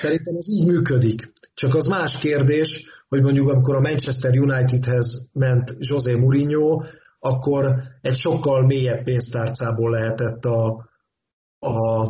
[0.00, 1.32] szerintem ez így működik.
[1.54, 6.82] Csak az más kérdés, hogy mondjuk amikor a Manchester Unitedhez ment José Mourinho,
[7.18, 10.88] akkor egy sokkal mélyebb pénztárcából lehetett a,
[11.58, 12.06] a,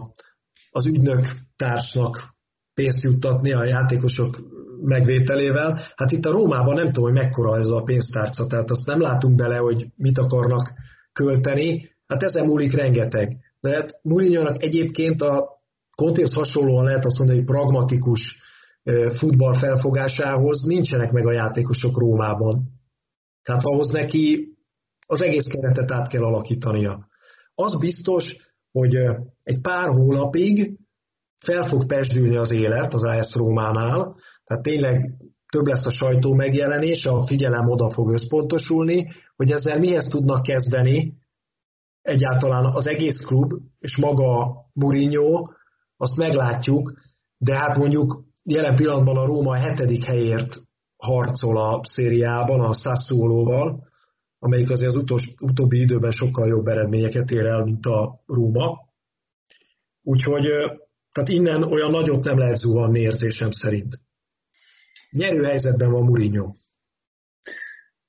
[0.71, 1.25] az ügynök
[1.57, 2.35] társnak
[2.75, 4.39] pénzt juttatni a játékosok
[4.83, 5.81] megvételével.
[5.97, 9.37] Hát itt a Rómában nem tudom, hogy mekkora ez a pénztárca, tehát azt nem látunk
[9.37, 10.73] bele, hogy mit akarnak
[11.13, 11.91] költeni.
[12.07, 13.37] Hát ezen múlik rengeteg.
[13.61, 15.55] De hát Mourinho-nak egyébként a
[15.95, 18.45] Contéhoz hasonlóan lehet azt mondani, hogy pragmatikus
[19.15, 22.63] futball felfogásához nincsenek meg a játékosok Rómában.
[23.43, 24.55] Tehát ahhoz neki
[25.07, 27.07] az egész keretet át kell alakítania.
[27.55, 28.37] Az biztos,
[28.73, 28.95] hogy
[29.43, 30.79] egy pár hónapig
[31.39, 34.15] fel fog pesdülni az élet az AS Rómánál,
[34.47, 35.13] tehát tényleg
[35.53, 41.15] több lesz a sajtó megjelenés, a figyelem oda fog összpontosulni, hogy ezzel mihez tudnak kezdeni
[42.03, 45.49] egyáltalán az egész klub, és maga Mourinho,
[45.97, 46.93] azt meglátjuk,
[47.39, 50.57] de hát mondjuk jelen pillanatban a Róma a hetedik helyért
[50.97, 53.85] harcol a szériában, a Sassuolo-val,
[54.39, 58.79] amelyik azért az utolsó, utóbbi időben sokkal jobb eredményeket ér el, mint a Róma.
[60.03, 60.45] Úgyhogy
[61.13, 63.99] tehát innen olyan nagyot nem lehet zuhanni érzésem szerint.
[65.11, 66.53] Nyerő helyzetben van Mourinho.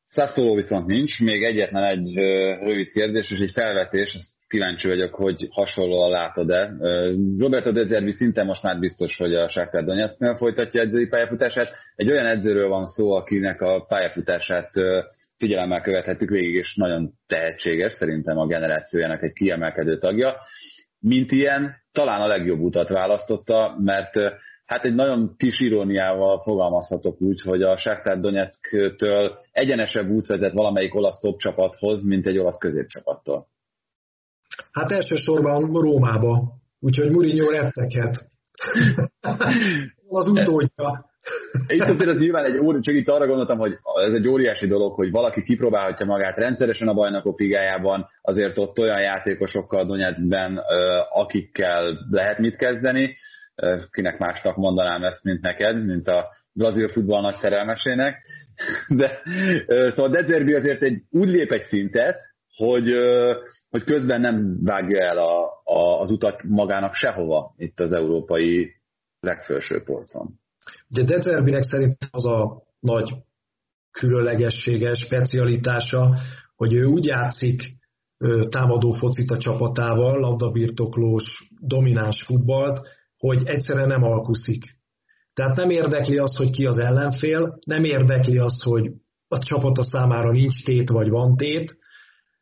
[0.07, 2.15] Sassuolo viszont nincs, még egyetlen egy
[2.60, 6.74] rövid kérdés, és egy felvetés, ezt kíváncsi vagyok, hogy hasonlóan látod-e.
[7.38, 11.68] Roberto De Zerbi szinte most már biztos, hogy a Shakhtar Donetsknél folytatja edzői pályafutását.
[11.95, 14.72] Egy olyan edzőről van szó, akinek a pályafutását
[15.38, 20.36] figyelemmel követhettük végig, és nagyon tehetséges, szerintem a generációjának egy kiemelkedő tagja.
[20.99, 24.14] Mint ilyen, talán a legjobb utat választotta, mert
[24.68, 30.95] hát egy nagyon kis iróniával fogalmazhatok úgy, hogy a Shakhtar Donetsk-től egyenesebb út vezet valamelyik
[30.95, 33.48] olasz top csapathoz, mint egy olasz középcsapattól.
[34.72, 36.44] Hát elsősorban Rómába,
[36.80, 38.27] úgyhogy Mourinho retteghet.
[40.07, 41.06] az utódja.
[41.68, 44.94] Itt azért az nyilván egy óri, csak itt arra gondoltam, hogy ez egy óriási dolog,
[44.94, 50.60] hogy valaki kipróbálhatja magát rendszeresen a bajnokok ligájában, azért ott olyan játékosokkal Donetskben,
[51.14, 53.15] akikkel lehet mit kezdeni,
[53.91, 58.21] kinek másnak mondanám ezt, mint neked, mint a brazil futball nagy szerelmesének.
[58.88, 59.21] De,
[59.67, 62.19] szóval Dezerbi azért egy, úgy lép egy szintet,
[62.55, 62.93] hogy,
[63.69, 68.75] hogy közben nem vágja el a, a, az utat magának sehova itt az európai
[69.19, 70.39] legfelső polcon.
[70.88, 73.13] De Dezerbinek szerint az a nagy
[73.91, 76.17] különlegessége, specialitása,
[76.55, 77.61] hogy ő úgy játszik
[78.49, 82.88] támadó focit a csapatával, labdabirtoklós, domináns futballt,
[83.18, 84.64] hogy egyszerűen nem alkuszik.
[85.34, 88.91] Tehát nem érdekli az, hogy ki az ellenfél, nem érdekli az, hogy
[89.27, 91.77] a csapata számára nincs tét vagy van tét,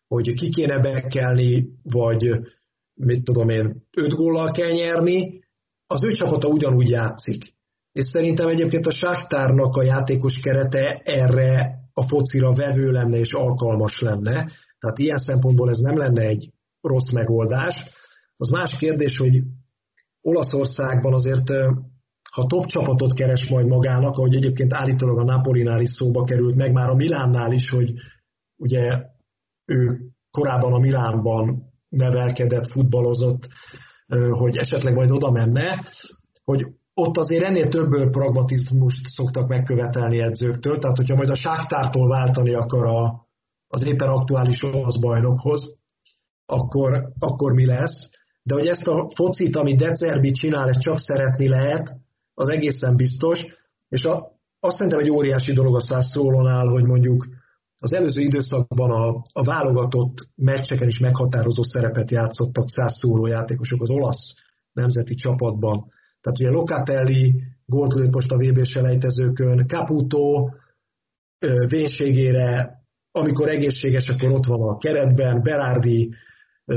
[0.07, 2.39] hogy ki kéne bekelni, vagy
[2.93, 5.43] mit tudom én, öt góllal kell nyerni,
[5.87, 7.53] az ő csapata ugyanúgy játszik.
[7.91, 13.99] És szerintem egyébként a Sáktárnak a játékos kerete erre a focira vevő lenne és alkalmas
[13.99, 14.51] lenne.
[14.79, 16.49] Tehát ilyen szempontból ez nem lenne egy
[16.81, 17.75] rossz megoldás.
[18.37, 19.41] Az más kérdés, hogy
[20.25, 21.49] Olaszországban azért,
[22.31, 26.71] ha top csapatot keres majd magának, ahogy egyébként állítólag a Napolinál is szóba került, meg
[26.71, 27.93] már a Milánnál is, hogy
[28.57, 29.01] ugye
[29.65, 29.99] ő
[30.31, 33.47] korábban a Milánban nevelkedett, futballozott,
[34.29, 35.83] hogy esetleg majd oda menne,
[36.43, 42.53] hogy ott azért ennél több pragmatizmust szoktak megkövetelni edzőktől, tehát hogyha majd a Sáktártól váltani
[42.53, 43.27] akar a,
[43.67, 45.79] az éppen aktuális olasz bajnokhoz,
[46.45, 48.14] akkor, akkor mi lesz?
[48.47, 51.93] De hogy ezt a focit, amit Decerbi csinál, ezt csak szeretni lehet,
[52.33, 53.45] az egészen biztos,
[53.89, 57.25] és a, azt szerintem egy óriási dolog a Sassuolónál, hogy mondjuk
[57.77, 64.33] az előző időszakban a, a válogatott meccseken is meghatározó szerepet játszottak Sassuolo játékosok az olasz
[64.71, 65.91] nemzeti csapatban.
[66.21, 67.35] Tehát ugye Locatelli
[67.65, 70.49] gólt lőtt most a VB selejtezőkön, Caputo
[71.67, 72.79] vénségére,
[73.11, 76.13] amikor egészséges, akkor ott van a keretben, Berardi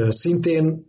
[0.09, 0.88] szintén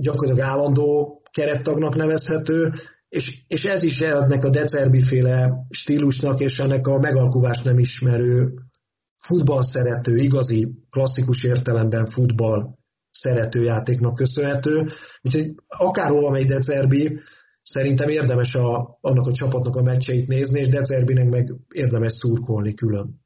[0.00, 2.72] gyakorlatilag állandó kerettagnak nevezhető,
[3.08, 8.52] és, és ez is ennek a Decerbi féle stílusnak és ennek a megalkuvást nem ismerő
[9.18, 12.76] futball szerető, igazi, klasszikus értelemben futball
[13.10, 14.86] szerető játéknak köszönhető.
[15.22, 17.20] Úgyhogy akárhova megy Decerbi,
[17.62, 23.20] szerintem érdemes a, annak a csapatnak a meccseit nézni, és Decerbinek meg érdemes szurkolni külön.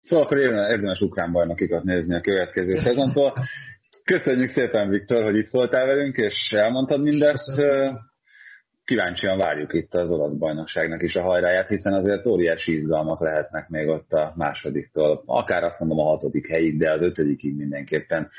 [0.00, 3.32] Szóval akkor érdemes ukrán bajnokikat nézni a következő szezontól.
[4.04, 7.54] Köszönjük szépen, Viktor, hogy itt voltál velünk, és elmondtad mindezt.
[7.54, 7.98] Köszönöm.
[8.84, 13.88] Kíváncsian várjuk itt az olasz bajnokságnak is a hajráját, hiszen azért óriási izgalmak lehetnek még
[13.88, 18.30] ott a másodiktól, akár azt mondom a hatodik helyig, de az ötödikig mindenképpen.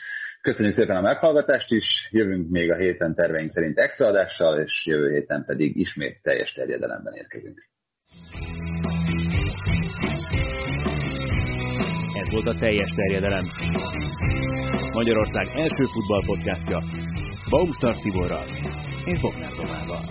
[0.42, 5.12] Köszönjük szépen a meghallgatást is, jövünk még a héten terveink szerint extra adással, és jövő
[5.12, 7.68] héten pedig ismét teljes terjedelemben érkezünk.
[12.36, 13.46] Volt a teljes terjedelem.
[14.92, 16.84] Magyarország első futballpodcastja
[17.50, 18.46] Baumstark Tiborral
[19.04, 20.04] és Bognár Tomával.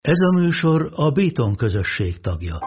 [0.00, 2.58] Ez a műsor a Béton közösség tagja.